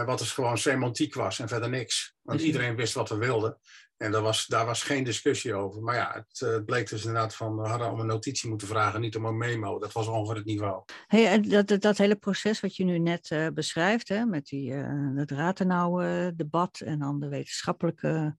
Wat 0.05 0.19
dus 0.19 0.33
gewoon 0.33 0.59
semantiek 0.59 1.15
was 1.15 1.39
en 1.39 1.49
verder 1.49 1.69
niks. 1.69 2.15
Want 2.23 2.41
iedereen 2.41 2.77
wist 2.77 2.95
wat 2.95 3.09
we 3.09 3.17
wilden. 3.17 3.59
En 4.03 4.13
daar 4.13 4.23
was, 4.23 4.47
daar 4.47 4.67
was 4.67 4.83
geen 4.83 5.05
discussie 5.05 5.55
over. 5.55 5.83
Maar 5.83 5.95
ja, 5.95 6.13
het, 6.13 6.41
het, 6.41 6.65
bleek 6.65 6.89
dus 6.89 7.05
inderdaad 7.05 7.35
van, 7.35 7.57
we 7.57 7.69
hadden 7.69 7.91
om 7.91 8.01
een 8.01 8.07
notitie 8.07 8.49
moeten 8.49 8.69
vragen, 8.69 9.01
niet 9.01 9.17
om 9.17 9.25
een 9.25 9.37
memo. 9.37 9.79
Dat 9.79 9.93
was 9.93 10.07
ongeveer 10.07 10.37
het 10.37 10.45
niveau. 10.45 10.85
Hey, 11.07 11.41
dat, 11.41 11.67
dat, 11.67 11.81
dat 11.81 11.99
hele 11.99 12.17
proces 12.17 12.61
wat 12.61 12.77
je 12.77 12.85
nu 12.85 12.99
net 12.99 13.31
uh, 13.31 13.49
beschrijft, 13.49 14.09
hè, 14.09 14.25
met 14.25 14.47
die, 14.47 14.73
uh, 14.73 15.17
het 15.17 15.31
Ratenau-debat 15.31 16.81
en 16.81 16.99
dan 16.99 17.21
de 17.21 17.29
wetenschappelijke 17.29 18.37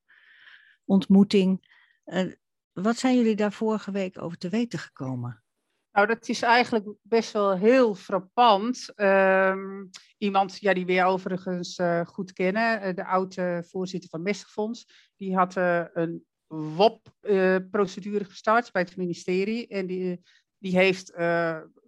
ontmoeting. 0.86 1.68
Wat 2.72 2.98
zijn 2.98 3.16
jullie 3.16 3.36
daar 3.36 3.54
vorige 3.54 3.92
week 3.92 4.22
over 4.22 4.38
te 4.38 4.50
weten 4.50 4.80
gekomen? 4.80 5.41
Nou, 5.92 6.08
dat 6.08 6.30
is 6.30 6.42
eigenlijk 6.42 6.94
best 7.02 7.32
wel 7.32 7.58
heel 7.58 7.96
frappant. 7.96 8.94
Um, 8.96 9.90
iemand 10.18 10.58
ja, 10.60 10.74
die 10.74 10.86
we 10.86 11.04
overigens 11.04 11.78
uh, 11.78 12.06
goed 12.06 12.34
kennen, 12.34 12.96
de 12.96 13.06
oude 13.06 13.64
voorzitter 13.68 14.10
van 14.10 14.22
Mestigfonds, 14.22 15.10
die 15.16 15.36
had 15.36 15.56
uh, 15.56 15.84
een 15.94 16.26
WOP-procedure 16.48 18.26
gestart 18.26 18.72
bij 18.72 18.82
het 18.82 18.98
ministerie. 18.98 19.68
En 19.68 19.88
die, 19.88 20.22
die 20.58 20.76
heeft 20.76 21.14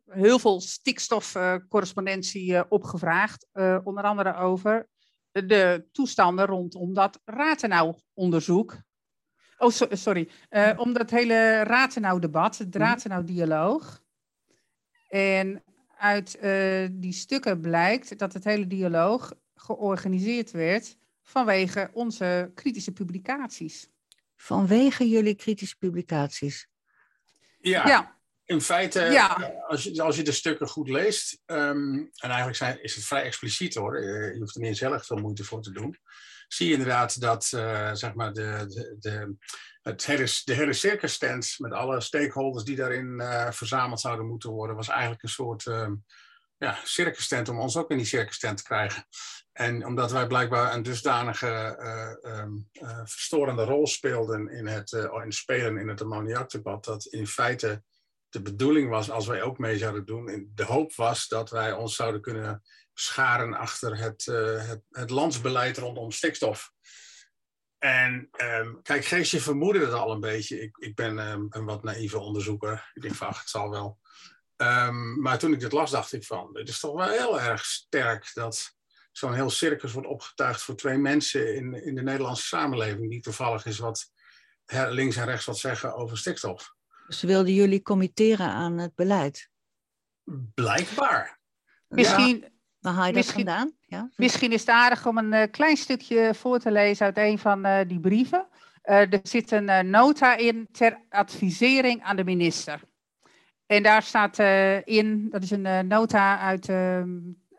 heel 0.06 0.40
veel 0.40 0.62
stikstofcorrespondentie 0.62 2.70
opgevraagd, 2.70 3.48
onder 3.84 4.04
andere 4.04 4.36
over 4.36 4.88
de 5.32 5.88
toestanden 5.92 6.46
rondom 6.46 6.94
dat 6.94 7.20
Ratenau-onderzoek. 7.26 8.78
Oh, 9.64 9.72
so, 9.72 9.88
sorry. 9.90 10.30
Uh, 10.50 10.74
om 10.76 10.94
dat 10.94 11.10
hele 11.10 11.64
Ratenau-debat, 11.64 12.58
het 12.58 12.74
mhm. 12.74 12.78
Ratenau-dialoog. 12.84 14.02
En 15.10 15.64
uit 15.98 16.38
uh, 16.42 16.88
die 16.92 17.14
stukken 17.14 17.62
blijkt 17.62 18.20
dat 18.20 18.34
het 18.34 18.44
hele 18.44 18.68
dialoog 18.68 19.34
georganiseerd 19.56 20.52
werd 20.52 20.98
vanwege 21.22 21.90
onze 21.94 22.52
kritische 22.56 22.92
publicaties. 22.92 23.90
Vanwege 24.36 25.10
jullie 25.10 25.36
kritische 25.36 25.78
publicaties? 25.78 26.68
Ja, 27.60 27.88
ja. 27.88 28.20
in 28.46 28.62
feite, 28.62 29.02
ja. 29.02 29.54
Als, 29.68 29.84
je, 29.84 30.02
als 30.02 30.16
je 30.16 30.24
de 30.24 30.32
stukken 30.32 30.68
goed 30.68 30.90
leest, 30.90 31.42
um, 31.46 31.98
en 31.98 32.30
eigenlijk 32.30 32.58
zijn, 32.58 32.84
is 32.84 32.96
het 32.96 33.06
vrij 33.06 33.24
expliciet 33.24 33.76
hoor, 33.76 34.04
je 34.04 34.40
hoeft 34.40 34.56
er 34.56 34.62
niet 34.62 34.82
erg 34.82 35.06
veel 35.06 35.18
moeite 35.18 35.44
voor 35.44 35.62
te 35.62 35.72
doen 35.72 35.98
zie 36.54 36.72
inderdaad 36.72 37.22
dat 37.22 37.52
uh, 37.56 37.94
zeg 37.94 38.14
maar 38.14 38.34
de, 38.34 38.66
de, 38.68 38.96
de, 39.00 39.36
het 39.82 40.06
hele, 40.06 40.28
de 40.44 40.54
hele 40.54 40.74
circus 40.74 41.58
met 41.58 41.72
alle 41.72 42.02
stakeholders 42.02 42.64
die 42.64 42.76
daarin 42.76 43.20
uh, 43.22 43.52
verzameld 43.52 44.00
zouden 44.00 44.26
moeten 44.26 44.50
worden, 44.50 44.76
was 44.76 44.88
eigenlijk 44.88 45.24
een 45.24 45.30
soort 45.30 45.66
uh, 45.66 45.90
ja, 46.58 46.78
circus 46.84 47.24
stand 47.24 47.50
om 47.50 47.60
ons 47.60 47.78
ook 47.78 47.90
in 47.90 47.98
die 47.98 48.06
circus 48.06 48.36
stand 48.36 48.58
te 48.58 48.64
krijgen. 48.64 49.06
En 49.52 49.86
omdat 49.86 50.12
wij 50.12 50.28
blijkbaar 50.28 50.74
een 50.74 50.84
dusdanige 50.84 51.78
um, 52.26 52.70
verstorende 53.04 53.64
rol 53.64 53.88
speelden 53.88 54.48
in 54.48 54.68
het, 54.68 54.92
in 55.24 55.32
spelen 55.32 55.78
in 55.78 55.88
het 55.88 56.02
ammoniakdebat, 56.02 56.86
dat 56.86 57.06
in 57.06 57.28
feite 57.28 57.84
de 58.30 58.42
bedoeling 58.42 58.90
was, 58.90 59.12
als 59.12 59.28
wij 59.28 59.42
ook 59.42 59.58
mee 59.58 59.78
zouden 59.78 60.06
doen, 60.06 60.52
de 60.56 60.64
hoop 60.64 60.96
was 60.96 61.28
dat 61.28 61.50
wij 61.50 61.74
ons 61.74 61.96
zouden 61.96 62.22
kunnen 62.22 62.64
scharen 62.94 63.54
achter 63.54 63.98
het, 63.98 64.26
uh, 64.26 64.68
het, 64.68 64.82
het 64.90 65.10
landsbeleid 65.10 65.78
rondom 65.78 66.12
stikstof. 66.12 66.72
En 67.78 68.30
um, 68.38 68.82
kijk, 68.82 69.06
Geesje 69.06 69.42
vermoedde 69.42 69.80
het 69.80 69.94
al 69.94 70.12
een 70.12 70.20
beetje. 70.20 70.62
Ik, 70.62 70.78
ik 70.78 70.96
ben 70.96 71.18
um, 71.18 71.48
een 71.50 71.66
wat 71.66 71.84
naïeve 71.84 72.20
onderzoeker. 72.20 72.92
Ik 72.94 73.02
denk 73.02 73.16
van, 73.16 73.28
ach, 73.28 73.40
het 73.40 73.50
zal 73.50 73.70
wel. 73.70 74.00
Um, 74.58 75.22
maar 75.22 75.40
toen 75.40 75.54
ik 75.54 75.60
dit 75.60 75.72
las, 75.72 75.92
dacht 75.92 76.14
ik 76.14 76.24
van, 76.24 76.50
het 76.54 76.70
is 76.70 76.80
toch 76.80 76.96
wel 76.96 77.10
heel 77.10 77.42
erg 77.42 77.66
sterk 77.66 78.32
dat 78.34 78.76
zo'n 79.12 79.34
heel 79.34 79.50
circus 79.50 79.92
wordt 79.92 80.08
opgetuigd 80.08 80.62
voor 80.62 80.76
twee 80.76 80.98
mensen 80.98 81.56
in, 81.56 81.74
in 81.74 81.96
de 81.96 82.02
Nederlandse 82.02 82.46
samenleving, 82.46 83.10
die 83.10 83.22
toevallig 83.22 83.66
is 83.66 83.78
wat 83.78 84.12
links 84.90 85.16
en 85.16 85.26
rechts 85.26 85.46
wat 85.46 85.58
zeggen 85.58 85.96
over 85.96 86.18
stikstof. 86.18 86.74
Dus 87.08 87.22
wilden 87.22 87.54
jullie 87.54 87.82
committeren 87.82 88.48
aan 88.48 88.78
het 88.78 88.96
beleid? 88.96 89.50
Blijkbaar. 90.54 91.40
Misschien, 91.88 92.53
Waar 92.84 92.94
haal 92.94 93.08
je 93.08 93.14
misschien, 93.14 93.46
dat 93.46 93.56
vandaan? 93.56 93.74
Ja? 93.88 94.10
Misschien 94.16 94.52
is 94.52 94.60
het 94.60 94.70
aardig 94.70 95.08
om 95.08 95.18
een 95.18 95.34
uh, 95.34 95.44
klein 95.52 95.78
stukje 95.78 96.34
voor 96.34 96.60
te 96.60 96.72
lezen 96.72 97.06
uit 97.06 97.18
een 97.18 97.40
van 97.40 97.66
uh, 97.66 97.80
die 97.88 98.00
brieven. 98.00 98.48
Uh, 98.86 99.14
er 99.14 99.20
zit 99.24 99.52
een 99.52 99.90
nota 99.90 100.36
in 100.36 100.68
ter 100.72 101.00
advisering 101.10 102.02
aan 102.02 102.16
de 102.16 102.24
minister. 102.24 102.82
En 103.66 103.84
daar 103.84 104.04
staat 104.04 104.40
in, 104.84 105.30
dat 105.30 105.44
is 105.44 105.52
een 105.52 105.88
nota 105.88 106.40
uit 106.40 106.70
ehm, 106.70 107.10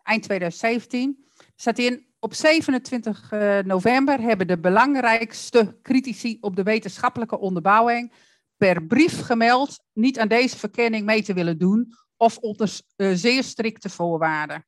eind 0.03 0.23
2017, 0.23 1.25
staat 1.57 1.79
in, 1.79 2.07
op 2.19 2.35
27 2.35 3.31
november 3.65 4.21
hebben 4.21 4.47
de 4.47 4.59
belangrijkste 4.59 5.79
critici 5.83 6.39
op 6.41 6.57
de 6.57 6.63
wetenschappelijke 6.63 7.39
onderbouwing 7.39 8.13
per 8.57 8.83
brief 8.83 9.21
gemeld 9.21 9.85
niet 9.93 10.19
aan 10.19 10.29
deze 10.29 10.59
verkenning 10.59 11.05
mee 11.05 11.23
te 11.23 11.35
willen 11.35 11.59
doen 11.59 11.93
of 12.17 12.39
onder 12.39 12.81
zeer 12.97 13.43
strikte 13.43 13.89
voorwaarden. 13.89 14.65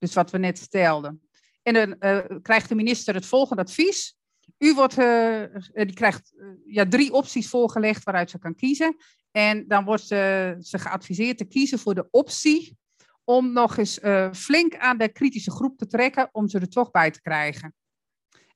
Dus 0.00 0.14
wat 0.14 0.30
we 0.30 0.38
net 0.38 0.58
stelden. 0.58 1.22
En 1.62 1.74
dan 1.74 1.96
uh, 2.00 2.38
krijgt 2.42 2.68
de 2.68 2.74
minister 2.74 3.14
het 3.14 3.26
volgende 3.26 3.62
advies. 3.62 4.16
U 4.58 4.74
wordt, 4.74 4.98
uh, 4.98 5.44
die 5.72 5.94
krijgt 5.94 6.34
ja, 6.66 6.88
drie 6.88 7.12
opties 7.12 7.48
voorgelegd 7.48 8.04
waaruit 8.04 8.30
ze 8.30 8.38
kan 8.38 8.54
kiezen. 8.54 8.96
En 9.30 9.68
dan 9.68 9.84
wordt 9.84 10.06
ze 10.06 10.78
geadviseerd 10.78 11.38
te 11.38 11.44
kiezen 11.44 11.78
voor 11.78 11.94
de 11.94 12.08
optie 12.10 12.78
om 13.24 13.52
nog 13.52 13.76
eens 13.76 13.98
flink 14.32 14.76
aan 14.76 14.98
de 14.98 15.08
kritische 15.08 15.50
groep 15.50 15.78
te 15.78 15.86
trekken 15.86 16.28
om 16.32 16.48
ze 16.48 16.58
er 16.58 16.68
toch 16.68 16.90
bij 16.90 17.10
te 17.10 17.20
krijgen. 17.20 17.74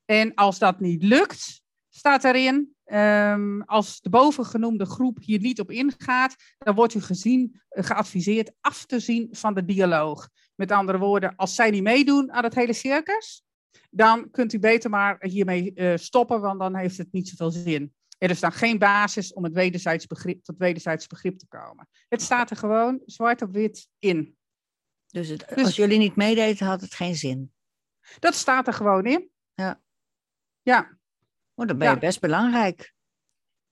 En 0.04 0.34
als 0.34 0.58
dat 0.58 0.80
niet 0.80 1.02
lukt, 1.02 1.62
staat 1.88 2.24
erin, 2.24 2.74
um, 2.92 3.62
als 3.62 4.00
de 4.00 4.08
bovengenoemde 4.08 4.86
groep 4.86 5.18
hier 5.20 5.40
niet 5.40 5.60
op 5.60 5.70
ingaat, 5.70 6.34
dan 6.58 6.74
wordt 6.74 6.94
u 6.94 7.00
gezien, 7.00 7.60
geadviseerd 7.68 8.52
af 8.60 8.84
te 8.84 9.00
zien 9.00 9.28
van 9.30 9.54
de 9.54 9.64
dialoog. 9.64 10.28
Met 10.54 10.72
andere 10.72 10.98
woorden, 10.98 11.36
als 11.36 11.54
zij 11.54 11.70
niet 11.70 11.82
meedoen 11.82 12.32
aan 12.32 12.44
het 12.44 12.54
hele 12.54 12.72
circus, 12.72 13.44
dan 13.90 14.30
kunt 14.30 14.52
u 14.52 14.58
beter 14.58 14.90
maar 14.90 15.16
hiermee 15.20 15.72
uh, 15.74 15.96
stoppen, 15.96 16.40
want 16.40 16.60
dan 16.60 16.76
heeft 16.76 16.98
het 16.98 17.12
niet 17.12 17.28
zoveel 17.28 17.50
zin. 17.50 17.94
Er 18.18 18.30
is 18.30 18.40
dan 18.40 18.52
geen 18.52 18.78
basis 18.78 19.32
om 19.32 19.44
het 19.44 19.52
wederzijds 19.52 20.06
begrip, 20.06 20.44
tot 20.44 20.58
wederzijds 20.58 21.06
begrip 21.06 21.38
te 21.38 21.46
komen. 21.46 21.88
Het 22.08 22.22
staat 22.22 22.50
er 22.50 22.56
gewoon 22.56 23.02
zwart 23.06 23.42
op 23.42 23.52
wit 23.52 23.88
in. 23.98 24.36
Dus, 25.06 25.28
het, 25.28 25.44
dus 25.54 25.64
als 25.64 25.76
jullie 25.76 25.98
niet 25.98 26.16
meededen, 26.16 26.66
had 26.66 26.80
het 26.80 26.94
geen 26.94 27.14
zin? 27.14 27.52
Dat 28.18 28.34
staat 28.34 28.66
er 28.66 28.72
gewoon 28.72 29.06
in. 29.06 29.30
Ja. 29.54 29.82
Ja. 30.62 30.98
Oh, 31.54 31.66
dan 31.66 31.78
ben 31.78 31.88
je 31.88 31.94
ja. 31.94 32.00
best 32.00 32.20
belangrijk. 32.20 32.94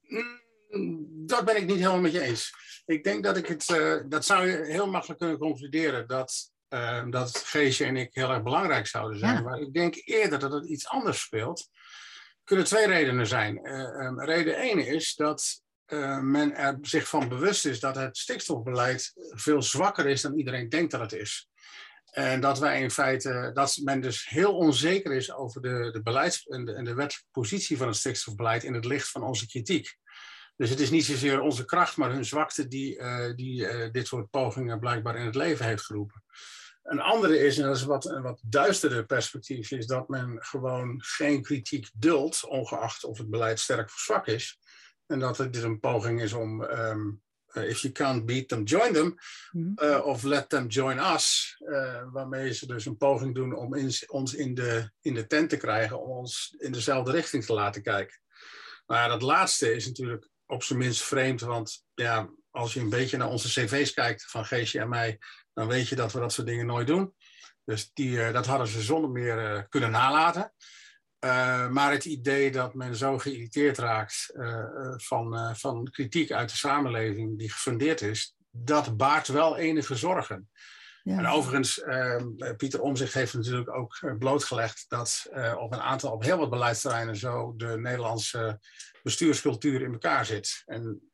Mm, 0.01 1.27
dat 1.27 1.45
ben 1.45 1.57
ik 1.57 1.67
niet 1.67 1.77
helemaal 1.77 2.01
met 2.01 2.13
je 2.13 2.21
eens. 2.21 2.55
Ik 2.85 3.05
denk 3.05 3.25
dat 3.25 3.37
ik 3.37 3.47
het, 3.47 3.69
uh, 3.69 4.03
dat 4.09 4.25
zou 4.25 4.47
je 4.47 4.65
heel 4.65 4.91
makkelijk 4.91 5.21
kunnen 5.21 5.39
concluderen, 5.39 6.09
dat 6.09 6.52
uh, 6.73 7.05
dat 7.11 7.37
Geesje 7.37 7.85
en 7.85 7.97
ik 7.97 8.15
heel 8.15 8.31
erg 8.31 8.43
belangrijk 8.43 8.87
zouden 8.87 9.19
zijn. 9.19 9.35
Ja. 9.35 9.41
Maar 9.41 9.59
ik 9.59 9.73
denk 9.73 9.95
eerder 10.05 10.39
dat 10.39 10.53
het 10.53 10.69
iets 10.69 10.89
anders 10.89 11.21
speelt. 11.21 11.69
Er 11.71 12.45
kunnen 12.45 12.65
twee 12.65 12.87
redenen 12.87 13.27
zijn. 13.27 13.67
Uh, 13.67 14.07
um, 14.07 14.21
reden 14.21 14.57
één 14.57 14.87
is 14.87 15.15
dat 15.15 15.63
uh, 15.87 16.21
men 16.21 16.55
er 16.57 16.79
zich 16.81 17.09
van 17.09 17.29
bewust 17.29 17.67
is 17.67 17.81
dat 17.81 17.97
het 17.97 18.17
stikstofbeleid 18.17 19.13
veel 19.31 19.63
zwakker 19.63 20.07
is 20.07 20.21
dan 20.21 20.39
iedereen 20.39 20.69
denkt 20.69 20.91
dat 20.91 21.01
het 21.01 21.13
is. 21.13 21.49
En 22.11 22.41
dat 22.41 22.59
wij 22.59 22.81
in 22.81 22.91
feite, 22.91 23.51
dat 23.55 23.81
men 23.83 24.01
dus 24.01 24.29
heel 24.29 24.57
onzeker 24.57 25.13
is 25.13 25.33
over 25.33 25.63
de, 25.63 25.91
de 25.93 26.03
beleids- 26.03 26.47
en 26.47 26.65
de, 26.65 26.73
en 26.73 26.85
de 26.85 26.95
wettelijke 26.95 27.29
positie 27.31 27.77
van 27.77 27.87
het 27.87 27.97
stikstofbeleid 27.97 28.65
in 28.65 28.75
het 28.75 28.85
licht 28.85 29.09
van 29.09 29.23
onze 29.23 29.47
kritiek. 29.47 29.97
Dus 30.57 30.71
het 30.71 30.81
is 30.81 30.91
niet 30.91 31.05
zozeer 31.05 31.41
onze 31.41 31.65
kracht, 31.65 31.97
maar 31.97 32.11
hun 32.11 32.25
zwakte 32.25 32.69
die, 32.69 32.99
uh, 32.99 33.35
die 33.35 33.61
uh, 33.61 33.91
dit 33.91 34.07
soort 34.07 34.31
pogingen 34.31 34.79
blijkbaar 34.79 35.17
in 35.17 35.27
het 35.27 35.35
leven 35.35 35.67
heeft 35.67 35.85
geroepen. 35.85 36.25
Een 36.83 37.01
andere 37.01 37.39
is, 37.39 37.59
en 37.59 37.65
dat 37.65 37.77
is 37.77 37.85
wat, 37.85 38.05
een 38.05 38.23
wat 38.23 38.41
duisterder 38.45 39.07
perspectief, 39.07 39.71
is 39.71 39.87
dat 39.87 40.09
men 40.09 40.37
gewoon 40.41 41.03
geen 41.05 41.43
kritiek 41.43 41.91
duldt, 41.95 42.47
ongeacht 42.47 43.05
of 43.05 43.19
het 43.19 43.31
beleid 43.31 43.61
sterk 43.61 43.87
of 43.87 43.99
zwak 43.99 44.27
is. 44.27 44.59
En 45.07 45.19
dat 45.19 45.39
het 45.39 45.53
dit 45.53 45.63
een 45.63 45.81
poging 45.81 46.23
is 46.23 46.33
om, 46.33 46.63
um, 46.63 47.23
uh, 47.53 47.69
if 47.69 47.81
you 47.81 47.93
can't 47.93 48.27
beat 48.27 48.49
them, 48.49 48.65
join 48.65 48.93
them, 48.93 49.15
uh, 49.83 50.07
of 50.07 50.23
let 50.23 50.49
them 50.49 50.67
join 50.67 50.99
us. 50.99 51.57
Uh, 51.59 52.03
waarmee 52.13 52.53
ze 52.53 52.67
dus 52.67 52.87
een 52.87 52.97
poging 52.97 53.35
doen 53.35 53.55
om 53.55 53.75
in, 53.75 53.93
ons 54.07 54.35
in 54.35 54.55
de, 54.55 54.91
in 55.01 55.15
de 55.15 55.27
tent 55.27 55.51
te 55.51 55.57
krijgen, 55.57 56.01
om 56.01 56.11
ons 56.11 56.55
in 56.59 56.73
dezelfde 56.73 57.11
richting 57.11 57.45
te 57.45 57.53
laten 57.53 57.83
kijken. 57.83 58.21
Maar 58.87 59.03
ja, 59.03 59.09
dat 59.09 59.23
laatste 59.23 59.75
is 59.75 59.87
natuurlijk 59.87 60.29
op 60.47 60.63
zijn 60.63 60.79
minst 60.79 61.03
vreemd, 61.03 61.41
want 61.41 61.85
ja, 61.95 62.31
als 62.51 62.75
je 62.75 62.81
een 62.81 62.89
beetje 62.89 63.17
naar 63.17 63.29
onze 63.29 63.49
cv's 63.49 63.93
kijkt 63.93 64.25
van 64.25 64.45
Geesje 64.45 64.79
en 64.79 64.89
mij, 64.89 65.19
dan 65.55 65.69
weet 65.69 65.89
je 65.89 65.97
dat 65.97 66.13
we 66.13 66.21
dat 66.21 66.33
soort 66.33 66.47
dingen 66.47 66.67
nooit 66.67 66.87
doen. 66.87 67.15
Dus 67.65 67.91
die, 67.93 68.33
dat 68.33 68.47
hadden 68.47 68.67
ze 68.67 68.83
zonder 68.83 69.11
meer 69.11 69.67
kunnen 69.69 69.91
nalaten. 69.91 70.53
maar 71.71 71.91
het 71.91 72.05
idee 72.05 72.51
dat 72.51 72.75
men 72.75 72.97
zo 72.97 73.19
geïrriteerd 73.19 73.79
raakt 73.79 74.33
van, 74.97 75.57
van 75.57 75.89
kritiek 75.91 76.33
uit 76.33 76.51
de 76.51 76.57
samenleving 76.57 77.39
die 77.39 77.51
gefundeerd 77.51 78.01
is, 78.01 78.37
dat 78.51 78.97
baart 78.97 79.29
wel 79.29 79.57
enige 79.57 79.97
zorgen. 79.97 80.49
Ja. 81.03 81.19
En 81.19 81.27
overigens, 81.27 81.79
uh, 81.79 82.23
Pieter 82.57 82.81
Omzicht 82.81 83.15
heeft 83.15 83.35
natuurlijk 83.35 83.75
ook 83.75 83.99
eh, 84.01 84.17
blootgelegd 84.19 84.85
dat 84.89 85.27
op 85.59 85.73
een 85.73 85.81
aantal, 85.81 86.13
op 86.13 86.23
heel 86.23 86.39
wat 86.39 86.51
beleidsterreinen 86.51 87.17
zo 87.17 87.55
de 87.57 87.79
Nederlandse 87.79 88.61
bestuurscultuur 89.03 89.83
in 89.83 89.93
elkaar 89.93 90.27
zit. 90.27 90.63
En 90.67 91.13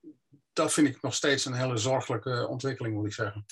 dat 0.52 0.72
vind 0.72 0.88
ik 0.88 1.02
nog 1.02 1.14
steeds 1.14 1.44
een 1.44 1.54
hele 1.54 1.76
zorgelijke 1.76 2.46
ontwikkeling, 2.48 2.94
moet 2.94 3.06
ik 3.06 3.12
zeggen. 3.12 3.46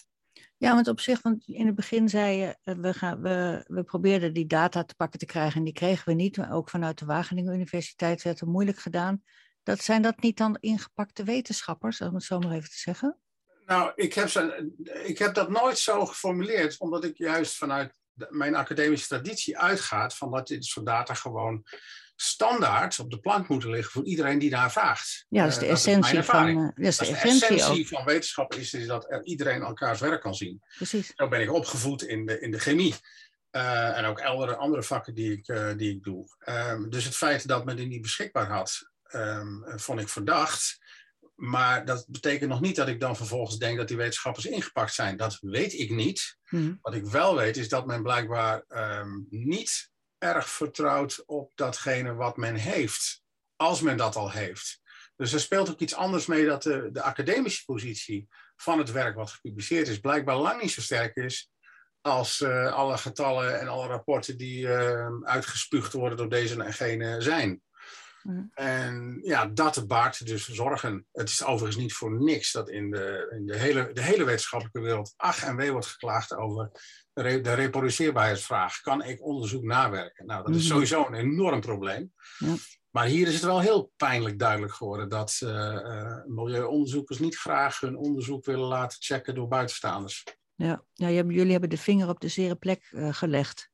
Ja, 0.58 0.74
want 0.74 0.88
op 0.88 1.00
zich, 1.00 1.22
want 1.22 1.44
in 1.46 1.66
het 1.66 1.74
begin 1.74 2.08
zei 2.08 2.36
je, 2.36 2.56
eh, 2.62 2.74
we, 2.74 2.94
gaan, 2.94 3.22
we, 3.22 3.64
we 3.66 3.82
probeerden 3.82 4.32
die 4.32 4.46
data 4.46 4.84
te 4.84 4.94
pakken 4.94 5.18
te 5.18 5.26
krijgen 5.26 5.58
en 5.58 5.64
die 5.64 5.72
kregen 5.72 6.08
we 6.08 6.14
niet. 6.14 6.40
Ook 6.50 6.70
vanuit 6.70 6.98
de 6.98 7.04
Wageningen 7.04 7.54
Universiteit 7.54 8.22
werd 8.22 8.40
het 8.40 8.48
moeilijk 8.48 8.78
gedaan. 8.78 9.22
Dat, 9.62 9.80
zijn 9.80 10.02
dat 10.02 10.20
niet 10.20 10.36
dan 10.36 10.56
ingepakte 10.60 11.24
wetenschappers, 11.24 12.00
om 12.00 12.14
het 12.14 12.22
zo 12.22 12.38
maar 12.38 12.52
even 12.52 12.70
te 12.70 12.78
zeggen? 12.78 13.18
Nou, 13.66 13.92
ik 13.94 14.14
heb, 14.14 14.28
ze, 14.28 14.72
ik 15.04 15.18
heb 15.18 15.34
dat 15.34 15.50
nooit 15.50 15.78
zo 15.78 16.06
geformuleerd, 16.06 16.78
omdat 16.78 17.04
ik 17.04 17.16
juist 17.16 17.56
vanuit 17.56 17.98
mijn 18.28 18.54
academische 18.54 19.08
traditie 19.08 19.58
uitgaat 19.58 20.16
van 20.16 20.30
dat 20.30 20.46
dit 20.46 20.64
soort 20.64 20.86
data 20.86 21.14
gewoon 21.14 21.64
standaard 22.16 22.98
op 22.98 23.10
de 23.10 23.20
plank 23.20 23.48
moeten 23.48 23.70
liggen 23.70 23.92
voor 23.92 24.04
iedereen 24.04 24.38
die 24.38 24.50
daar 24.50 24.72
vraagt. 24.72 25.26
Ja, 25.28 25.42
dat 25.42 25.52
is 25.52 25.58
de 25.58 25.66
essentie 25.66 26.22
van, 26.22 26.48
uh, 26.48 26.68
dat 26.74 26.86
is 26.86 26.96
de, 26.96 27.16
essentie, 27.16 27.88
van 27.88 28.04
wetenschap 28.04 28.54
is, 28.54 28.74
is 28.74 28.86
dat 28.86 29.10
er 29.10 29.24
iedereen 29.24 29.62
elkaars 29.62 30.00
werk 30.00 30.20
kan 30.20 30.34
zien. 30.34 30.62
Precies. 30.76 31.12
Zo 31.14 31.28
ben 31.28 31.40
ik 31.40 31.52
opgevoed 31.52 32.02
in 32.02 32.26
de, 32.26 32.40
in 32.40 32.50
de 32.50 32.58
chemie. 32.58 32.94
Uh, 33.52 33.98
en 33.98 34.04
ook 34.04 34.20
andere, 34.20 34.56
andere 34.56 34.82
vakken 34.82 35.14
die 35.14 35.32
ik, 35.32 35.48
uh, 35.48 35.76
die 35.76 35.90
ik 35.90 36.02
doe. 36.02 36.26
Um, 36.48 36.90
dus 36.90 37.04
het 37.04 37.16
feit 37.16 37.48
dat 37.48 37.64
men 37.64 37.76
die 37.76 37.86
niet 37.86 38.02
beschikbaar 38.02 38.50
had, 38.50 38.90
um, 39.12 39.64
vond 39.66 40.00
ik 40.00 40.08
verdacht. 40.08 40.78
Maar 41.34 41.84
dat 41.84 42.06
betekent 42.08 42.50
nog 42.50 42.60
niet 42.60 42.76
dat 42.76 42.88
ik 42.88 43.00
dan 43.00 43.16
vervolgens 43.16 43.58
denk 43.58 43.76
dat 43.76 43.88
die 43.88 43.96
wetenschappers 43.96 44.46
ingepakt 44.46 44.94
zijn. 44.94 45.16
Dat 45.16 45.38
weet 45.40 45.72
ik 45.72 45.90
niet. 45.90 46.36
Hmm. 46.44 46.78
Wat 46.82 46.94
ik 46.94 47.06
wel 47.06 47.36
weet 47.36 47.56
is 47.56 47.68
dat 47.68 47.86
men 47.86 48.02
blijkbaar 48.02 48.64
um, 48.68 49.26
niet 49.30 49.90
erg 50.34 50.48
vertrouwt 50.48 51.22
op 51.26 51.52
datgene 51.54 52.14
wat 52.14 52.36
men 52.36 52.54
heeft. 52.54 53.22
Als 53.56 53.80
men 53.80 53.96
dat 53.96 54.16
al 54.16 54.30
heeft. 54.30 54.80
Dus 55.16 55.32
er 55.32 55.40
speelt 55.40 55.70
ook 55.70 55.80
iets 55.80 55.94
anders 55.94 56.26
mee 56.26 56.46
dat 56.46 56.62
de, 56.62 56.88
de 56.92 57.02
academische 57.02 57.64
positie 57.64 58.28
van 58.56 58.78
het 58.78 58.92
werk 58.92 59.14
wat 59.14 59.30
gepubliceerd 59.30 59.88
is, 59.88 60.00
blijkbaar 60.00 60.36
lang 60.36 60.62
niet 60.62 60.70
zo 60.70 60.80
sterk 60.80 61.16
is 61.16 61.50
als 62.00 62.40
uh, 62.40 62.72
alle 62.72 62.98
getallen 62.98 63.60
en 63.60 63.68
alle 63.68 63.86
rapporten 63.86 64.36
die 64.36 64.66
uh, 64.66 65.08
uitgespuugd 65.22 65.92
worden 65.92 66.18
door 66.18 66.28
deze 66.28 66.62
en 66.62 66.72
gene 66.72 67.20
zijn. 67.20 67.62
En 68.54 69.20
ja, 69.22 69.46
dat 69.46 69.86
baart 69.86 70.26
dus 70.26 70.48
zorgen. 70.48 71.06
Het 71.12 71.28
is 71.28 71.44
overigens 71.44 71.82
niet 71.82 71.94
voor 71.94 72.12
niks 72.24 72.52
dat 72.52 72.70
in 72.70 72.90
de, 72.90 73.32
in 73.36 73.46
de, 73.46 73.56
hele, 73.58 73.92
de 73.92 74.02
hele 74.02 74.24
wetenschappelijke 74.24 74.80
wereld 74.80 75.14
ach 75.16 75.44
en 75.44 75.56
wee 75.56 75.72
wordt 75.72 75.86
geklaagd 75.86 76.34
over 76.34 76.70
de, 77.22 77.54
reproduceerbaarheidsvraag. 77.54 78.80
Kan 78.80 79.04
ik 79.04 79.24
onderzoek 79.24 79.62
nawerken? 79.62 80.26
Nou, 80.26 80.44
dat 80.44 80.54
is 80.54 80.62
mhm. 80.62 80.72
sowieso 80.72 81.06
een 81.06 81.14
enorm 81.14 81.60
probleem. 81.60 82.12
Ja. 82.38 82.54
Maar 82.90 83.06
hier 83.06 83.26
is 83.26 83.34
het 83.34 83.42
wel 83.42 83.60
heel 83.60 83.92
pijnlijk 83.96 84.38
duidelijk 84.38 84.72
geworden 84.72 85.08
dat 85.08 85.40
uh, 85.44 86.24
milieuonderzoekers 86.26 87.18
niet 87.18 87.36
graag 87.36 87.80
hun 87.80 87.96
onderzoek 87.96 88.44
willen 88.44 88.66
laten 88.66 88.98
checken 89.00 89.34
door 89.34 89.48
buitenstaanders. 89.48 90.24
Ja, 90.54 90.82
ja 90.92 91.08
jullie 91.08 91.52
hebben 91.52 91.70
de 91.70 91.78
vinger 91.78 92.08
op 92.08 92.20
de 92.20 92.28
zere 92.28 92.54
plek 92.54 92.88
uh, 92.92 93.12
gelegd. 93.12 93.70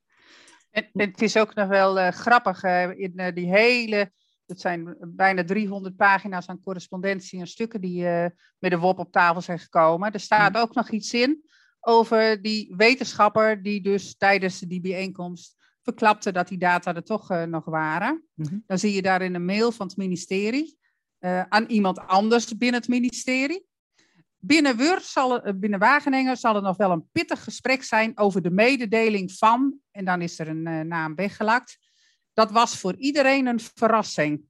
En, 0.71 0.89
het 0.93 1.23
is 1.23 1.37
ook 1.37 1.55
nog 1.55 1.69
wel 1.69 2.11
grappig 2.11 2.63
in 2.95 3.31
die 3.35 3.51
hele 3.51 4.13
het 4.47 4.61
zijn 4.61 4.97
bijna 5.01 5.45
300 5.45 5.97
pagina's 5.97 6.47
aan 6.47 6.61
correspondentie 6.61 7.41
en 7.41 7.47
stukken 7.47 7.81
die 7.81 8.03
uh, 8.03 8.27
met 8.59 8.71
de 8.71 8.79
WOP 8.79 8.99
op 8.99 9.13
tafel 9.13 9.41
zijn 9.41 9.59
gekomen. 9.59 10.13
Er 10.13 10.21
staat 10.21 10.57
ook 10.57 10.75
nog 10.75 10.91
iets 10.91 11.13
in 11.13 11.43
over 11.85 12.43
die 12.43 12.75
wetenschapper 12.77 13.63
die 13.63 13.81
dus 13.81 14.17
tijdens 14.17 14.59
die 14.59 14.81
bijeenkomst 14.81 15.57
verklapte 15.83 16.33
dat 16.33 16.49
die 16.49 16.59
data 16.59 16.95
er 16.95 17.05
toch 17.05 17.31
uh, 17.31 17.43
nog 17.43 17.65
waren. 17.65 18.25
Mhm. 18.35 18.59
Dan 18.67 18.79
zie 18.79 18.93
je 18.93 19.03
daar 19.03 19.23
in 19.23 19.35
een 19.35 19.45
mail 19.45 19.73
van 19.73 19.87
het 19.87 19.97
ministerie 19.97 20.79
uh, 21.21 21.43
aan 21.49 21.65
iemand 21.65 21.99
anders 21.99 22.57
binnen 22.57 22.81
het 22.81 22.89
ministerie. 22.89 23.67
Binnen, 24.37 24.77
Wur 24.77 25.01
zal, 25.01 25.55
binnen 25.55 25.79
Wageningen 25.79 26.37
zal 26.37 26.57
er 26.57 26.63
nog 26.63 26.77
wel 26.77 26.91
een 26.91 27.09
pittig 27.13 27.45
gesprek 27.45 27.83
zijn 27.83 28.19
over 28.19 28.43
de 28.43 28.51
mededeling 28.51 29.33
van, 29.33 29.79
en 29.91 30.05
dan 30.05 30.23
is 30.23 30.39
er 30.39 30.49
een 30.49 30.89
naam 30.89 31.15
weggelakt, 31.15 31.79
dat 32.33 32.51
was 32.51 32.79
voor 32.79 32.97
iedereen 32.97 33.47
een 33.47 33.61
verrassing. 33.75 34.45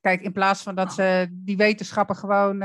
Kijk, 0.00 0.22
in 0.22 0.32
plaats 0.32 0.62
van 0.62 0.74
dat 0.74 0.98
uh, 0.98 1.22
die 1.30 1.56
wetenschapper 1.56 2.16
gewoon 2.16 2.62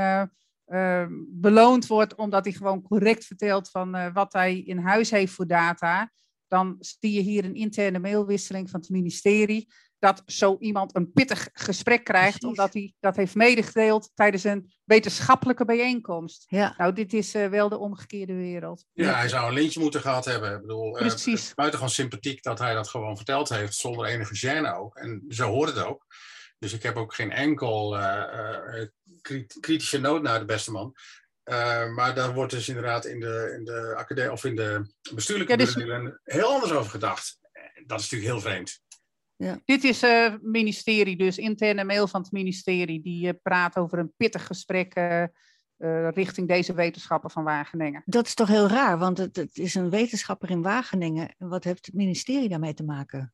uh, 0.70 1.00
uh, 1.00 1.06
beloond 1.28 1.86
wordt 1.86 2.14
omdat 2.14 2.44
hij 2.44 2.52
gewoon 2.52 2.82
correct 2.82 3.24
vertelt 3.24 3.70
van 3.70 4.12
wat 4.12 4.32
hij 4.32 4.58
in 4.58 4.78
huis 4.78 5.10
heeft 5.10 5.32
voor 5.32 5.46
data, 5.46 6.10
dan 6.48 6.76
zie 6.78 7.12
je 7.12 7.20
hier 7.20 7.44
een 7.44 7.54
interne 7.54 7.98
mailwisseling 7.98 8.70
van 8.70 8.80
het 8.80 8.88
ministerie 8.88 9.68
dat 10.00 10.22
zo 10.26 10.56
iemand 10.58 10.96
een 10.96 11.12
pittig 11.12 11.48
gesprek 11.52 12.04
krijgt, 12.04 12.44
omdat 12.44 12.72
hij 12.72 12.92
dat 13.00 13.16
heeft 13.16 13.34
medegedeeld 13.34 14.10
tijdens 14.14 14.44
een 14.44 14.72
wetenschappelijke 14.84 15.64
bijeenkomst. 15.64 16.44
Ja. 16.46 16.74
Nou, 16.76 16.92
dit 16.92 17.12
is 17.12 17.34
uh, 17.34 17.46
wel 17.46 17.68
de 17.68 17.78
omgekeerde 17.78 18.34
wereld. 18.34 18.84
Ja, 18.92 19.14
hij 19.14 19.28
zou 19.28 19.48
een 19.48 19.54
lintje 19.54 19.80
moeten 19.80 20.00
gehad 20.00 20.24
hebben. 20.24 20.54
Ik 20.54 20.60
bedoel, 20.60 20.86
uh, 20.86 21.06
Precies. 21.06 21.54
buitengewoon 21.54 21.94
sympathiek 21.94 22.42
dat 22.42 22.58
hij 22.58 22.74
dat 22.74 22.88
gewoon 22.88 23.16
verteld 23.16 23.48
heeft, 23.48 23.74
zonder 23.74 24.06
enige 24.06 24.36
gêne 24.36 24.78
ook. 24.78 24.96
En 24.96 25.24
zo 25.28 25.48
hoort 25.48 25.74
het 25.74 25.84
ook. 25.84 26.06
Dus 26.58 26.72
ik 26.72 26.82
heb 26.82 26.96
ook 26.96 27.14
geen 27.14 27.30
enkel 27.30 27.98
uh, 27.98 28.82
kritische 29.60 29.98
noot 29.98 30.22
naar 30.22 30.38
de 30.38 30.44
beste 30.44 30.70
man. 30.70 30.94
maar 31.94 32.14
daar 32.14 32.34
wordt 32.34 32.52
dus 32.52 32.68
inderdaad 32.68 33.04
in 33.04 33.20
de, 33.20 33.54
in 33.58 33.64
de 33.64 33.94
academie 33.96 34.32
of 34.32 34.44
in 34.44 34.56
de 34.56 34.94
bestuurlijke 35.14 35.52
ja, 35.52 35.58
dus... 35.58 35.74
heel 36.24 36.52
anders 36.52 36.72
over 36.72 36.90
gedacht. 36.90 37.38
Dat 37.86 38.00
is 38.00 38.10
natuurlijk 38.10 38.32
heel 38.32 38.50
vreemd. 38.50 38.80
Ja. 39.40 39.60
Dit 39.64 39.84
is 39.84 40.00
het 40.00 40.32
uh, 40.32 40.38
ministerie, 40.42 41.16
dus 41.16 41.38
interne 41.38 41.84
mail 41.84 42.08
van 42.08 42.20
het 42.20 42.32
ministerie, 42.32 43.02
die 43.02 43.26
uh, 43.26 43.32
praat 43.42 43.76
over 43.76 43.98
een 43.98 44.12
pittig 44.16 44.46
gesprek 44.46 44.96
uh, 44.96 45.24
richting 46.10 46.48
deze 46.48 46.74
wetenschapper 46.74 47.30
van 47.30 47.44
Wageningen. 47.44 48.02
Dat 48.06 48.26
is 48.26 48.34
toch 48.34 48.48
heel 48.48 48.68
raar, 48.68 48.98
want 48.98 49.18
het, 49.18 49.36
het, 49.36 49.58
is 49.58 49.74
een 49.74 49.90
wetenschapper 49.90 50.50
in 50.50 50.62
Wageningen. 50.62 51.34
Wat 51.38 51.64
heeft 51.64 51.86
het 51.86 51.94
ministerie 51.94 52.48
daarmee 52.48 52.74
te 52.74 52.84
maken? 52.84 53.32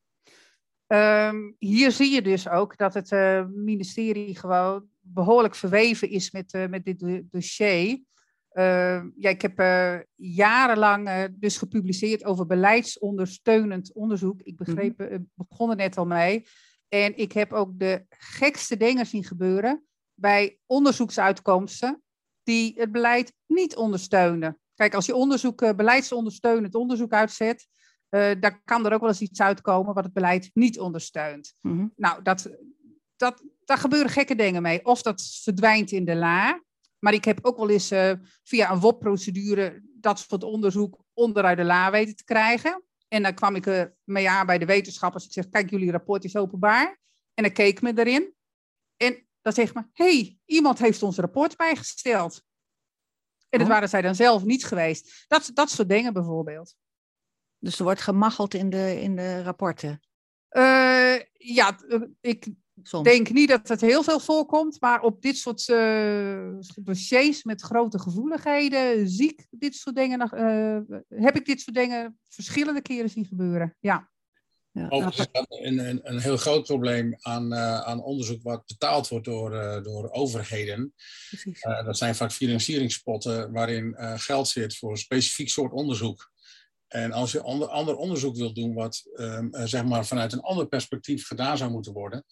Um, 0.87 1.55
hier 1.59 1.91
zie 1.91 2.13
je 2.13 2.21
dus 2.21 2.49
ook 2.49 2.77
dat 2.77 2.93
het 2.93 3.11
ministerie 3.49 4.35
gewoon 4.35 4.87
behoorlijk 5.13 5.55
verweven 5.55 6.09
is 6.09 6.31
met, 6.31 6.67
met 6.69 6.85
dit 6.85 7.23
dossier. 7.31 7.99
Uh, 8.57 9.03
ja, 9.15 9.29
ik 9.29 9.41
heb 9.41 9.59
uh, 9.59 9.97
jarenlang 10.15 11.07
uh, 11.07 11.23
dus 11.31 11.57
gepubliceerd 11.57 12.25
over 12.25 12.45
beleidsondersteunend 12.45 13.93
onderzoek. 13.93 14.41
Ik 14.41 14.57
begreep, 14.57 14.99
mm 14.99 15.29
begon 15.33 15.69
er 15.69 15.75
net 15.75 15.97
al 15.97 16.05
mee. 16.05 16.45
En 16.87 17.17
ik 17.17 17.31
heb 17.31 17.53
ook 17.53 17.79
de 17.79 18.05
gekste 18.09 18.77
dingen 18.77 19.05
zien 19.05 19.23
gebeuren 19.23 19.85
bij 20.13 20.59
onderzoeksuitkomsten 20.65 22.01
die 22.43 22.73
het 22.75 22.91
beleid 22.91 23.33
niet 23.47 23.75
ondersteunen. 23.75 24.59
Kijk, 24.75 24.93
als 24.93 25.05
je 25.05 25.15
onderzoek, 25.15 25.75
beleidsondersteunend 25.75 26.75
onderzoek 26.75 27.11
uitzet, 27.11 27.67
dan 28.39 28.61
kan 28.63 28.85
er 28.85 28.93
ook 28.93 28.99
wel 28.99 29.09
eens 29.09 29.21
iets 29.21 29.41
uitkomen 29.41 29.93
wat 29.93 30.03
het 30.03 30.13
beleid 30.13 30.49
niet 30.53 30.79
ondersteunt. 30.79 31.53
Mm 31.61 31.93
Nou, 31.95 32.21
dat, 32.21 32.49
dat, 33.17 33.43
daar 33.65 33.77
gebeuren 33.77 34.11
gekke 34.11 34.35
dingen 34.35 34.61
mee. 34.61 34.85
Of 34.85 35.01
dat 35.01 35.39
verdwijnt 35.43 35.91
in 35.91 36.05
de 36.05 36.15
la, 36.15 36.61
maar 36.99 37.13
ik 37.13 37.25
heb 37.25 37.39
ook 37.41 37.57
wel 37.57 37.69
eens 37.69 37.91
uh, 37.91 38.11
via 38.43 38.71
een 38.71 38.79
WOP-procedure 38.79 39.81
dat 39.99 40.19
soort 40.19 40.43
onderzoek 40.43 41.03
onderuit 41.13 41.57
de 41.57 41.63
la 41.63 41.91
weten 41.91 42.15
te 42.15 42.23
krijgen. 42.23 42.83
En 43.07 43.23
dan 43.23 43.33
kwam 43.33 43.55
ik 43.55 43.65
er 43.65 43.95
mee 44.03 44.29
aan 44.29 44.45
bij 44.45 44.57
de 44.57 44.65
wetenschappers. 44.65 45.25
Ik 45.25 45.31
zeg, 45.31 45.49
kijk, 45.49 45.69
jullie 45.69 45.91
rapport 45.91 46.23
is 46.23 46.35
openbaar. 46.35 46.99
En 47.33 47.43
dan 47.43 47.51
keek 47.51 47.81
me 47.81 47.93
erin. 47.95 48.33
En 48.97 49.27
dan 49.41 49.53
zeg 49.53 49.73
me, 49.73 49.83
hey, 49.93 50.39
iemand 50.45 50.79
heeft 50.79 51.03
ons 51.03 51.17
rapport 51.17 51.55
bijgesteld. 51.55 52.43
En 53.49 53.59
dat 53.59 53.67
oh. 53.67 53.73
waren 53.73 53.89
zij 53.89 54.01
dan 54.01 54.15
zelf 54.15 54.43
niet 54.43 54.65
geweest. 54.65 55.25
Dat, 55.27 55.51
dat 55.53 55.69
soort 55.69 55.89
dingen 55.89 56.13
bijvoorbeeld. 56.13 56.75
Dus 57.59 57.77
er 57.77 57.83
wordt 57.83 58.01
gemacheld 58.01 58.53
in 58.53 58.69
de, 58.69 59.01
in 59.01 59.15
de 59.15 59.43
rapporten? 59.43 59.99
Uh, 60.51 61.19
ja, 61.33 61.77
ik 62.21 62.47
ik 62.83 63.03
denk 63.03 63.29
niet 63.31 63.49
dat 63.49 63.67
het 63.67 63.81
heel 63.81 64.03
veel 64.03 64.19
voorkomt, 64.19 64.81
maar 64.81 65.01
op 65.01 65.21
dit 65.21 65.37
soort 65.37 65.67
uh, 65.67 66.49
dossiers 66.75 67.43
met 67.43 67.61
grote 67.61 67.99
gevoeligheden, 67.99 69.09
ziek, 69.09 69.47
dit 69.49 69.75
soort 69.75 69.95
dingen, 69.95 70.29
uh, 70.33 71.23
heb 71.23 71.35
ik 71.35 71.45
dit 71.45 71.61
soort 71.61 71.75
dingen 71.75 72.19
verschillende 72.29 72.81
keren 72.81 73.09
zien 73.09 73.25
gebeuren. 73.25 73.75
Ja. 73.79 74.09
ja. 74.71 74.87
Overigens 74.89 75.27
een, 75.49 75.79
een, 75.79 75.99
een, 76.03 76.19
heel 76.19 76.37
groot 76.37 76.63
probleem 76.63 77.15
aan, 77.19 77.53
uh, 77.53 77.79
aan 77.79 78.03
onderzoek 78.03 78.43
wat 78.43 78.65
betaald 78.65 79.07
wordt 79.07 79.25
door, 79.25 79.51
door 79.83 80.11
overheden. 80.11 80.93
Precies. 81.29 81.61
dat 81.61 81.97
zijn 81.97 82.15
vaak 82.15 82.31
financieringspotten 82.31 83.51
waarin 83.51 83.95
geld 83.99 84.47
zit 84.47 84.77
voor 84.77 84.91
een 84.91 84.97
specifiek 84.97 85.49
soort 85.49 85.71
onderzoek. 85.71 86.31
En 86.87 87.11
als 87.11 87.31
je 87.31 87.41
ander, 87.41 87.67
ander 87.67 87.95
onderzoek 87.95 88.35
wilt 88.35 88.55
doen, 88.55 88.73
wat 88.73 89.03
ehm, 89.15 89.65
zeg 89.65 89.83
maar 89.85 90.05
vanuit 90.05 90.33
een 90.33 90.41
ander 90.41 90.67
perspectief 90.67 91.27
gedaan 91.27 91.57
zou 91.57 91.71
moeten 91.71 91.93
worden, 91.93 92.25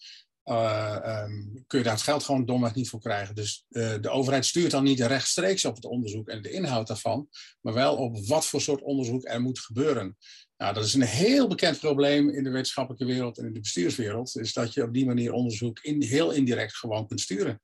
ehm, 0.46 1.32
kun 1.66 1.78
je 1.78 1.84
daar 1.84 1.94
het 1.94 2.02
geld 2.02 2.24
gewoon 2.24 2.44
domweg 2.44 2.74
niet 2.74 2.88
voor 2.88 3.00
krijgen. 3.00 3.34
Dus 3.34 3.64
de 3.68 4.08
overheid 4.08 4.46
stuurt 4.46 4.70
dan 4.70 4.84
niet 4.84 5.00
rechtstreeks 5.00 5.64
op 5.64 5.74
het 5.74 5.84
onderzoek 5.84 6.28
en 6.28 6.42
de 6.42 6.50
inhoud 6.50 6.86
daarvan, 6.86 7.28
maar 7.60 7.74
wel 7.74 7.96
op 7.96 8.26
wat 8.26 8.46
voor 8.46 8.60
soort 8.60 8.82
onderzoek 8.82 9.28
er 9.28 9.40
moet 9.40 9.58
gebeuren. 9.58 10.16
Nou, 10.56 10.74
dat 10.74 10.84
is 10.84 10.94
een 10.94 11.02
heel 11.02 11.48
bekend 11.48 11.78
probleem 11.78 12.30
in 12.30 12.44
de 12.44 12.50
wetenschappelijke 12.50 13.06
wereld 13.06 13.38
en 13.38 13.46
in 13.46 13.52
de 13.52 13.60
bestuurswereld, 13.60 14.36
is 14.36 14.52
dat 14.52 14.74
je 14.74 14.82
op 14.82 14.92
die 14.92 15.06
manier 15.06 15.32
onderzoek 15.32 15.78
heel 15.82 16.30
indirect 16.30 16.76
gewoon 16.76 17.06
kunt 17.06 17.20
sturen. 17.20 17.60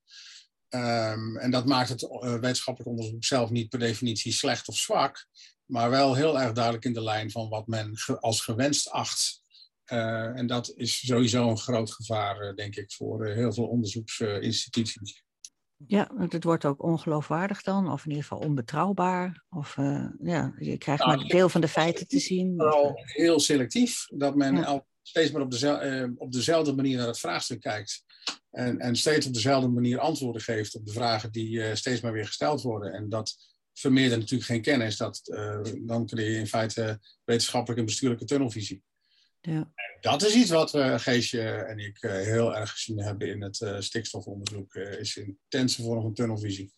Um, 0.68 1.36
en 1.36 1.50
dat 1.50 1.66
maakt 1.66 1.88
het 1.88 2.02
uh, 2.02 2.34
wetenschappelijk 2.34 2.90
onderzoek 2.90 3.24
zelf 3.24 3.50
niet 3.50 3.68
per 3.68 3.78
definitie 3.78 4.32
slecht 4.32 4.68
of 4.68 4.76
zwak, 4.76 5.26
maar 5.64 5.90
wel 5.90 6.14
heel 6.14 6.40
erg 6.40 6.52
duidelijk 6.52 6.84
in 6.84 6.92
de 6.92 7.02
lijn 7.02 7.30
van 7.30 7.48
wat 7.48 7.66
men 7.66 7.94
als 8.20 8.40
gewenst 8.40 8.90
acht. 8.90 9.41
Uh, 9.92 10.38
en 10.38 10.46
dat 10.46 10.72
is 10.76 11.06
sowieso 11.06 11.48
een 11.48 11.58
groot 11.58 11.92
gevaar, 11.92 12.42
uh, 12.42 12.54
denk 12.54 12.76
ik, 12.76 12.92
voor 12.92 13.26
heel 13.26 13.52
veel 13.52 13.66
onderzoeksinstituties. 13.66 15.24
Ja, 15.86 16.10
het 16.16 16.44
wordt 16.44 16.64
ook 16.64 16.82
ongeloofwaardig 16.82 17.62
dan, 17.62 17.90
of 17.92 18.04
in 18.04 18.10
ieder 18.10 18.26
geval 18.26 18.46
onbetrouwbaar. 18.46 19.44
Of 19.50 19.76
ja, 20.22 20.54
je 20.58 20.78
krijgt 20.78 21.04
nou, 21.04 21.16
maar 21.16 21.24
een 21.24 21.30
deel 21.30 21.48
van 21.48 21.60
de 21.60 21.68
feiten 21.68 22.08
te 22.08 22.18
zien. 22.18 22.54
Vooral 22.56 22.92
heel 22.94 23.40
selectief, 23.40 24.06
dat 24.08 24.36
men 24.36 24.56
ja. 24.56 24.84
steeds 25.02 25.30
maar 25.30 25.42
op, 25.42 25.50
dezelfde, 25.50 26.12
op 26.16 26.32
dezelfde 26.32 26.74
manier 26.74 26.96
naar 26.96 27.06
het 27.06 27.18
vraagstuk 27.18 27.60
kijkt. 27.60 28.04
En, 28.50 28.78
en 28.78 28.96
steeds 28.96 29.26
op 29.26 29.34
dezelfde 29.34 29.68
manier 29.68 29.98
antwoorden 29.98 30.42
geeft 30.42 30.74
op 30.74 30.86
de 30.86 30.92
vragen 30.92 31.32
die 31.32 31.76
steeds 31.76 32.00
maar 32.00 32.12
weer 32.12 32.26
gesteld 32.26 32.62
worden. 32.62 32.92
En 32.92 33.08
dat 33.08 33.36
vermeerdert 33.72 34.20
natuurlijk 34.20 34.50
geen 34.50 34.62
kennis. 34.62 34.96
Dat, 34.96 35.20
uh, 35.24 35.60
dan 35.80 36.06
creëer 36.06 36.30
je 36.30 36.38
in 36.38 36.46
feite 36.46 37.00
wetenschappelijke 37.24 37.80
en 37.80 37.86
bestuurlijke 37.86 38.24
tunnelvisie. 38.24 38.82
Ja. 39.44 39.72
En 39.74 39.98
dat 40.00 40.22
is 40.22 40.34
iets 40.34 40.50
wat 40.50 40.74
uh, 40.74 40.98
Geesje 40.98 41.42
en 41.42 41.78
ik 41.78 41.98
heel 42.00 42.56
erg 42.56 42.70
gezien 42.70 43.02
hebben 43.02 43.28
in 43.28 43.42
het 43.42 43.66
stikstofonderzoek. 43.78 44.74
is 44.74 45.16
intense 45.16 45.82
vorm 45.82 46.02
van 46.02 46.14
tunnelvisie. 46.14 46.72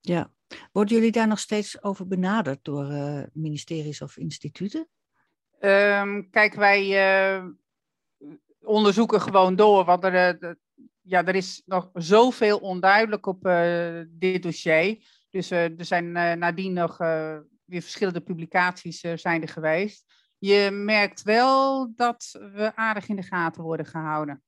Ja. 0.00 0.32
Worden 0.72 0.96
jullie 0.96 1.12
daar 1.12 1.28
nog 1.28 1.38
steeds 1.38 1.82
over 1.82 2.06
benaderd 2.06 2.64
door 2.64 2.86
ministeries 3.32 4.02
of 4.02 4.16
instituten? 4.16 4.88
Um, 5.60 6.30
kijk, 6.30 6.54
wij 6.54 7.42
onderzoeken 8.60 9.20
gewoon 9.20 9.56
door. 9.56 9.84
Want 9.84 10.04
er, 10.04 10.56
ja, 11.02 11.24
er 11.24 11.34
is 11.34 11.62
nog 11.66 11.90
zoveel 11.92 12.58
onduidelijk 12.58 13.26
op 13.26 13.46
uh, 13.46 14.00
dit 14.08 14.42
dossier. 14.42 15.04
Dus 15.30 15.52
uh, 15.52 15.78
er 15.78 15.84
zijn 15.84 16.04
uh, 16.04 16.32
nadien 16.32 16.72
nog 16.72 16.96
weer 17.64 17.82
verschillende 17.82 18.20
publicaties 18.20 19.00
zijn 19.00 19.42
er 19.42 19.48
geweest. 19.48 20.04
Je 20.38 20.70
merkt 20.70 21.22
wel 21.22 21.92
dat 21.94 22.38
we 22.54 22.72
aardig 22.74 23.08
in 23.08 23.16
de 23.16 23.22
gaten 23.22 23.62
worden 23.62 23.86
gehouden. 23.86 24.42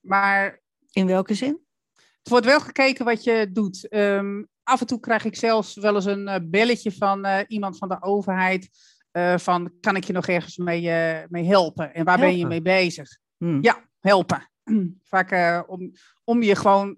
Maar. 0.00 0.60
In 0.92 1.06
welke 1.06 1.34
zin? 1.34 1.60
Het 1.94 2.28
wordt 2.28 2.46
wel 2.46 2.60
gekeken 2.60 3.04
wat 3.04 3.24
je 3.24 3.48
doet. 3.52 3.94
Um, 3.94 4.48
af 4.62 4.80
en 4.80 4.86
toe 4.86 5.00
krijg 5.00 5.24
ik 5.24 5.36
zelfs 5.36 5.74
wel 5.74 5.94
eens 5.94 6.04
een 6.04 6.48
belletje 6.50 6.92
van 6.92 7.26
iemand 7.46 7.78
van 7.78 7.88
de 7.88 8.02
overheid. 8.02 8.68
van 9.36 9.72
kan 9.80 9.96
ik 9.96 10.04
je 10.04 10.12
nog 10.12 10.26
ergens 10.26 10.56
mee, 10.56 10.80
mee 11.28 11.44
helpen? 11.44 11.94
En 11.94 12.04
waar 12.04 12.18
helpen. 12.18 12.34
ben 12.34 12.38
je 12.38 12.46
mee 12.46 12.62
bezig? 12.62 13.18
Hmm. 13.36 13.62
Ja, 13.62 13.88
helpen. 14.00 14.50
vaak 15.02 15.64
om, 15.68 15.92
om 16.24 16.42
je 16.42 16.56
gewoon, 16.56 16.96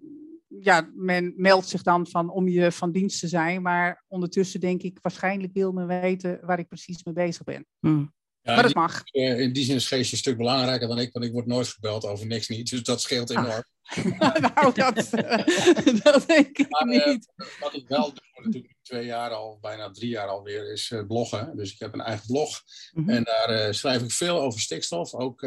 ja, 0.61 0.90
men 0.94 1.32
meldt 1.36 1.68
zich 1.68 1.82
dan 1.82 2.07
van 2.07 2.30
om 2.30 2.48
je 2.48 2.72
van 2.72 2.92
dienst 2.92 3.20
te 3.20 3.28
zijn, 3.28 3.62
maar 3.62 4.05
ondertussen 4.09 4.61
denk 4.61 4.82
ik, 4.82 4.98
waarschijnlijk 5.03 5.53
wil 5.53 5.72
men 5.72 5.86
weten 5.86 6.38
waar 6.42 6.59
ik 6.59 6.68
precies 6.68 7.05
mee 7.05 7.14
bezig 7.14 7.44
ben. 7.44 7.66
Hmm. 7.78 8.12
Ja, 8.42 8.55
maar 8.55 8.62
dat 8.62 8.74
mag. 8.74 9.03
Eh, 9.05 9.40
in 9.40 9.53
die 9.53 9.64
zin 9.64 9.76
is 9.76 9.86
Geestje 9.86 10.12
een 10.12 10.18
stuk 10.18 10.36
belangrijker 10.36 10.88
dan 10.88 10.98
ik, 10.98 11.12
want 11.12 11.24
ik 11.24 11.32
word 11.32 11.46
nooit 11.46 11.68
gebeld 11.68 12.05
over 12.05 12.26
niks 12.26 12.48
niet. 12.48 12.70
Dus 12.70 12.82
dat 12.82 13.00
scheelt 13.00 13.34
ah. 13.34 13.44
enorm. 13.44 13.64
nou, 14.18 14.72
dat, 14.74 14.94
dat 16.03 16.24
denk 16.26 16.59
ik 16.59 16.66
maar, 16.68 16.86
uh, 16.86 17.07
niet. 17.07 17.32
wat 17.61 17.74
ik 17.74 17.88
wel 17.88 18.12
doe, 18.12 18.44
natuurlijk 18.44 18.74
twee 18.82 19.05
jaar 19.05 19.30
al, 19.30 19.59
bijna 19.61 19.90
drie 19.90 20.09
jaar 20.09 20.26
alweer, 20.26 20.72
is 20.72 20.90
uh, 20.90 21.07
bloggen. 21.07 21.57
Dus 21.57 21.72
ik 21.72 21.78
heb 21.78 21.92
een 21.92 22.00
eigen 22.00 22.26
blog. 22.26 22.62
Mm 22.92 23.05
-hmm. 23.05 23.14
En 23.14 23.24
daar 23.24 23.74
schrijf 23.74 24.03
ik 24.03 24.11
veel 24.11 24.40
over 24.40 24.61
stikstof. 24.61 25.14
Ook 25.14 25.40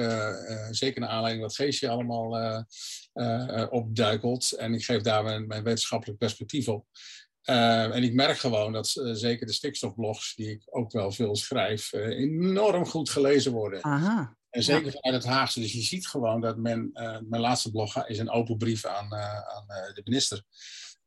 zeker 0.69 1.01
naar 1.01 1.09
aanleiding 1.09 1.43
wat 1.43 1.55
Geestje 1.55 1.89
allemaal 1.89 2.65
opduikelt. 3.69 4.51
En 4.51 4.73
ik 4.73 4.85
geef 4.85 5.01
daar 5.01 5.23
mijn, 5.23 5.47
mijn 5.47 5.63
wetenschappelijk 5.63 6.19
perspectief 6.19 6.67
op. 6.67 6.85
Uh, 7.49 7.95
en 7.95 8.03
ik 8.03 8.13
merk 8.13 8.37
gewoon 8.37 8.73
dat 8.73 8.95
uh, 8.95 9.13
zeker 9.13 9.47
de 9.47 9.53
stikstofblogs, 9.53 10.35
die 10.35 10.49
ik 10.49 10.61
ook 10.65 10.91
wel 10.91 11.11
veel 11.11 11.35
schrijf, 11.35 11.93
enorm 11.93 12.85
goed 12.85 13.09
gelezen 13.09 13.51
worden. 13.51 13.83
Aha. 13.83 14.37
En 14.49 14.63
zeker 14.63 14.85
ja. 14.85 14.91
vanuit 14.91 15.23
het 15.23 15.33
Haagse. 15.33 15.59
Dus 15.59 15.73
je 15.73 15.81
ziet 15.81 16.07
gewoon 16.07 16.41
dat 16.41 16.57
men, 16.57 16.89
mijn 17.29 17.41
laatste 17.41 17.71
blog 17.71 18.07
is 18.07 18.19
een 18.19 18.29
open 18.29 18.57
brief 18.57 18.85
aan, 18.85 19.13
aan 19.13 19.65
de 19.93 20.01
minister. 20.03 20.43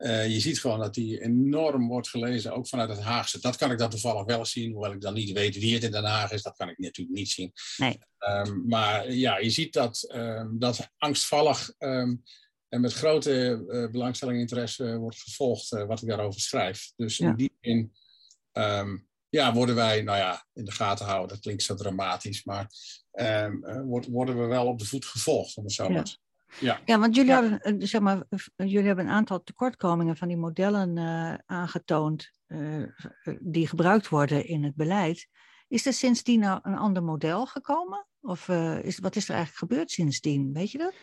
Je 0.06 0.40
ziet 0.40 0.60
gewoon 0.60 0.78
dat 0.78 0.94
die 0.94 1.22
enorm 1.22 1.88
wordt 1.88 2.08
gelezen, 2.08 2.52
ook 2.52 2.68
vanuit 2.68 2.88
het 2.88 3.00
Haagse. 3.00 3.40
Dat 3.40 3.56
kan 3.56 3.70
ik 3.70 3.78
dan 3.78 3.90
toevallig 3.90 4.24
wel 4.24 4.44
zien, 4.44 4.72
hoewel 4.72 4.92
ik 4.92 5.00
dan 5.00 5.14
niet 5.14 5.32
weet 5.32 5.58
wie 5.58 5.74
het 5.74 5.82
in 5.82 5.90
Den 5.90 6.04
Haag 6.04 6.30
is. 6.30 6.42
Dat 6.42 6.56
kan 6.56 6.68
ik 6.68 6.78
natuurlijk 6.78 7.18
niet 7.18 7.30
zien. 7.30 7.52
Nee. 7.76 7.98
Um, 8.18 8.64
maar 8.66 9.12
ja, 9.12 9.38
je 9.38 9.50
ziet 9.50 9.72
dat, 9.72 10.10
um, 10.14 10.58
dat 10.58 10.90
angstvallig 10.96 11.72
um, 11.78 12.22
en 12.68 12.80
met 12.80 12.92
grote 12.92 13.64
uh, 13.68 13.90
belangstelling 13.90 14.36
en 14.36 14.42
interesse 14.42 14.96
wordt 14.96 15.20
gevolgd 15.20 15.72
uh, 15.72 15.84
wat 15.84 16.02
ik 16.02 16.08
daarover 16.08 16.40
schrijf. 16.40 16.92
Dus 16.96 17.16
ja. 17.16 17.28
in 17.28 17.36
die 17.36 17.56
zin 17.60 17.92
ja, 19.30 19.54
worden 19.54 19.74
wij, 19.74 20.02
nou 20.02 20.18
ja, 20.18 20.46
in 20.52 20.64
de 20.64 20.72
gaten 20.72 21.06
houden. 21.06 21.28
Dat 21.28 21.40
klinkt 21.40 21.62
zo 21.62 21.74
dramatisch, 21.74 22.44
maar 22.44 22.70
worden 24.08 24.40
we 24.40 24.46
wel 24.46 24.66
op 24.66 24.78
de 24.78 24.84
voet 24.84 25.04
gevolgd, 25.04 25.56
om 25.56 25.64
het 25.64 25.72
zo 25.72 25.88
maar 25.88 26.06
ja. 26.06 26.16
Ja, 26.60 26.98
want 26.98 27.14
jullie, 27.14 27.30
ja. 27.30 27.58
Hebben, 27.58 27.88
zeg 27.88 28.00
maar, 28.00 28.22
jullie 28.56 28.86
hebben 28.86 29.04
een 29.04 29.12
aantal 29.12 29.42
tekortkomingen 29.42 30.16
van 30.16 30.28
die 30.28 30.36
modellen 30.36 30.98
aangetoond 31.46 32.30
die 33.40 33.68
gebruikt 33.68 34.08
worden 34.08 34.46
in 34.46 34.64
het 34.64 34.74
beleid. 34.74 35.28
Is 35.68 35.86
er 35.86 35.92
sindsdien 35.92 36.40
nou 36.40 36.60
een 36.62 36.76
ander 36.76 37.02
model 37.02 37.46
gekomen? 37.46 38.06
Of 38.20 38.48
is, 38.82 38.98
wat 38.98 39.16
is 39.16 39.28
er 39.28 39.34
eigenlijk 39.34 39.72
gebeurd 39.72 39.90
sindsdien? 39.90 40.52
Weet 40.52 40.70
je 40.70 40.78
dat? 40.78 40.94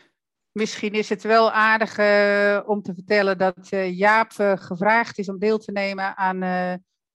Misschien 0.52 0.94
is 0.94 1.10
het 1.10 1.24
wel 1.24 1.52
aardig 1.52 1.98
uh, 1.98 2.70
om 2.70 2.82
te 2.82 2.94
vertellen 2.94 3.38
dat 3.38 3.72
uh, 3.72 3.98
Jaap 3.98 4.32
uh, 4.40 4.58
gevraagd 4.58 5.18
is 5.18 5.30
om 5.30 5.40
deel 5.40 5.58
te 5.58 5.72
nemen 5.72 6.18
aan 6.18 6.40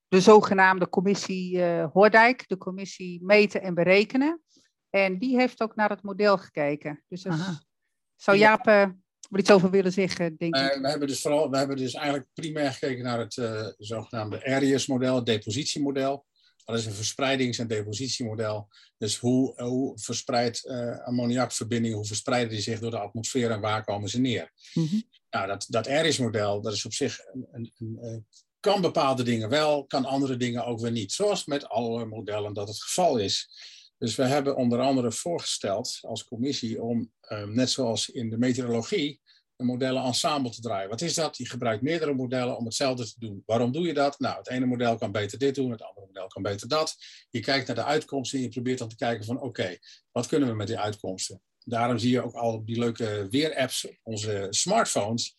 de 0.08 0.20
zogenaamde 0.20 0.88
commissie 0.88 1.62
Hoordijk, 1.64 2.48
de 2.48 2.56
commissie 2.56 3.24
Meten 3.24 3.62
en 3.62 3.74
Berekenen. 3.74 4.42
En 4.90 5.18
die 5.18 5.36
heeft 5.36 5.62
ook 5.62 5.74
naar 5.74 5.88
het 5.88 6.02
model 6.02 6.38
gekeken. 6.38 7.04
Dus 7.08 7.22
dat 7.22 7.62
zou 8.22 8.36
Jaap 8.36 8.66
er 8.66 8.96
iets 9.36 9.50
over 9.50 9.70
willen 9.70 9.92
zeggen, 9.92 10.36
denk 10.36 10.56
ik. 10.56 10.78
we, 10.80 10.88
hebben 10.88 11.08
dus 11.08 11.20
vooral, 11.20 11.50
we 11.50 11.56
hebben 11.56 11.76
dus 11.76 11.94
eigenlijk 11.94 12.26
primair 12.34 12.72
gekeken 12.72 13.04
naar 13.04 13.18
het 13.18 13.34
zogenaamde 13.78 14.44
ARIES-model, 14.44 15.14
het 15.14 15.26
depositiemodel. 15.26 16.26
Dat 16.64 16.78
is 16.78 16.86
een 16.86 16.92
verspreidings- 16.92 17.58
en 17.58 17.66
depositiemodel. 17.66 18.68
Dus 18.98 19.16
hoe, 19.16 19.62
hoe 19.62 19.98
verspreidt 19.98 20.64
uh, 20.64 21.04
ammoniakverbindingen, 21.04 21.96
hoe 21.96 22.06
verspreiden 22.06 22.50
die 22.50 22.60
zich 22.60 22.80
door 22.80 22.90
de 22.90 22.98
atmosfeer 22.98 23.50
en 23.50 23.60
waar 23.60 23.84
komen 23.84 24.08
ze 24.08 24.20
neer? 24.20 24.52
Mm 24.74 24.86
-hmm. 24.86 25.02
Nou, 25.30 25.46
dat, 25.46 25.66
dat 25.68 25.88
ARIES-model, 25.88 26.60
dat 26.60 26.72
is 26.72 26.84
op 26.84 26.92
zich 26.92 27.18
een, 27.32 27.48
een, 27.52 27.72
een, 27.78 27.98
een, 28.00 28.26
kan 28.60 28.80
bepaalde 28.80 29.22
dingen 29.22 29.48
wel, 29.48 29.86
kan 29.86 30.04
andere 30.04 30.36
dingen 30.36 30.64
ook 30.64 30.80
weer 30.80 30.90
niet. 30.90 31.12
Zoals 31.12 31.44
met 31.44 31.68
alle 31.68 32.04
modellen 32.04 32.54
dat 32.54 32.68
het 32.68 32.82
geval 32.82 33.16
is. 33.18 33.50
Dus 34.00 34.14
we 34.14 34.22
hebben 34.22 34.56
onder 34.56 34.80
andere 34.80 35.12
voorgesteld 35.12 35.98
als 36.02 36.24
commissie 36.24 36.82
om, 36.82 37.12
um, 37.28 37.54
net 37.54 37.70
zoals 37.70 38.08
in 38.08 38.30
de 38.30 38.38
meteorologie, 38.38 39.20
een 39.56 39.66
modellenensemble 39.66 40.50
te 40.50 40.60
draaien. 40.60 40.88
Wat 40.88 41.00
is 41.00 41.14
dat? 41.14 41.36
Je 41.36 41.48
gebruikt 41.48 41.82
meerdere 41.82 42.14
modellen 42.14 42.56
om 42.56 42.64
hetzelfde 42.64 43.04
te 43.04 43.14
doen. 43.18 43.42
Waarom 43.46 43.72
doe 43.72 43.86
je 43.86 43.94
dat? 43.94 44.18
Nou, 44.18 44.36
het 44.38 44.48
ene 44.48 44.66
model 44.66 44.96
kan 44.96 45.12
beter 45.12 45.38
dit 45.38 45.54
doen, 45.54 45.70
het 45.70 45.82
andere 45.82 46.06
model 46.06 46.26
kan 46.26 46.42
beter 46.42 46.68
dat. 46.68 46.96
Je 47.30 47.40
kijkt 47.40 47.66
naar 47.66 47.76
de 47.76 47.84
uitkomsten 47.84 48.38
en 48.38 48.44
je 48.44 48.50
probeert 48.50 48.78
dan 48.78 48.88
te 48.88 48.96
kijken 48.96 49.24
van 49.24 49.40
oké, 49.40 49.78
wat 50.12 50.26
kunnen 50.26 50.48
we 50.48 50.54
met 50.54 50.66
die 50.66 50.78
uitkomsten? 50.78 51.42
Daarom 51.64 51.98
zie 51.98 52.10
je 52.10 52.24
ook 52.24 52.34
al 52.34 52.64
die 52.64 52.78
leuke 52.78 53.26
weerapps 53.30 53.86
op 53.86 53.98
onze 54.02 54.46
smartphones. 54.50 55.34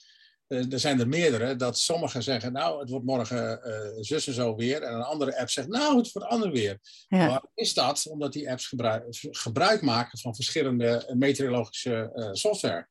Uh, 0.52 0.72
er 0.72 0.80
zijn 0.80 1.00
er 1.00 1.08
meerdere, 1.08 1.56
dat 1.56 1.78
sommigen 1.78 2.24
zeggen, 2.24 2.52
nou, 2.52 2.80
het 2.80 2.90
wordt 2.90 3.06
morgen 3.06 3.60
uh, 3.66 4.04
zus 4.04 4.28
en 4.28 4.34
zo 4.34 4.56
weer. 4.56 4.82
En 4.82 4.94
een 4.94 5.02
andere 5.02 5.40
app 5.40 5.50
zegt, 5.50 5.68
nou, 5.68 5.98
het 5.98 6.12
wordt 6.12 6.28
ander 6.28 6.52
weer. 6.52 6.80
Ja. 7.08 7.28
Waarom 7.28 7.52
is 7.54 7.74
dat? 7.74 8.06
Omdat 8.10 8.34
die 8.34 8.52
apps 8.52 8.68
gebruik, 8.68 9.04
gebruik 9.20 9.82
maken 9.82 10.20
van 10.20 10.36
verschillende 10.36 11.14
meteorologische 11.18 12.12
uh, 12.16 12.30
software. 12.32 12.88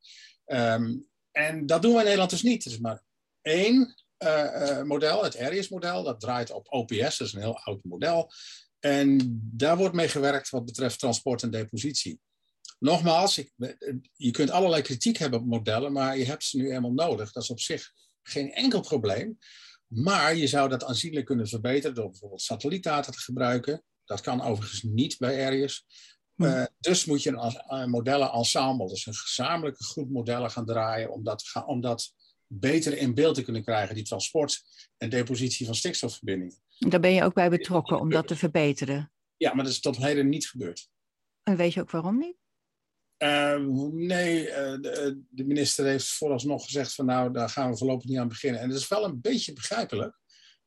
Um, 0.47 1.09
en 1.31 1.67
dat 1.67 1.83
doen 1.83 1.93
we 1.93 1.99
in 1.99 2.05
Nederland 2.05 2.31
dus 2.31 2.43
niet. 2.43 2.65
Er 2.65 2.71
is 2.71 2.79
maar 2.79 3.03
één 3.43 3.95
uh, 4.19 4.83
model, 4.83 5.25
het 5.25 5.39
ARIES-model. 5.39 6.03
Dat 6.03 6.21
draait 6.21 6.51
op 6.51 6.67
OPS, 6.73 7.19
dat 7.19 7.27
is 7.27 7.33
een 7.33 7.41
heel 7.41 7.59
oud 7.59 7.85
model. 7.85 8.33
En 8.79 9.39
daar 9.53 9.77
wordt 9.77 9.95
mee 9.95 10.09
gewerkt 10.09 10.51
wat 10.51 10.65
betreft 10.65 10.99
transport 10.99 11.43
en 11.43 11.51
depositie. 11.51 12.21
Nogmaals, 12.81 13.39
ik, 13.39 13.53
je 14.13 14.31
kunt 14.31 14.51
allerlei 14.51 14.83
kritiek 14.83 15.17
hebben 15.17 15.41
op 15.41 15.47
modellen, 15.47 15.93
maar 15.93 16.19
je 16.19 16.25
hebt 16.25 16.45
ze 16.45 16.57
nu 16.57 16.73
eenmaal 16.73 16.93
nodig. 16.93 17.33
Dat 17.33 17.43
is 17.43 17.51
op 17.51 17.61
zich 17.61 17.93
geen 18.23 18.53
enkel 18.53 18.81
probleem. 18.81 19.39
Maar 19.87 20.37
je 20.37 20.47
zou 20.47 20.69
dat 20.69 20.85
aanzienlijk 20.85 21.27
kunnen 21.27 21.49
verbeteren 21.49 21.95
door 21.95 22.11
bijvoorbeeld 22.11 22.43
satellietdata 22.43 23.13
te 23.13 23.21
gebruiken. 23.21 23.83
Dat 24.05 24.21
kan 24.21 24.43
overigens 24.43 24.83
niet 24.83 25.19
bij 25.19 25.47
Arius. 25.47 25.85
Uh, 26.37 26.65
dus 26.79 27.05
moet 27.05 27.23
je 27.23 27.31
een, 27.31 27.81
een 27.81 27.91
modellenensemble, 27.91 28.89
dus 28.89 29.07
een 29.07 29.15
gezamenlijke 29.15 29.85
groep 29.85 30.11
modellen 30.11 30.51
gaan 30.51 30.67
draaien 30.67 31.13
om 31.13 31.25
dat, 31.25 31.45
om 31.67 31.81
dat 31.81 32.15
beter 32.47 32.97
in 32.97 33.15
beeld 33.15 33.35
te 33.35 33.43
kunnen 33.43 33.65
krijgen, 33.65 33.95
die 33.95 34.05
transport 34.05 34.63
en 34.97 35.11
depositie 35.11 35.67
van 35.67 35.75
stikstofverbindingen. 35.75 36.57
Daar 36.79 37.01
ben 37.01 37.13
je 37.13 37.23
ook 37.23 37.35
bij 37.35 37.51
betrokken 37.51 38.01
om 38.01 38.11
dat 38.11 38.29
te 38.29 38.37
verbeteren. 38.37 39.13
Ja, 39.37 39.55
maar 39.55 39.65
dat 39.65 39.73
is 39.73 39.81
tot 39.81 39.97
heden 39.97 40.29
niet 40.29 40.49
gebeurd. 40.49 40.89
En 41.43 41.57
weet 41.57 41.73
je 41.73 41.81
ook 41.81 41.91
waarom 41.91 42.19
niet? 42.19 42.37
Uh, 43.23 43.57
nee, 43.93 44.49
uh, 44.49 44.55
de, 44.55 45.23
de, 45.31 45.45
minister 45.45 45.87
heeft 45.87 46.09
vooralsnog 46.09 46.65
gezegd 46.65 46.95
van 46.95 47.07
nou, 47.07 47.33
daar 47.33 47.49
gaan 47.49 47.71
we 47.71 47.77
voorlopig 47.77 48.09
niet 48.09 48.19
aan 48.19 48.29
beginnen. 48.29 48.61
En 48.61 48.69
dat 48.69 48.79
is 48.79 48.89
wel 48.89 49.05
een 49.05 49.21
beetje 49.21 49.53
begrijpelijk, 49.53 50.19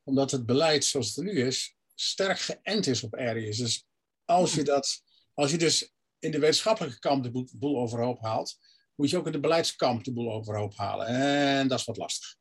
omdat 0.04 0.32
het 0.32 0.46
beleid 0.46 0.86
zoals 0.86 1.08
het 1.08 1.18
er 1.18 1.24
nu 1.24 1.42
is, 1.42 1.76
sterk 1.96 2.40
geënt 2.40 2.88
is 2.88 3.04
op 3.04 3.16
areas. 3.16 3.58
Dus 3.58 3.86
als 4.26 4.54
je, 4.54 4.64
dat, 4.64 5.02
als 5.34 5.52
je 5.52 5.58
dus 5.58 5.94
in 6.20 6.32
de 6.32 6.40
wetenschappelijke 6.40 7.00
kamp 7.00 7.24
de 7.24 7.46
boel 7.58 7.78
overhoop 7.78 8.22
haalt, 8.22 8.58
moet 8.96 9.10
je 9.10 9.18
ook 9.18 9.26
in 9.26 9.32
de 9.32 9.40
beleidskamp 9.40 10.04
de 10.04 10.14
boel 10.14 10.32
overhoop 10.32 10.76
halen. 10.76 11.08
En 11.08 11.68
dat 11.68 11.80
is 11.80 11.86
wat 11.86 11.98
lastig. 11.98 12.36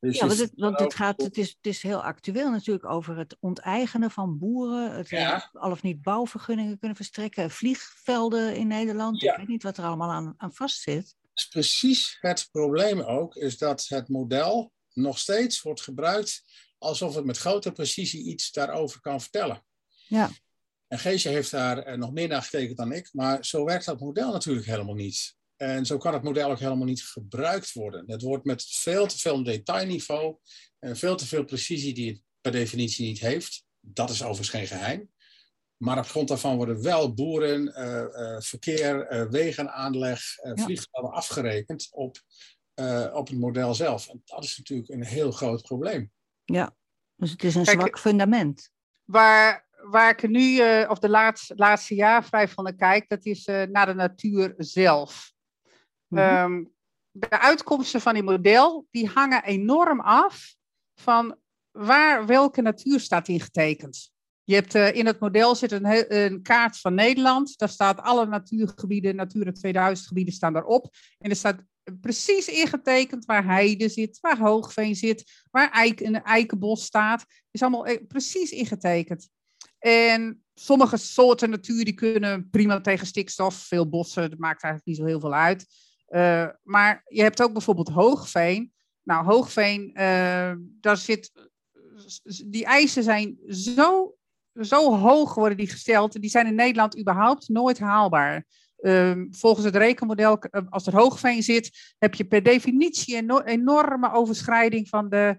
Dus 0.00 0.18
ja, 0.18 0.26
want, 0.26 0.38
het, 0.38 0.52
want 0.54 0.78
het, 0.78 0.94
gaat, 0.94 1.22
het, 1.22 1.36
is, 1.36 1.48
het 1.48 1.66
is 1.66 1.82
heel 1.82 2.02
actueel 2.02 2.50
natuurlijk 2.50 2.84
over 2.84 3.16
het 3.16 3.36
onteigenen 3.40 4.10
van 4.10 4.38
boeren, 4.38 4.96
het 4.96 5.08
ja. 5.08 5.50
al 5.52 5.70
of 5.70 5.82
niet 5.82 6.02
bouwvergunningen 6.02 6.78
kunnen 6.78 6.96
verstrekken, 6.96 7.50
vliegvelden 7.50 8.56
in 8.56 8.66
Nederland. 8.66 9.20
Ja. 9.20 9.32
Ik 9.32 9.38
weet 9.38 9.48
niet 9.48 9.62
wat 9.62 9.76
er 9.76 9.84
allemaal 9.84 10.10
aan, 10.10 10.34
aan 10.36 10.54
vastzit. 10.54 11.14
Is 11.34 11.48
precies 11.48 12.16
het 12.20 12.48
probleem 12.52 13.00
ook, 13.00 13.34
is 13.34 13.58
dat 13.58 13.86
het 13.88 14.08
model 14.08 14.72
nog 14.92 15.18
steeds 15.18 15.62
wordt 15.62 15.80
gebruikt 15.80 16.42
alsof 16.78 17.14
het 17.14 17.24
met 17.24 17.38
grote 17.38 17.72
precisie 17.72 18.24
iets 18.24 18.52
daarover 18.52 19.00
kan 19.00 19.20
vertellen. 19.20 19.64
Ja. 20.06 20.30
En 20.88 20.98
Geesje 20.98 21.28
heeft 21.28 21.50
daar 21.50 21.78
eh, 21.78 21.98
nog 21.98 22.12
meer 22.12 22.28
naar 22.28 22.42
getekend 22.42 22.76
dan 22.76 22.92
ik, 22.92 23.08
maar 23.12 23.44
zo 23.44 23.64
werkt 23.64 23.84
dat 23.84 24.00
model 24.00 24.32
natuurlijk 24.32 24.66
helemaal 24.66 24.94
niet. 24.94 25.35
En 25.56 25.86
zo 25.86 25.96
kan 25.98 26.12
het 26.12 26.22
model 26.22 26.50
ook 26.50 26.58
helemaal 26.58 26.86
niet 26.86 27.02
gebruikt 27.02 27.72
worden. 27.72 28.04
Het 28.10 28.22
wordt 28.22 28.44
met 28.44 28.64
veel 28.68 29.06
te 29.06 29.18
veel 29.18 29.42
detailniveau 29.42 30.36
en 30.78 30.96
veel 30.96 31.16
te 31.16 31.26
veel 31.26 31.44
precisie 31.44 31.94
die 31.94 32.10
het 32.10 32.22
per 32.40 32.52
definitie 32.52 33.06
niet 33.06 33.20
heeft. 33.20 33.64
Dat 33.80 34.10
is 34.10 34.22
overigens 34.22 34.48
geen 34.48 34.66
geheim. 34.66 35.10
Maar 35.76 35.98
op 35.98 36.06
grond 36.06 36.28
daarvan 36.28 36.56
worden 36.56 36.82
wel 36.82 37.14
boeren, 37.14 37.62
uh, 37.62 38.32
uh, 38.32 38.40
verkeer, 38.40 39.12
uh, 39.12 39.30
wegenaanleg, 39.30 40.20
vliegvelden 40.54 41.12
afgerekend 41.12 41.88
op, 41.90 42.16
op 43.12 43.28
het 43.28 43.38
model 43.38 43.74
zelf. 43.74 44.08
En 44.08 44.22
dat 44.24 44.44
is 44.44 44.56
natuurlijk 44.56 44.88
een 44.88 45.04
heel 45.04 45.30
groot 45.30 45.62
probleem. 45.62 46.12
Ja, 46.44 46.76
dus 47.16 47.30
het 47.30 47.44
is 47.44 47.54
een 47.54 47.66
zwak 47.66 47.98
fundament. 47.98 48.70
Waar, 49.04 49.68
waar 49.90 50.10
ik 50.10 50.28
nu, 50.28 50.60
of 50.86 50.98
de 50.98 51.08
laatste, 51.08 51.54
laatste 51.56 51.94
jaar 51.94 52.24
vrij 52.24 52.48
van 52.48 52.76
kijk, 52.76 53.08
dat 53.08 53.24
is 53.24 53.44
naar 53.44 53.86
de 53.86 53.94
natuur 53.94 54.54
zelf. 54.56 55.34
Mhm. 56.08 56.22
Ehm, 56.22 56.64
de 57.10 57.40
uitkomsten 57.40 58.00
van 58.00 58.14
die 58.14 58.22
model 58.22 58.86
die 58.90 59.08
hangen 59.08 59.44
enorm 59.44 60.00
af 60.00 60.54
van 60.94 61.36
waar 61.70 62.26
welke 62.26 62.62
natuur 62.62 63.00
staat 63.00 63.28
ingetekend. 63.28 64.14
Je 64.44 64.54
hebt 64.54 64.74
uh, 64.74 64.94
in 64.94 65.06
het 65.06 65.20
model 65.20 65.54
zit 65.54 65.72
een, 65.72 66.14
een, 66.14 66.42
kaart 66.42 66.78
van 66.78 66.94
Nederland. 66.94 67.58
Daar 67.58 67.68
staat 67.68 68.00
alle 68.00 68.26
natuurgebieden, 68.26 69.16
Natura 69.16 69.52
2000 69.52 70.08
gebieden 70.08 70.34
staan 70.34 70.52
daarop. 70.52 70.94
En 71.18 71.30
er 71.30 71.36
staat 71.36 71.62
precies 72.00 72.48
ingetekend 72.48 73.24
waar 73.24 73.44
heide 73.44 73.88
zit, 73.88 74.20
waar 74.20 74.38
hoogveen 74.38 74.96
zit, 74.96 75.44
waar 75.50 75.70
eik, 75.70 76.00
een 76.00 76.22
eikenbos 76.22 76.84
staat. 76.84 77.24
Is 77.50 77.62
allemaal 77.62 77.86
eh, 77.86 78.06
precies 78.08 78.50
ingetekend. 78.50 79.28
En 79.78 80.44
sommige 80.54 80.96
soorten 80.96 81.50
natuur 81.50 81.84
die 81.84 81.94
kunnen 81.94 82.50
prima 82.50 82.80
tegen 82.80 83.06
stikstof. 83.06 83.54
Veel 83.54 83.88
bossen, 83.88 84.30
dat 84.30 84.38
maakt 84.38 84.62
eigenlijk 84.62 84.84
niet 84.84 84.96
zo 84.96 85.04
heel 85.04 85.20
veel 85.20 85.34
uit. 85.34 85.66
Uh, 86.08 86.48
maar 86.62 87.02
je 87.08 87.22
hebt 87.22 87.42
ook 87.42 87.52
bijvoorbeeld 87.52 87.88
hoogveen. 87.88 88.72
Nou, 89.02 89.24
hoogveen, 89.24 89.90
uh, 89.94 90.52
daar 90.80 90.96
zit, 90.96 91.32
die 92.46 92.64
eisen 92.64 93.02
zijn 93.02 93.38
zo, 93.48 94.14
zo 94.60 94.96
hoog 94.96 95.34
worden 95.34 95.56
die 95.56 95.68
gesteld. 95.68 96.20
Die 96.20 96.30
zijn 96.30 96.46
in 96.46 96.54
Nederland 96.54 96.98
überhaupt 96.98 97.48
nooit 97.48 97.78
haalbaar. 97.78 98.44
Uh, 98.80 99.24
volgens 99.30 99.64
het 99.64 99.76
rekenmodel, 99.76 100.38
eh, 100.38 100.62
als 100.68 100.86
er 100.86 100.96
hoogveen 100.96 101.42
zit, 101.42 101.94
heb 101.98 102.14
je 102.14 102.24
per 102.24 102.42
definitie 102.42 103.16
een 103.16 103.42
enorme 103.42 104.12
overschrijding 104.12 104.88
van 104.88 105.08
de, 105.08 105.38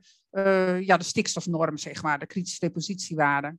ja, 0.82 0.98
de 0.98 1.04
stikstofnorm, 1.04 1.78
zeg 1.78 2.04
maar, 2.04 2.20
de 2.20 2.26
kritische 2.26 2.60
depositiewaarde. 2.60 3.58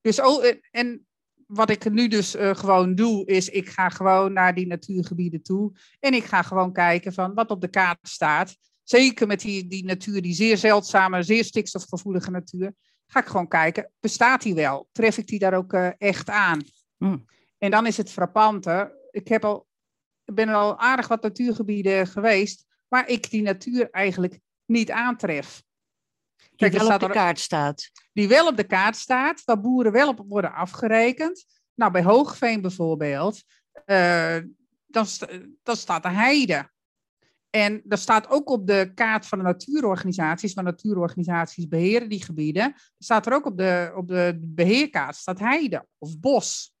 Dus, 0.00 0.20
oh, 0.20 0.44
en 0.70 1.06
wat 1.46 1.70
ik 1.70 1.90
nu 1.90 2.08
dus 2.08 2.36
uh, 2.36 2.54
gewoon 2.54 2.94
doe, 2.94 3.26
is 3.26 3.48
ik 3.48 3.68
ga 3.68 3.88
gewoon 3.88 4.32
naar 4.32 4.54
die 4.54 4.66
natuurgebieden 4.66 5.42
toe. 5.42 5.72
En 6.00 6.14
ik 6.14 6.24
ga 6.24 6.42
gewoon 6.42 6.72
kijken 6.72 7.12
van 7.12 7.34
wat 7.34 7.50
op 7.50 7.60
de 7.60 7.68
kaart 7.68 7.98
staat. 8.02 8.56
Zeker 8.82 9.26
met 9.26 9.40
die, 9.40 9.66
die 9.66 9.84
natuur, 9.84 10.22
die 10.22 10.34
zeer 10.34 10.56
zeldzame, 10.56 11.22
zeer 11.22 11.44
stikstofgevoelige 11.44 12.30
natuur. 12.30 12.74
Ga 13.06 13.20
ik 13.20 13.26
gewoon 13.26 13.48
kijken, 13.48 13.92
bestaat 14.00 14.42
die 14.42 14.54
wel? 14.54 14.88
Tref 14.92 15.18
ik 15.18 15.26
die 15.26 15.38
daar 15.38 15.54
ook 15.54 15.72
uh, 15.72 15.90
echt 15.98 16.30
aan? 16.30 16.62
Mm. 16.96 17.24
En 17.58 17.70
dan 17.70 17.86
is 17.86 17.96
het 17.96 18.10
frappante. 18.10 19.08
Ik 19.10 19.28
heb 19.28 19.44
al, 19.44 19.66
ben 20.24 20.48
al 20.48 20.78
aardig 20.78 21.08
wat 21.08 21.22
natuurgebieden 21.22 22.06
geweest, 22.06 22.64
waar 22.88 23.08
ik 23.08 23.30
die 23.30 23.42
natuur 23.42 23.90
eigenlijk 23.90 24.38
niet 24.64 24.90
aantref. 24.90 25.62
Die 26.56 26.70
wel 26.70 26.94
op 26.94 27.00
de 27.00 27.10
kaart 27.10 27.38
staat. 27.38 27.90
Die 28.12 28.28
wel 28.28 28.46
op 28.46 28.56
de 28.56 28.64
kaart 28.64 28.96
staat, 28.96 29.44
waar 29.44 29.60
boeren 29.60 29.92
wel 29.92 30.08
op 30.08 30.24
worden 30.28 30.52
afgerekend. 30.52 31.44
Nou, 31.74 31.92
bij 31.92 32.02
Hoogveen 32.02 32.60
bijvoorbeeld, 32.60 33.42
uh, 33.86 34.36
dan, 34.86 35.06
dan 35.62 35.76
staat 35.76 36.02
de 36.02 36.08
heide. 36.08 36.70
En 37.50 37.80
dat 37.84 37.98
staat 37.98 38.28
ook 38.28 38.50
op 38.50 38.66
de 38.66 38.90
kaart 38.94 39.26
van 39.26 39.38
de 39.38 39.44
natuurorganisaties, 39.44 40.54
want 40.54 40.66
natuurorganisaties 40.66 41.68
beheren 41.68 42.08
die 42.08 42.24
gebieden. 42.24 42.74
Staat 42.98 43.26
er 43.26 43.32
ook 43.32 43.46
op 43.46 43.56
de, 43.56 43.92
op 43.96 44.08
de 44.08 44.38
beheerkaart, 44.42 45.16
staat 45.16 45.38
heide 45.38 45.86
of 45.98 46.18
bos. 46.18 46.74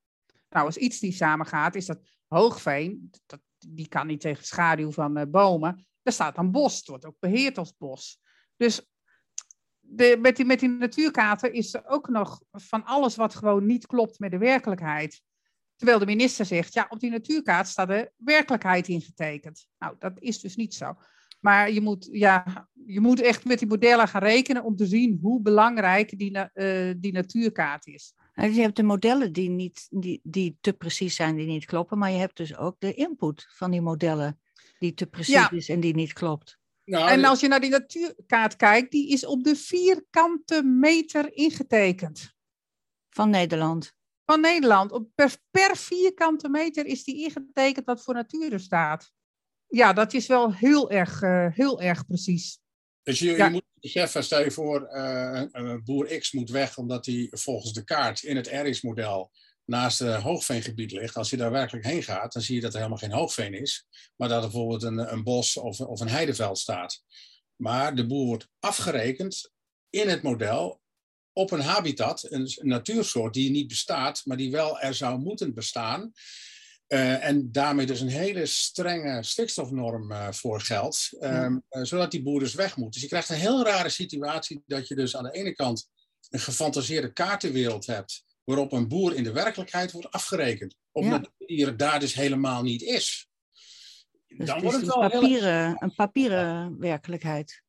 Nou, 0.50 0.66
als 0.66 0.76
iets 0.76 0.98
die 0.98 1.12
samengaat, 1.12 1.74
is 1.74 1.86
dat 1.86 1.98
hoogveen, 2.26 3.10
dat, 3.26 3.40
die 3.58 3.88
kan 3.88 4.06
niet 4.06 4.20
tegen 4.20 4.44
schaduw 4.44 4.90
van 4.90 5.18
uh, 5.18 5.24
bomen. 5.28 5.86
Daar 6.02 6.12
staat 6.12 6.34
dan 6.34 6.50
bos, 6.50 6.76
het 6.76 6.86
wordt 6.86 7.06
ook 7.06 7.16
beheerd 7.18 7.58
als 7.58 7.74
bos. 7.78 8.20
Dus 8.56 8.86
de, 9.96 10.18
met, 10.20 10.36
die, 10.36 10.44
met 10.44 10.60
die 10.94 11.10
is 11.52 11.74
er 11.74 11.86
ook 11.86 12.08
nog 12.08 12.40
van 12.52 12.84
alles 12.84 13.16
wat 13.16 13.34
gewoon 13.34 13.66
niet 13.66 13.86
klopt 13.86 14.18
met 14.18 14.30
de 14.30 14.38
werkelijkheid. 14.38 15.22
Terwijl 15.76 15.98
de 15.98 16.06
minister 16.06 16.44
zegt, 16.44 16.74
ja, 16.74 16.86
op 16.88 17.00
die 17.00 17.10
natuurkaart 17.10 17.68
staat 17.68 17.88
de 17.88 18.10
werkelijkheid 18.16 18.88
ingetekend. 18.88 19.66
Nou, 19.78 19.96
dat 19.98 20.12
is 20.18 20.40
dus 20.40 20.56
niet 20.56 20.74
zo. 20.74 20.94
Maar 21.40 21.70
je 21.70 21.80
moet, 21.80 22.08
ja, 22.12 22.68
je 22.86 23.00
moet 23.00 23.20
echt 23.20 23.44
met 23.44 23.58
die 23.58 23.68
modellen 23.68 24.08
gaan 24.08 24.22
rekenen 24.22 24.64
om 24.64 24.76
te 24.76 24.86
zien 24.86 25.18
hoe 25.22 25.42
belangrijk 25.42 26.18
die, 26.18 26.38
uh, 26.54 26.94
die 26.96 27.12
natuurkaart 27.12 27.86
is. 27.86 28.14
je 28.34 28.60
hebt 28.60 28.76
de 28.76 28.82
modellen 28.82 29.32
die, 29.32 29.50
niet, 29.50 29.86
die, 29.90 30.20
die 30.22 30.58
te 30.60 30.72
precies 30.72 31.14
zijn, 31.14 31.36
die 31.36 31.46
niet 31.46 31.64
kloppen. 31.64 31.98
Maar 31.98 32.10
je 32.10 32.18
hebt 32.18 32.36
dus 32.36 32.56
ook 32.56 32.76
de 32.78 32.94
input 32.94 33.46
van 33.48 33.70
die 33.70 33.80
modellen 33.82 34.40
die 34.78 34.94
te 34.94 35.06
precies 35.06 35.50
is 35.50 35.68
en 35.68 35.80
die 35.80 35.94
niet 35.94 36.12
klopt. 36.12 36.58
Nou, 36.86 37.10
en 37.10 37.24
als 37.24 37.40
je 37.40 37.48
naar 37.48 37.60
die 37.60 37.70
natuurkaart 37.70 38.56
kijkt, 38.56 38.90
die 38.90 39.08
is 39.08 39.26
op 39.26 39.44
de 39.44 39.56
vierkante 39.56 40.62
meter 40.62 41.36
ingetekend. 41.36 42.34
Van 43.10 43.30
Nederland? 43.30 43.92
Van 44.24 44.40
Nederland. 44.40 44.92
Op 44.92 45.08
per, 45.14 45.36
per 45.50 45.76
vierkante 45.76 46.48
meter 46.48 46.86
is 46.86 47.04
die 47.04 47.22
ingetekend 47.24 47.86
wat 47.86 48.02
voor 48.02 48.14
natuur 48.14 48.52
er 48.52 48.60
staat. 48.60 49.12
Ja, 49.66 49.92
dat 49.92 50.12
is 50.12 50.26
wel 50.26 50.54
heel 50.54 50.90
erg, 50.90 51.22
uh, 51.22 51.46
heel 51.50 51.80
erg 51.80 52.06
precies. 52.06 52.58
Dus 53.02 53.18
je, 53.18 53.36
je 53.36 53.48
moet 53.50 53.64
beseffen, 53.80 54.24
stel 54.24 54.42
je 54.42 54.50
voor, 54.50 54.88
uh, 54.90 55.74
boer 55.84 56.18
X 56.18 56.32
moet 56.32 56.50
weg 56.50 56.78
omdat 56.78 57.06
hij 57.06 57.28
volgens 57.30 57.72
de 57.72 57.84
kaart 57.84 58.22
in 58.22 58.36
het 58.36 58.48
RX-model 58.48 59.30
naast 59.66 59.98
het 59.98 60.22
hoogveengebied 60.22 60.92
ligt, 60.92 61.16
als 61.16 61.30
je 61.30 61.36
daar 61.36 61.50
werkelijk 61.50 61.86
heen 61.86 62.02
gaat, 62.02 62.32
dan 62.32 62.42
zie 62.42 62.54
je 62.54 62.60
dat 62.60 62.72
er 62.72 62.76
helemaal 62.76 62.98
geen 62.98 63.12
hoogveen 63.12 63.54
is, 63.54 63.86
maar 64.16 64.28
dat 64.28 64.42
er 64.42 64.50
bijvoorbeeld 64.50 64.82
een, 64.82 65.12
een 65.12 65.22
bos 65.22 65.56
of, 65.56 65.80
of 65.80 66.00
een 66.00 66.08
heideveld 66.08 66.58
staat. 66.58 67.02
Maar 67.56 67.94
de 67.94 68.06
boer 68.06 68.26
wordt 68.26 68.48
afgerekend 68.58 69.50
in 69.90 70.08
het 70.08 70.22
model 70.22 70.80
op 71.32 71.50
een 71.50 71.60
habitat, 71.60 72.26
een, 72.30 72.50
natuursoort 72.56 73.34
die 73.34 73.50
niet 73.50 73.68
bestaat, 73.68 74.22
maar 74.24 74.36
die 74.36 74.50
wel 74.50 74.80
er 74.80 74.94
zou 74.94 75.18
moeten 75.18 75.54
bestaan. 75.54 76.12
Uh, 76.88 77.24
en 77.24 77.52
daarmee 77.52 77.86
dus 77.86 78.00
een 78.00 78.08
hele 78.08 78.46
strenge 78.46 79.22
stikstofnorm 79.22 80.12
uh, 80.12 80.32
voor 80.32 80.60
geldt, 80.60 81.16
um, 81.20 81.64
uh, 81.70 81.82
zodat 81.84 82.10
die 82.10 82.22
boer 82.22 82.40
dus 82.40 82.54
weg 82.54 82.76
moet. 82.76 82.92
Dus 82.92 83.02
je 83.02 83.08
krijgt 83.08 83.28
een 83.28 83.36
heel 83.36 83.64
rare 83.64 83.88
situatie 83.88 84.62
dat 84.66 84.88
je 84.88 84.94
dus 84.94 85.16
aan 85.16 85.24
de 85.24 85.32
ene 85.32 85.54
kant 85.54 85.88
een 86.30 86.40
gefantaseerde 86.40 87.12
kaartenwereld 87.12 87.86
hebt, 87.86 88.24
waarop 88.46 88.72
een 88.72 88.88
boer 88.88 89.14
in 89.14 89.24
de 89.24 89.32
werkelijkheid 89.32 89.92
wordt 89.92 90.10
afgerekend. 90.10 90.76
Omdat 90.92 91.30
ja. 91.38 91.66
het 91.66 91.78
daar 91.78 92.00
dus 92.00 92.14
helemaal 92.14 92.62
niet 92.62 92.82
is. 92.82 93.28
Dus 94.26 94.46
dan 94.46 94.60
wordt 94.60 94.76
het 94.76 94.86
wel 94.86 95.02
een 95.02 95.10
papieren, 95.10 95.76
een 95.78 95.94
papieren 95.94 96.78
werkelijkheid. 96.78 97.62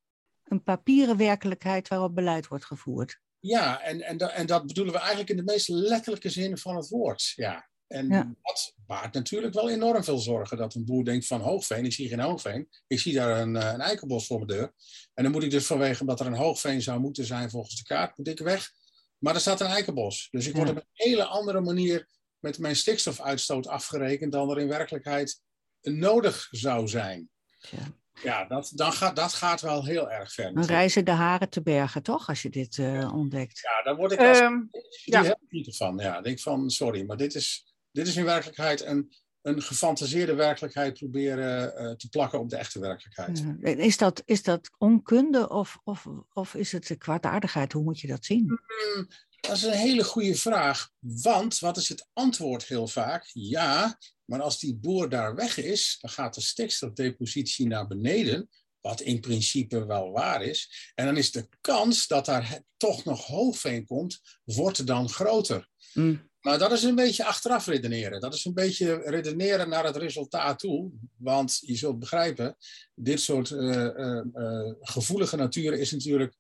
een 0.43 0.63
papieren 0.63 1.17
werkelijkheid 1.17 1.88
waarop 1.88 2.15
beleid 2.15 2.47
wordt 2.47 2.65
gevoerd. 2.65 3.19
Ja, 3.39 3.82
en, 3.82 4.01
en, 4.01 4.17
en 4.17 4.45
dat 4.45 4.67
bedoelen 4.67 4.93
we 4.93 4.99
eigenlijk 4.99 5.30
in 5.30 5.38
de 5.38 5.51
meest 5.51 5.67
letterlijke 5.67 6.30
zin 6.30 6.57
van 6.57 6.75
het 6.75 6.89
woord. 6.89 7.34
Ja. 7.36 7.69
En 7.88 8.09
dat 8.43 8.73
baart 8.86 9.13
natuurlijk 9.13 9.53
wel 9.53 9.69
enorm 9.69 10.03
veel 10.03 10.17
zorgen. 10.17 10.57
Dat 10.57 10.75
een 10.75 10.86
boer 10.86 11.03
denkt 11.03 11.28
van 11.28 11.41
hoogveen, 11.41 11.86
ik 11.86 11.93
zie 11.93 12.07
geen 12.07 12.19
hoogveen. 12.19 12.69
Ik 12.88 12.99
zie 12.99 13.13
daar 13.13 13.41
een, 13.41 13.55
een 13.55 13.82
eikenbos 13.82 14.28
voor 14.28 14.45
mijn 14.45 14.59
deur. 14.59 14.73
En 15.13 15.23
dan 15.23 15.32
moet 15.32 15.43
ik 15.43 15.51
dus 15.51 15.65
vanwege 15.65 16.05
dat 16.05 16.19
er 16.19 16.25
een 16.25 16.36
hoogveen 16.36 16.82
zou 16.82 16.99
moeten 16.99 17.25
zijn 17.25 17.49
volgens 17.49 17.75
de 17.75 17.84
kaart, 17.84 18.17
moet 18.17 18.28
ik 18.28 18.39
weg. 18.39 18.71
Maar 19.18 19.34
er 19.34 19.41
staat 19.41 19.61
een 19.61 19.68
eikenbos. 19.68 20.28
Dus 20.32 20.47
ik 20.47 20.55
word 20.55 20.70
op 20.70 20.76
een 20.76 20.88
hele 20.91 21.24
andere 21.24 21.61
manier 21.61 22.07
met 22.39 22.59
mijn 22.59 22.76
stikstofuitstoot 22.76 23.68
afgerekend 23.68 24.32
dan 24.32 24.49
er 24.49 24.59
in 24.59 24.68
werkelijkheid 24.68 25.41
nodig 25.82 26.47
zou 26.51 26.88
zijn. 26.88 27.30
Ja, 27.57 27.88
ja 28.24 28.45
dat, 28.45 28.72
dan 28.76 28.93
gaat, 28.93 29.15
dat 29.15 29.34
gaat 29.34 29.61
wel 29.61 29.86
heel 29.86 30.11
erg 30.11 30.34
ver. 30.34 30.53
Dan 30.53 30.65
reizen 30.65 31.05
de 31.05 31.11
haren 31.11 31.49
te 31.49 31.61
bergen, 31.61 32.03
toch, 32.03 32.28
als 32.28 32.41
je 32.41 32.49
dit 32.49 32.78
uh, 32.78 33.13
ontdekt? 33.13 33.59
Ja, 33.59 33.84
daar 33.84 33.95
word 33.95 34.11
ik 34.11 34.20
als, 34.20 34.39
um, 34.39 34.70
ja. 35.03 35.22
heel 35.22 35.39
niet 35.49 35.78
van. 35.78 35.97
Ja, 35.97 36.22
denk 36.22 36.39
van, 36.39 36.70
sorry, 36.70 37.05
maar 37.05 37.18
dit 37.18 37.36
is, 37.36 37.76
dit 37.91 38.07
is 38.07 38.15
in 38.15 38.26
werkelijkheid 38.26 38.82
een, 38.82 39.13
een 39.41 39.61
gefantaseerde 39.61 40.33
werkelijkheid 40.33 40.93
proberen 40.93 41.83
uh, 41.83 41.91
te 41.91 42.09
plakken 42.09 42.39
op 42.39 42.49
de 42.49 42.55
echte 42.55 42.79
werkelijkheid. 42.79 43.43
Is, 43.61 43.97
dat, 43.97 44.21
is 44.25 44.43
dat 44.43 44.69
onkunde 44.77 45.49
of, 45.49 45.79
of, 45.83 46.07
of 46.33 46.53
is 46.53 46.71
het 46.71 46.95
kwaadaardigheid? 46.97 47.73
Hoe 47.73 47.83
moet 47.83 47.99
je 47.99 48.07
dat 48.07 48.25
zien? 48.25 48.45
Mm, 48.45 49.07
dat 49.39 49.55
is 49.55 49.63
een 49.63 49.71
hele 49.71 50.03
goede 50.03 50.35
vraag. 50.35 50.89
Want 50.99 51.59
wat 51.59 51.77
is 51.77 51.89
het 51.89 52.07
antwoord 52.13 52.65
heel 52.65 52.88
vaak? 52.88 53.29
Ja, 53.33 53.97
maar 54.25 54.41
als 54.41 54.59
die 54.59 54.75
boor 54.75 55.09
daar 55.09 55.35
weg 55.35 55.57
is, 55.57 55.97
dan 56.01 56.09
gaat 56.09 56.33
de 56.33 56.41
stikstofdepositie 56.41 57.67
naar 57.67 57.88
beneden. 57.88 58.49
Wat 58.81 59.01
in 59.01 59.19
principe 59.19 59.85
wel 59.85 60.11
waar 60.11 60.43
is. 60.43 60.91
En 60.95 61.05
dan 61.05 61.17
is 61.17 61.31
de 61.31 61.47
kans 61.61 62.07
dat 62.07 62.25
daar 62.25 62.61
toch 62.77 63.03
nog 63.03 63.25
hoogveen 63.25 63.85
komt, 63.85 64.21
wordt 64.43 64.88
dan 64.88 65.09
groter. 65.09 65.69
Mm. 65.93 66.29
Maar 66.48 66.60
dat 66.60 66.72
is 66.72 66.84
een 66.84 66.95
beetje 66.95 67.26
achteraf 67.26 67.66
redeneren. 67.66 68.22
Dat 68.22 68.34
is 68.34 68.45
een 68.45 68.54
beetje 68.54 69.02
redeneren 69.06 69.70
naar 69.70 69.86
het 69.86 69.95
resultaat 69.95 70.60
toe. 70.60 70.91
Want 71.18 71.60
je 71.62 71.76
zult 71.76 72.00
begrijpen, 72.00 72.58
dit 72.95 73.22
soort 73.22 73.50
uh, 73.50 73.60
uh, 73.60 74.22
uh, 74.34 74.74
gevoelige 74.82 75.36
naturen 75.36 75.80
is 75.80 75.91
natuurlijk 75.91 76.36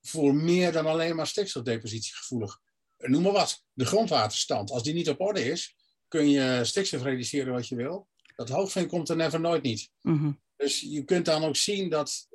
voor 0.00 0.34
meer 0.34 0.72
dan 0.72 0.86
alleen 0.86 1.16
maar 1.16 1.26
stikstofdepositie 1.26 2.14
gevoelig. 2.14 2.60
Noem 2.98 3.22
maar 3.22 3.32
wat, 3.32 3.64
de 3.72 3.84
grondwaterstand. 3.84 4.70
Als 4.70 4.82
die 4.82 4.94
niet 4.94 5.08
op 5.08 5.20
orde 5.20 5.44
is, 5.44 5.76
kun 6.08 6.30
je 6.30 6.60
stikstof 6.62 7.02
reduceren 7.02 7.52
wat 7.52 7.68
je 7.68 7.76
wil. 7.76 8.08
Dat 8.36 8.48
hoogveen 8.48 8.86
komt 8.86 9.08
er 9.08 9.16
never 9.16 9.40
nooit 9.40 9.62
niet. 9.62 9.90
Mhm. 10.00 10.32
Dus 10.56 10.80
je 10.80 11.04
kunt 11.04 11.24
dan 11.24 11.44
ook 11.44 11.56
zien 11.56 11.90
dat 11.90 12.28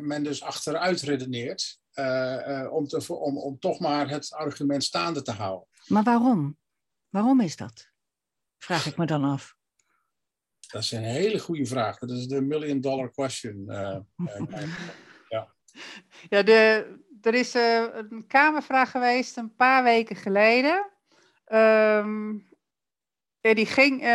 men 0.00 0.22
dus 0.22 0.42
achteruit 0.42 1.00
redeneert 1.00 1.78
om, 2.70 2.86
te, 2.86 3.12
om, 3.14 3.38
om 3.38 3.58
toch 3.58 3.78
maar 3.80 4.08
het 4.08 4.32
argument 4.32 4.84
staande 4.84 5.22
te 5.22 5.32
houden. 5.32 5.68
Maar 5.86 6.02
waarom? 6.02 6.58
Waarom 7.08 7.40
is 7.40 7.56
dat? 7.56 7.90
Vraag 8.58 8.86
ik 8.86 8.96
me 8.96 9.06
dan 9.06 9.24
af. 9.24 9.56
Dat 10.68 10.82
is 10.82 10.92
een 10.92 11.02
hele 11.02 11.38
goede 11.38 11.66
vraag. 11.66 11.98
Dat 11.98 12.10
is 12.10 12.26
de 12.26 12.40
million 12.40 12.80
dollar 12.80 13.10
question. 13.10 13.64
ja, 15.28 15.54
ja 16.28 16.42
de, 16.42 16.86
er 17.22 17.34
is 17.34 17.54
een 17.54 18.24
Kamervraag 18.26 18.90
geweest 18.90 19.36
een 19.36 19.54
paar 19.54 19.82
weken 19.82 20.16
geleden. 20.16 20.90
Um, 21.52 22.48
die 23.40 23.66
ging 23.66 24.02
uh, 24.02 24.08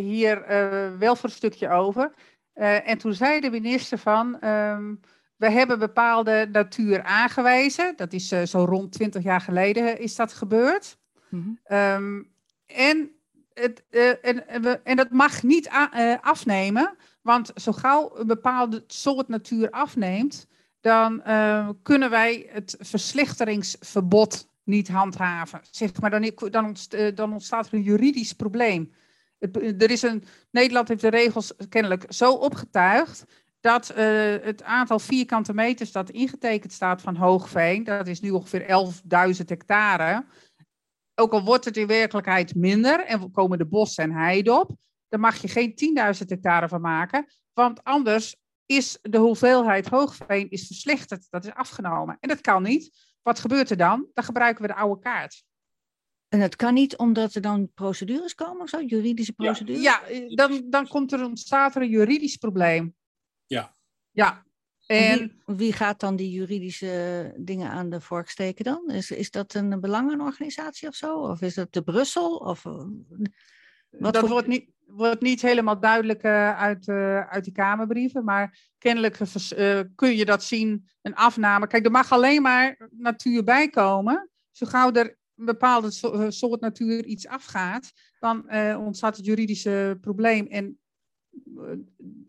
hier 0.00 0.50
uh, 0.50 0.98
wel 0.98 1.16
voor 1.16 1.28
een 1.28 1.34
stukje 1.34 1.68
over. 1.68 2.12
Uh, 2.54 2.88
en 2.88 2.98
toen 2.98 3.14
zei 3.14 3.40
de 3.40 3.50
minister 3.50 3.98
van, 3.98 4.44
um, 4.44 5.00
we 5.40 5.50
hebben 5.50 5.78
bepaalde 5.78 6.48
natuur 6.52 7.02
aangewezen. 7.02 7.92
Dat 7.96 8.12
is 8.12 8.28
zo 8.28 8.64
rond 8.64 8.92
20 8.92 9.22
jaar 9.22 9.40
geleden 9.40 10.00
is 10.00 10.16
dat 10.16 10.32
gebeurd. 10.32 10.98
Mm 11.28 11.58
-hmm. 11.64 11.78
um, 11.78 12.32
en, 12.66 13.10
het, 13.54 13.82
en, 14.22 14.48
en, 14.84 14.96
dat 14.96 15.10
mag 15.10 15.42
niet 15.42 15.68
afnemen, 16.20 16.96
want 17.22 17.52
zo 17.54 17.72
gauw 17.72 18.12
een 18.16 18.26
bepaalde 18.26 18.84
soort 18.86 19.28
natuur 19.28 19.70
afneemt, 19.70 20.46
dan 20.80 21.22
kunnen 21.82 22.10
wij 22.10 22.46
het 22.50 22.76
verslichteringsverbod 22.80 24.48
niet 24.70 24.88
handhaven. 24.88 25.60
Zeg 25.70 26.00
maar, 26.00 26.10
dan, 26.10 26.32
dan, 26.50 26.76
eh, 26.88 27.14
dan 27.14 27.32
ontstaat 27.32 27.66
er 27.66 27.74
een 27.74 27.82
juridisch 27.82 28.32
probleem. 28.32 28.92
Het, 29.38 29.56
er 29.56 29.90
is 29.90 30.02
een, 30.02 30.24
Nederland 30.50 30.88
heeft 30.88 31.00
de 31.00 31.08
regels 31.08 31.52
kennelijk 31.68 32.04
zo 32.08 32.32
opgetuigd 32.32 33.24
dat 33.60 33.90
uh, 33.90 33.96
het 34.42 34.62
aantal 34.62 34.98
vierkante 34.98 35.54
meters 35.54 35.92
dat 35.92 36.10
ingetekend 36.10 36.72
staat 36.72 37.02
van 37.02 37.16
hoogveen, 37.16 37.84
dat 37.84 38.06
is 38.06 38.20
nu 38.20 38.30
ongeveer 38.30 38.66
11.000 39.38 39.44
hectare. 39.46 40.26
Ook 41.14 41.32
al 41.32 41.44
wordt 41.44 41.64
het 41.64 41.76
in 41.76 41.86
werkelijkheid 41.86 42.54
minder 42.54 43.04
en 43.04 43.30
komen 43.30 43.58
de 43.58 43.66
bossen 43.66 44.04
en 44.04 44.12
heide 44.12 44.60
op, 44.60 44.70
dan 45.08 45.20
mag 45.20 45.36
je 45.36 45.48
geen 45.48 45.74
10.000 46.20 46.26
hectare 46.26 46.68
van 46.68 46.80
maken, 46.80 47.26
want 47.52 47.84
anders 47.84 48.36
is 48.66 48.98
de 49.02 49.18
hoeveelheid 49.18 49.88
hoogveen 49.88 50.50
is 50.50 50.66
verslechterd, 50.66 51.26
dat 51.30 51.44
is 51.44 51.54
afgenomen. 51.54 52.16
En 52.20 52.28
dat 52.28 52.40
kan 52.40 52.62
niet, 52.62 52.90
wat 53.22 53.38
gebeurt 53.38 53.70
er 53.70 53.76
dan? 53.76 54.06
Dan 54.14 54.24
gebruiken 54.24 54.62
we 54.62 54.68
de 54.68 54.74
oude 54.74 55.00
kaart. 55.00 55.42
En 56.28 56.40
dat 56.40 56.56
kan 56.56 56.74
niet 56.74 56.96
omdat 56.96 57.34
er 57.34 57.40
dan 57.40 57.70
procedures 57.74 58.34
komen 58.34 58.62
of 58.62 58.68
zo, 58.68 58.82
juridische 58.82 59.32
procedures? 59.32 59.82
Ja, 59.82 60.02
dan, 60.28 60.62
dan 60.68 60.88
komt 60.88 61.12
er, 61.12 61.24
ontstaat 61.24 61.74
er 61.74 61.82
een 61.82 61.88
juridisch 61.88 62.36
probleem. 62.36 62.94
Ja. 63.50 63.76
Ja. 64.10 64.44
En, 64.86 65.42
wie, 65.44 65.72
gaat 65.72 66.00
dan 66.00 66.16
die 66.16 66.30
juridische 66.30 67.34
dingen 67.36 67.70
aan 67.70 67.90
de 67.90 68.00
vork 68.00 68.28
steken 68.28 68.64
dan? 68.64 68.90
Is, 68.90 69.10
is 69.10 69.30
dat 69.30 69.54
een 69.54 69.80
belangenorganisatie 69.80 70.88
of 70.88 70.94
zo? 70.94 71.18
Of 71.18 71.40
is 71.40 71.54
dat 71.54 71.72
de 71.72 71.82
Brussel? 71.82 72.36
Of, 72.36 72.64
eh, 72.64 72.84
wat 73.90 74.12
dat 74.12 74.28
wordt, 74.28 74.46
niet, 74.46 74.70
wordt 74.86 75.20
niet 75.20 75.42
helemaal 75.42 75.80
duidelijk 75.80 76.24
uh, 76.24 76.58
uit, 76.58 76.86
uh, 76.86 77.20
uit 77.20 77.44
die 77.44 77.52
Kamerbrieven, 77.52 78.24
maar 78.24 78.58
kennelijk 78.78 79.18
uh, 79.20 79.80
kun 79.94 80.16
je 80.16 80.24
dat 80.24 80.42
zien, 80.42 80.88
een 81.02 81.14
afname. 81.14 81.66
Kijk, 81.66 81.84
er 81.84 81.90
mag 81.90 82.12
alleen 82.12 82.42
maar 82.42 82.88
natuur 82.90 83.44
bijkomen. 83.44 84.30
Zo 84.50 84.66
gauw 84.66 84.92
er 84.92 85.18
een 85.36 85.44
bepaalde 85.44 85.90
soort 86.30 86.60
natuur 86.60 87.04
iets 87.04 87.26
afgaat, 87.26 87.92
dan 88.18 88.50
ontstaat 88.76 89.16
het 89.16 89.26
juridische 89.26 89.98
probleem. 90.00 90.46
En 90.46 90.78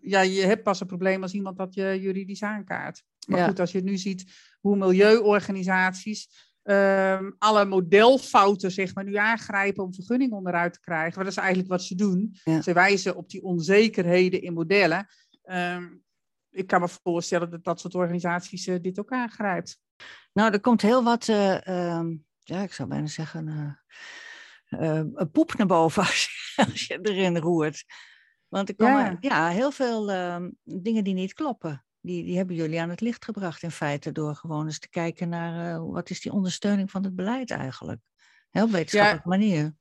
ja, 0.02 0.22
je 0.22 0.42
hebt 0.42 0.64
pas 0.64 0.80
een 0.80 0.88
probleem 0.88 1.22
als 1.22 1.34
iemand 1.34 1.58
dat 1.58 1.74
je 1.74 2.00
juridisch 2.02 2.44
aankaart. 2.44 3.04
Maar 3.28 3.48
goed, 3.48 3.60
als 3.60 3.72
je 3.72 3.82
nu 3.82 3.98
ziet 3.98 4.26
hoe 4.60 4.78
milieuorganisaties 4.78 6.50
um, 6.64 7.36
alle 7.38 7.66
modelfouten 7.66 8.72
zeg 8.72 8.96
maar, 8.96 9.04
nu 9.04 9.16
aangrijpen 9.16 9.84
om 9.84 9.94
vergunning 9.94 10.32
onderuit 10.32 10.74
te 10.74 10.80
krijgen. 10.80 11.16
Maar 11.16 11.24
dat 11.24 11.34
is 11.34 11.40
eigenlijk 11.40 11.70
wat 11.70 11.84
ze 11.84 11.96
doen. 11.96 12.36
Ze 12.62 12.74
wijzen 12.74 13.16
op 13.16 13.30
die 13.30 13.44
onzekerheden 13.44 14.42
in 14.42 14.54
modellen. 14.54 15.08
Um, 15.44 16.04
ik 16.50 16.68
kan 16.68 16.82
me 16.82 16.88
voorstellen 17.04 17.50
dat 17.50 17.64
dat 17.64 17.80
soort 17.80 17.96
organisaties 17.96 18.68
uh, 18.68 18.76
dit 18.82 19.00
ook 19.00 19.12
aangrijpt. 19.12 19.80
Nou, 20.34 20.52
er 20.52 20.60
komt 20.60 20.82
heel 20.82 21.04
wat, 21.04 21.28
uh, 21.28 21.98
um, 21.98 22.26
ja, 22.40 22.62
ik 22.62 22.74
zou 22.74 22.90
bijna 22.90 23.08
zeggen, 23.08 23.48
uh, 24.70 25.04
een 25.14 25.32
poep 25.32 25.54
naar 25.54 25.68
boven 25.68 26.04
als 26.08 26.24
je, 26.56 26.66
als 26.66 26.88
je 26.88 27.00
erin 27.02 27.38
roert. 27.38 27.84
Want 28.52 28.70
er 28.70 28.76
komen 28.76 29.00
ja. 29.00 29.18
ja 29.20 29.48
heel 29.50 29.72
veel 29.72 30.06
dingen 30.64 31.04
die 31.04 31.14
niet 31.14 31.34
kloppen 31.34 31.84
die, 32.02 32.24
die 32.24 32.38
hebben 32.38 32.56
jullie 32.56 32.82
aan 32.82 32.90
het 32.90 33.02
licht 33.02 33.26
gebracht 33.26 33.64
in 33.64 33.72
feite 33.72 34.12
door 34.12 34.36
gewoon 34.36 34.66
eens 34.66 34.80
te 34.80 34.90
kijken 34.90 35.30
naar 35.30 35.74
uh, 35.74 35.92
wat 35.92 36.10
is 36.10 36.22
die 36.22 36.32
ondersteuning 36.32 36.92
van 36.92 37.04
het 37.04 37.16
beleid 37.16 37.52
eigenlijk. 37.52 38.00
Heel 38.50 38.70
wetenschappelijke 38.70 39.30
ja. 39.30 39.38
manier. 39.38 39.76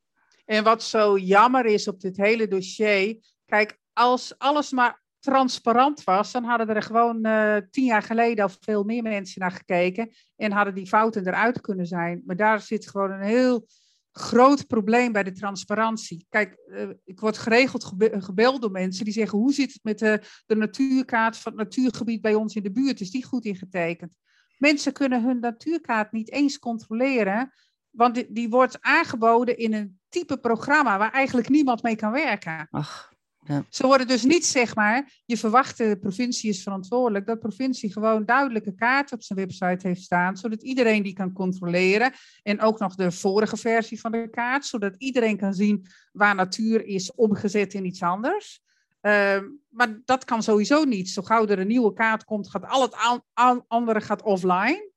En 0.45 0.65
wat 0.65 0.83
zo 0.83 1.19
jammer 1.19 1.67
is 1.67 1.89
op 1.89 2.01
dit 2.01 2.17
hele 2.17 2.49
dossier, 2.49 3.17
kijk, 3.45 3.79
als 3.93 4.39
alles 4.39 4.71
maar 4.71 5.03
transparant 5.19 6.05
was, 6.05 6.33
dan 6.33 6.45
hadden 6.45 6.69
er 6.69 6.83
gewoon 6.83 7.27
uh, 7.27 7.57
tien 7.71 7.85
jaar 7.85 8.03
geleden 8.03 8.45
al 8.45 8.51
veel 8.61 8.83
meer 8.85 9.03
mensen 9.03 9.41
naar 9.41 9.51
gekeken 9.51 10.11
en 10.37 10.53
hadden 10.53 10.75
die 10.75 10.87
fouten 10.87 11.27
eruit 11.27 11.61
kunnen 11.61 11.87
zijn. 11.87 12.23
Maar 12.27 12.37
daar 12.37 12.61
zit 12.61 12.89
gewoon 12.89 13.11
een 13.11 13.23
heel 13.23 13.67
groot 14.13 14.67
probleem 14.67 15.13
bij 15.13 15.23
de 15.23 15.33
transparantie. 15.33 16.27
Kijk, 16.29 16.57
uh, 16.67 16.89
ik 17.05 17.21
word 17.21 17.39
geregeld 17.39 17.93
gebeld 18.19 18.61
door 18.61 18.71
mensen 18.71 19.05
die 19.05 19.13
zeggen: 19.13 19.39
hoe 19.39 19.53
zit 19.53 19.73
het 19.73 19.85
met 19.85 19.99
de, 19.99 20.23
de 20.47 20.57
natuurkaart 20.57 21.37
van 21.37 21.53
het 21.53 21.61
natuurgebied 21.61 22.21
bij 22.21 22.35
ons 22.35 22.55
in 22.55 22.63
de 22.63 22.73
buurt? 22.73 23.01
Is 23.01 23.11
die 23.11 23.25
goed 23.25 23.45
ingetekend? 23.45 24.13
Mensen 24.59 24.93
kunnen 24.93 25.23
hun 25.23 25.41
natuurkaart 25.41 26.13
niet 26.13 26.31
eens 26.31 26.59
controleren, 26.59 27.53
want 27.91 28.15
die, 28.15 28.27
die 28.33 28.49
wordt 28.49 28.81
aangeboden 28.81 29.57
in 29.57 29.75
een 29.75 29.99
type 30.09 30.39
programma 30.39 30.99
waar 30.99 31.13
eigenlijk 31.13 31.49
niemand 31.49 31.83
mee 31.83 31.97
kan 31.97 32.13
werken. 32.13 32.69
Ach. 32.71 33.10
Ja. 33.47 33.65
Ze 33.69 33.87
worden 33.87 34.07
dus 34.07 34.25
niet, 34.25 34.47
zeg 34.47 34.75
maar, 34.75 35.13
je 35.25 35.37
verwacht 35.37 35.79
de 35.79 35.99
provincie 36.01 36.51
is 36.51 36.63
verantwoordelijk, 36.63 37.27
dat 37.27 37.39
provincie 37.39 37.93
gewoon 37.93 38.25
duidelijke 38.25 38.75
kaarten 38.75 39.17
op 39.17 39.23
zijn 39.23 39.39
website 39.39 39.87
heeft 39.89 40.03
staan, 40.03 40.37
zodat 40.37 40.63
iedereen 40.63 41.03
die 41.03 41.13
kan 41.13 41.33
controleren. 41.33 42.13
En 42.43 42.61
ook 42.61 42.79
nog 42.79 42.95
de 42.95 43.11
vorige 43.13 43.57
versie 43.57 44.01
van 44.01 44.13
de 44.13 44.29
kaart, 44.31 44.67
zodat 44.67 44.95
iedereen 44.99 45.37
kan 45.37 45.55
zien 45.55 45.87
waar 46.13 46.35
natuur 46.35 46.85
is 46.85 47.15
omgezet 47.15 47.75
in 47.75 47.85
iets 47.85 48.03
anders. 48.03 48.61
Ehm, 49.01 49.45
maar 49.69 50.01
dat 50.05 50.25
kan 50.25 50.43
sowieso 50.43 50.85
niet. 50.85 51.09
Zo 51.09 51.23
gauw 51.23 51.47
er 51.47 51.59
een 51.59 51.67
nieuwe 51.67 51.93
kaart 51.93 52.25
komt, 52.25 52.51
gaat 52.51 52.67
al 52.67 52.83
het 52.83 53.23
andere 53.69 54.01
gaat 54.01 54.23
offline. 54.23 54.90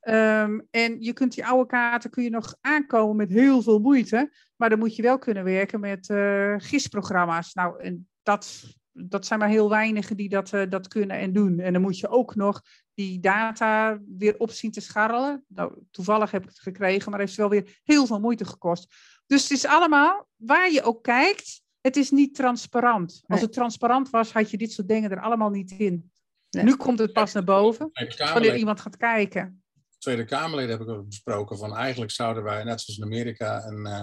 Ehm, 0.00 0.60
en 0.70 1.02
je 1.02 1.12
kunt 1.12 1.34
die 1.34 1.46
oude 1.46 1.66
kaarten 1.66 2.10
kun 2.10 2.22
je 2.22 2.30
nog 2.30 2.56
aankomen 2.60 3.16
met 3.16 3.30
heel 3.30 3.62
veel 3.62 3.78
moeite. 3.78 4.32
Maar 4.56 4.68
dan 4.68 4.78
moet 4.78 4.96
je 4.96 5.02
wel 5.02 5.18
kunnen 5.18 5.44
werken 5.44 5.80
met 5.80 6.08
uh, 6.08 6.54
GIS-programma's. 6.58 7.54
Nou, 7.54 7.82
en 7.82 8.08
dat, 8.22 8.62
dat 8.92 9.26
zijn 9.26 9.38
maar 9.38 9.48
heel 9.48 9.68
weinigen 9.68 10.16
die 10.16 10.28
dat, 10.28 10.52
uh, 10.52 10.62
dat 10.68 10.88
kunnen 10.88 11.18
en 11.18 11.32
doen. 11.32 11.58
En 11.58 11.72
dan 11.72 11.82
moet 11.82 11.98
je 11.98 12.08
ook 12.08 12.34
nog 12.34 12.62
die 12.94 13.20
data 13.20 13.98
weer 14.18 14.34
op 14.38 14.50
zien 14.50 14.70
te 14.70 14.80
scharrelen. 14.80 15.44
Nou, 15.48 15.72
toevallig 15.90 16.30
heb 16.30 16.42
ik 16.42 16.48
het 16.48 16.58
gekregen, 16.58 17.10
maar 17.10 17.20
heeft 17.20 17.34
wel 17.34 17.48
weer 17.48 17.80
heel 17.84 18.06
veel 18.06 18.20
moeite 18.20 18.44
gekost. 18.44 18.94
Dus 19.26 19.42
het 19.42 19.50
is 19.50 19.66
allemaal, 19.66 20.28
waar 20.36 20.70
je 20.70 20.82
ook 20.82 21.02
kijkt, 21.02 21.62
het 21.80 21.96
is 21.96 22.10
niet 22.10 22.34
transparant. 22.34 23.22
Als 23.26 23.40
het 23.40 23.52
transparant 23.52 24.10
was, 24.10 24.32
had 24.32 24.50
je 24.50 24.56
dit 24.56 24.72
soort 24.72 24.88
dingen 24.88 25.10
er 25.10 25.20
allemaal 25.20 25.50
niet 25.50 25.70
in. 25.70 26.10
Nu 26.50 26.76
komt 26.76 26.98
het 26.98 27.12
pas 27.12 27.32
naar 27.32 27.44
boven, 27.44 27.90
wanneer 28.32 28.56
iemand 28.56 28.80
gaat 28.80 28.96
kijken. 28.96 29.62
Tweede 30.00 30.24
Kamerleden 30.24 30.70
heb 30.70 30.80
ik 30.80 30.88
ook 30.88 31.08
besproken 31.08 31.58
van 31.58 31.76
eigenlijk 31.76 32.10
zouden 32.10 32.42
wij, 32.42 32.64
net 32.64 32.80
zoals 32.80 32.98
in 32.98 33.04
Amerika, 33.04 33.64
een 33.64 33.86
uh, 33.86 34.02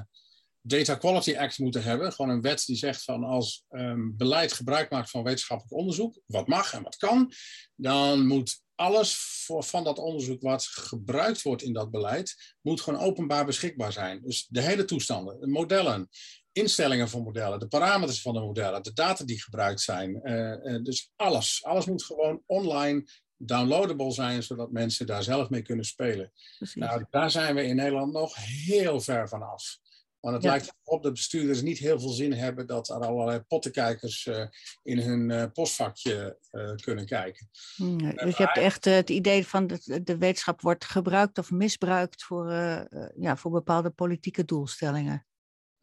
Data 0.62 0.96
Quality 0.96 1.38
Act 1.38 1.58
moeten 1.58 1.84
hebben. 1.84 2.14
Gewoon 2.14 2.32
een 2.32 2.42
wet 2.42 2.66
die 2.66 2.76
zegt 2.76 3.04
van 3.04 3.24
als 3.24 3.66
um, 3.70 4.18
beleid 4.18 4.54
gebruik 4.54 4.92
maakt 4.92 5.10
van 5.10 5.24
wetenschappelijk 5.24 5.76
onderzoek, 5.76 6.20
wat 6.26 6.48
mag 6.48 6.74
en 6.74 6.84
wat 6.84 6.98
kan, 6.98 7.32
dan 7.76 8.28
moet 8.28 8.62
alles 8.76 9.36
van 9.46 9.84
dat 9.84 9.98
onderzoek 9.98 10.42
wat 10.42 10.66
gebruikt 10.66 11.42
wordt 11.42 11.62
in 11.62 11.74
dat 11.74 11.92
beleid, 11.92 12.56
moet 12.62 12.82
gewoon 12.82 13.00
openbaar 13.00 13.46
beschikbaar 13.46 13.92
zijn. 13.92 14.22
Dus 14.22 14.48
de 14.50 14.62
hele 14.62 14.86
toestanden, 14.86 15.40
de 15.40 15.48
modellen, 15.48 16.10
instellingen 16.52 17.10
van 17.10 17.24
modellen, 17.24 17.60
de 17.60 17.68
parameters 17.68 18.22
van 18.22 18.34
de 18.34 18.40
modellen, 18.40 18.84
de 18.84 18.94
data 18.94 19.26
die 19.26 19.42
gebruikt 19.42 19.82
zijn. 19.82 20.20
Uh, 20.24 20.74
uh, 20.74 20.84
dus 20.84 21.12
alles. 21.16 21.64
Alles 21.64 21.86
moet 21.86 22.04
gewoon 22.04 22.44
online 22.46 23.04
downloadable 23.38 24.12
zijn, 24.12 24.44
zodat 24.44 24.72
mensen 24.72 25.06
daar 25.06 25.24
zelf 25.24 25.50
mee 25.50 25.62
kunnen 25.62 25.86
spelen. 25.86 26.32
Nou, 26.74 27.06
daar 27.10 27.32
zijn 27.32 27.56
we 27.56 27.64
in 27.64 27.76
Nederland 27.76 28.14
nog 28.14 28.36
heel 28.36 29.02
ver 29.02 29.30
van 29.30 29.42
af. 29.42 29.78
Want 30.20 30.36
het 30.36 30.46
lijkt 30.46 30.74
erop 30.84 31.04
dat 31.04 31.14
bestuurders 31.14 31.62
niet 31.62 31.78
heel 31.78 32.00
veel 32.00 32.10
zin 32.10 32.34
hebben 32.34 32.68
dat 32.68 32.90
er 32.90 32.96
allerlei 32.96 33.40
pottenkijkers 33.40 34.26
uh, 34.26 34.46
in 34.84 35.00
hun 35.00 35.30
uh, 35.30 35.44
postvakje 35.54 36.38
uh, 36.52 36.76
kunnen 36.76 37.06
kijken. 37.06 37.50
Nee, 37.78 38.14
dus 38.14 38.38
je 38.38 38.44
hebt 38.44 38.58
echt 38.58 38.86
het 38.86 39.10
idee 39.10 39.48
van 39.48 39.68
dat 39.68 39.84
de 40.04 40.18
wetenschap 40.18 40.62
wordt 40.62 40.86
gebruikt 40.86 41.38
of 41.38 41.52
misbruikt 41.52 42.24
voor, 42.24 42.52
ja, 43.16 43.36
voor 43.36 43.52
bepaalde 43.52 43.90
politieke 43.90 44.46
doelstellingen. 44.46 45.26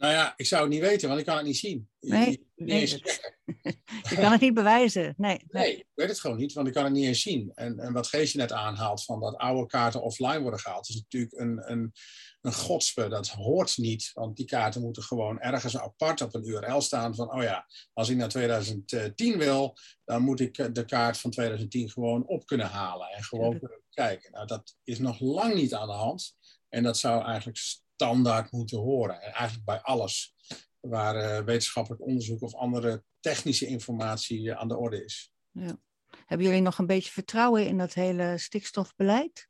Nou 0.04 0.16
ja, 0.16 0.32
ik 0.36 0.46
zou 0.46 0.62
het 0.62 0.70
niet 0.70 0.80
weten, 0.80 1.08
want 1.08 1.20
ik 1.20 1.26
kan 1.26 1.36
het 1.36 1.46
niet 1.46 1.56
zien. 1.56 1.88
Nee, 2.00 2.30
je, 2.30 2.64
nee, 2.64 2.88
je 4.10 4.16
kan 4.16 4.32
het 4.32 4.40
niet 4.40 4.54
bewijzen. 4.54 5.14
Nee, 5.16 5.44
nee, 5.48 5.76
ik 5.76 5.86
weet 5.94 6.08
het 6.08 6.20
gewoon 6.20 6.36
niet, 6.36 6.52
want 6.52 6.66
ik 6.66 6.72
kan 6.72 6.84
het 6.84 6.92
niet 6.92 7.06
eens 7.06 7.22
zien. 7.22 7.52
En, 7.54 7.78
en 7.78 7.92
wat 7.92 8.06
Geesje 8.06 8.36
net 8.36 8.52
aanhaalt, 8.52 9.04
van 9.04 9.20
dat 9.20 9.36
oude 9.36 9.66
kaarten 9.66 10.02
offline 10.02 10.40
worden 10.40 10.60
gehaald, 10.60 10.88
is 10.88 10.94
natuurlijk 10.94 11.32
een, 11.32 11.70
een, 11.70 11.92
een 12.40 12.52
godspe. 12.52 13.08
Dat 13.08 13.28
hoort 13.28 13.76
niet, 13.76 14.10
want 14.12 14.36
die 14.36 14.46
kaarten 14.46 14.80
moeten 14.82 15.02
gewoon 15.02 15.40
ergens 15.40 15.76
apart 15.76 16.20
op 16.20 16.34
een 16.34 16.48
URL 16.48 16.80
staan 16.80 17.14
van, 17.14 17.32
oh 17.32 17.42
ja, 17.42 17.66
als 17.92 18.08
ik 18.08 18.16
naar 18.16 18.28
2010 18.28 19.38
wil, 19.38 19.76
dan 20.04 20.22
moet 20.22 20.40
ik 20.40 20.74
de 20.74 20.84
kaart 20.84 21.18
van 21.18 21.30
2010 21.30 21.90
gewoon 21.90 22.26
op 22.26 22.46
kunnen 22.46 22.66
halen 22.66 23.08
en 23.08 23.22
gewoon 23.22 23.58
kunnen 23.58 23.82
kijken. 23.90 24.32
Nou, 24.32 24.46
dat 24.46 24.76
is 24.82 24.98
nog 24.98 25.20
lang 25.20 25.54
niet 25.54 25.74
aan 25.74 25.88
de 25.88 25.94
hand. 25.94 26.34
En 26.68 26.82
dat 26.82 26.98
zou 26.98 27.24
eigenlijk 27.24 27.56
standaard 27.94 28.52
moeten 28.52 28.78
horen. 28.78 29.20
En 29.20 29.32
eigenlijk 29.32 29.64
bij 29.64 29.80
alles 29.80 30.34
waar 30.80 31.16
uh, 31.16 31.44
wetenschappelijk 31.44 32.02
onderzoek 32.02 32.42
of 32.42 32.54
andere 32.54 33.02
technische 33.20 33.66
informatie 33.66 34.40
uh, 34.40 34.56
aan 34.56 34.68
de 34.68 34.76
orde 34.76 35.04
is. 35.04 35.32
Ja. 35.50 35.78
Hebben 36.26 36.46
jullie 36.46 36.62
nog 36.62 36.78
een 36.78 36.86
beetje 36.86 37.10
vertrouwen 37.10 37.66
in 37.66 37.78
dat 37.78 37.94
hele 37.94 38.38
stikstofbeleid? 38.38 39.48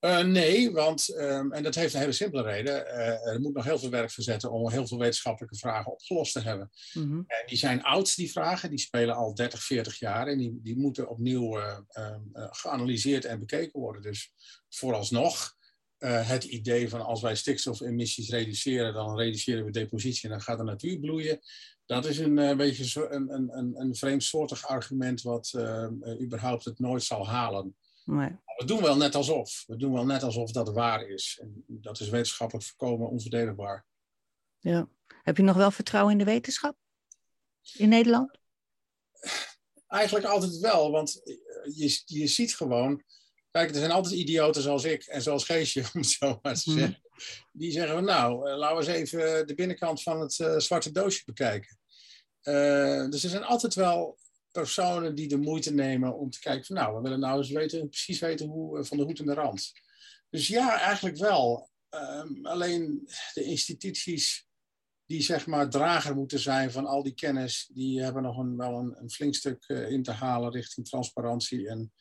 Uh, 0.00 0.24
nee, 0.24 0.72
want, 0.72 1.14
um, 1.16 1.52
en 1.52 1.62
dat 1.62 1.74
heeft 1.74 1.94
een 1.94 2.00
hele 2.00 2.12
simpele 2.12 2.42
reden. 2.42 2.86
er 3.24 3.40
moet 3.40 3.54
nog 3.54 3.64
heel 3.64 3.78
veel 3.78 3.90
werk 3.90 4.10
verzetten 4.10 4.52
om 4.52 4.70
heel 4.70 4.86
veel 4.86 4.98
wetenschappelijke 4.98 5.56
vragen 5.56 5.92
opgelost 5.92 6.32
te 6.32 6.40
hebben. 6.40 6.70
Mm 6.92 7.02
-hmm. 7.02 7.24
En 7.26 7.46
die 7.46 7.58
zijn 7.58 7.82
oud, 7.82 8.16
die 8.16 8.32
vragen. 8.32 8.70
Die 8.70 8.78
spelen 8.78 9.14
al 9.14 9.34
30, 9.34 9.62
40 9.62 9.98
jaar. 9.98 10.26
En 10.26 10.38
die, 10.38 10.60
die 10.62 10.76
moeten 10.76 11.08
opnieuw 11.08 11.56
um, 11.58 12.30
geanalyseerd 12.32 13.24
en 13.24 13.38
bekeken 13.38 13.80
worden. 13.80 14.02
Dus 14.02 14.32
vooralsnog 14.68 15.56
uh, 16.02 16.28
het 16.28 16.44
idee 16.44 16.88
van 16.88 17.00
als 17.00 17.22
wij 17.22 17.34
stikstofemissies 17.34 18.30
reduceren, 18.30 18.92
dan 18.92 19.16
reduceren 19.16 19.64
we 19.64 19.70
depositie 19.70 20.24
en 20.24 20.30
dan 20.30 20.40
gaat 20.40 20.58
de 20.58 20.64
natuur 20.64 20.98
bloeien. 20.98 21.40
Dat 21.86 22.04
is 22.04 22.18
een 22.18 22.38
uh, 22.38 22.56
beetje 22.56 22.88
zo, 22.88 23.06
een, 23.10 23.32
een, 23.32 23.80
een 23.80 23.94
vreemdsoortig 23.94 24.66
argument 24.66 25.22
wat 25.22 25.52
uh, 25.56 25.88
überhaupt 26.20 26.64
het 26.64 26.78
nooit 26.78 27.02
zal 27.02 27.28
halen. 27.28 27.76
Nee. 28.04 28.30
We 28.56 28.64
doen 28.64 28.82
wel 28.82 28.96
net 28.96 29.14
alsof. 29.14 29.64
We 29.66 29.76
doen 29.76 29.92
wel 29.92 30.04
net 30.04 30.22
alsof 30.22 30.50
dat 30.50 30.72
waar 30.72 31.08
is. 31.08 31.38
En 31.40 31.64
dat 31.66 32.00
is 32.00 32.08
wetenschappelijk 32.08 32.66
voorkomen 32.66 33.08
onverdedigbaar. 33.08 33.86
Ja. 34.58 34.88
Heb 35.22 35.36
je 35.36 35.42
nog 35.42 35.56
wel 35.56 35.70
vertrouwen 35.70 36.12
in 36.12 36.18
de 36.18 36.24
wetenschap? 36.24 36.76
In 37.72 37.88
Nederland? 37.88 38.38
Eigenlijk 39.86 40.26
altijd 40.26 40.58
wel, 40.58 40.90
want 40.90 41.20
je, 41.74 42.02
je 42.04 42.26
ziet 42.26 42.56
gewoon 42.56 43.02
Kijk, 43.52 43.70
er 43.70 43.76
zijn 43.76 43.90
altijd 43.90 44.14
idioten 44.14 44.62
zoals 44.62 44.84
ik 44.84 45.04
en 45.04 45.22
zoals 45.22 45.44
Geesje, 45.44 45.80
om 45.94 46.00
het 46.00 46.06
zo 46.06 46.38
maar 46.42 46.54
te 46.54 46.70
mhm. 46.70 46.78
zeggen. 46.78 47.02
Die 47.52 47.72
zeggen 47.72 47.94
van 47.94 48.04
nou, 48.04 48.50
uh, 48.50 48.56
laten 48.56 48.76
we 48.76 48.92
eens 48.92 49.12
even 49.12 49.46
de 49.46 49.54
binnenkant 49.54 50.02
van 50.02 50.20
het 50.20 50.38
uh, 50.38 50.58
zwarte 50.58 50.92
doosje 50.92 51.22
bekijken. 51.24 51.78
Uh, 52.42 53.08
dus 53.10 53.24
er 53.24 53.30
zijn 53.30 53.44
altijd 53.44 53.74
wel 53.74 54.18
personen 54.50 55.14
die 55.14 55.28
de 55.28 55.36
moeite 55.36 55.72
nemen 55.72 56.18
om 56.18 56.30
te 56.30 56.40
kijken 56.40 56.64
van 56.64 56.76
nou, 56.76 56.96
we 56.96 57.02
willen 57.02 57.20
nou 57.20 57.38
eens 57.38 57.50
weten, 57.50 57.88
precies 57.88 58.18
weten 58.18 58.46
hoe 58.46 58.84
van 58.84 58.96
de 58.96 59.02
hoed 59.02 59.18
en 59.18 59.26
de 59.26 59.34
rand. 59.34 59.72
Dus 60.30 60.48
ja, 60.48 60.80
eigenlijk 60.80 61.16
wel. 61.16 61.70
Um, 61.90 62.46
alleen 62.46 63.08
de 63.34 63.42
instituties 63.42 64.46
die 65.06 65.22
zeg 65.22 65.46
maar 65.46 65.70
drager 65.70 66.14
moeten 66.14 66.38
zijn 66.38 66.70
van 66.70 66.86
al 66.86 67.02
die 67.02 67.14
kennis, 67.14 67.70
die 67.72 68.02
hebben 68.02 68.22
nog 68.22 68.38
een, 68.38 68.56
wel 68.56 68.78
een, 68.78 68.96
een 68.98 69.10
flink 69.10 69.34
stuk 69.34 69.64
in 69.68 70.02
te 70.02 70.10
halen 70.10 70.50
richting 70.50 70.88
transparantie 70.88 71.68
en 71.68 71.92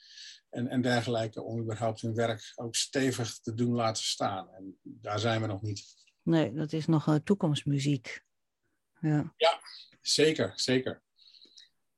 en, 0.52 0.68
en 0.68 0.82
dergelijke 0.82 1.42
om 1.42 1.60
überhaupt 1.60 2.02
hun 2.02 2.14
werk 2.14 2.52
ook 2.56 2.76
stevig 2.76 3.40
te 3.40 3.54
doen 3.54 3.74
laten 3.74 4.04
staan. 4.04 4.50
En 4.50 4.80
daar 4.82 5.20
zijn 5.20 5.42
we 5.42 5.48
nog 5.48 5.62
niet. 5.62 5.96
Nee, 6.22 6.54
dat 6.54 6.74
is 6.74 6.86
nog 6.86 7.08
uh, 7.08 7.16
toekomstmuziek. 7.16 8.24
Ja. 9.00 9.34
ja, 9.38 9.60
zeker, 10.02 10.52
zeker. 10.56 11.02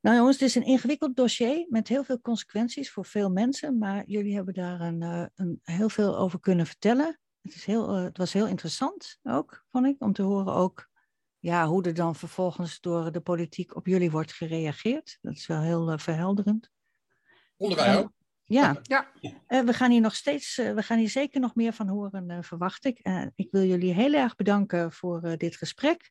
Nou 0.00 0.16
jongens, 0.16 0.38
het 0.38 0.48
is 0.48 0.54
een 0.54 0.64
ingewikkeld 0.64 1.16
dossier 1.16 1.66
met 1.68 1.88
heel 1.88 2.04
veel 2.04 2.20
consequenties 2.20 2.90
voor 2.90 3.04
veel 3.04 3.30
mensen, 3.30 3.78
maar 3.78 4.04
jullie 4.06 4.34
hebben 4.34 4.54
daar 4.54 4.80
een, 4.80 5.00
uh, 5.00 5.26
een 5.34 5.60
heel 5.62 5.88
veel 5.88 6.18
over 6.18 6.40
kunnen 6.40 6.66
vertellen. 6.66 7.20
Het, 7.42 7.54
is 7.54 7.64
heel, 7.64 7.96
uh, 7.96 8.04
het 8.04 8.18
was 8.18 8.32
heel 8.32 8.46
interessant 8.46 9.18
ook, 9.22 9.64
vond 9.70 9.86
ik, 9.86 10.02
om 10.02 10.12
te 10.12 10.22
horen 10.22 10.54
ook 10.54 10.90
ja, 11.38 11.66
hoe 11.66 11.82
er 11.82 11.94
dan 11.94 12.14
vervolgens 12.14 12.80
door 12.80 13.12
de 13.12 13.20
politiek 13.20 13.76
op 13.76 13.86
jullie 13.86 14.10
wordt 14.10 14.32
gereageerd. 14.32 15.18
Dat 15.22 15.34
is 15.34 15.46
wel 15.46 15.60
heel 15.60 15.98
verhelderend. 15.98 16.70
Vonden 17.56 17.78
wij 17.78 17.98
ook. 17.98 18.12
Ja, 18.46 18.78
ja. 18.82 19.06
Uh, 19.20 19.60
we 19.60 19.72
gaan 19.72 19.90
hier 19.90 20.00
nog 20.00 20.14
steeds, 20.14 20.58
uh, 20.58 20.72
we 20.72 20.82
gaan 20.82 20.98
hier 20.98 21.08
zeker 21.08 21.40
nog 21.40 21.54
meer 21.54 21.72
van 21.72 21.88
horen, 21.88 22.30
uh, 22.30 22.38
verwacht 22.40 22.84
ik. 22.84 22.98
ik 23.34 23.48
wil 23.50 23.62
jullie 23.62 23.92
heel 23.92 24.12
erg 24.12 24.36
bedanken 24.36 24.92
voor 24.92 25.34
dit 25.36 25.56
gesprek. 25.56 26.10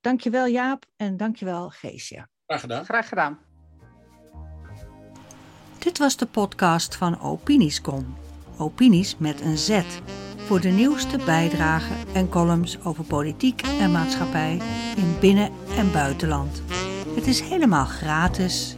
dankjewel 0.00 0.46
Jaap 0.46 0.84
en 0.96 1.16
dankjewel 1.16 1.68
Geesje. 1.70 2.28
Graag 2.46 2.60
gedaan. 2.60 2.84
Graag 2.84 3.08
gedaan. 3.08 3.38
Dit 5.78 5.98
was 5.98 6.16
de 6.16 6.26
podcast 6.26 6.96
van 6.96 7.20
Opiniescom. 7.20 8.16
Opinies 8.58 9.18
met 9.18 9.40
een 9.40 9.58
Z. 9.58 9.82
Voor 10.36 10.60
de 10.60 10.68
nieuwste 10.68 11.16
bijdragen 11.24 12.14
en 12.14 12.28
columns 12.28 12.84
over 12.84 13.04
politiek 13.04 13.62
en 13.62 13.92
maatschappij 13.92 14.60
in 14.96 15.16
binnen- 15.20 15.52
en 15.76 15.92
buitenland. 15.92 16.62
Het 17.14 17.26
is 17.26 17.40
helemaal 17.40 17.84
gratis 17.84 18.75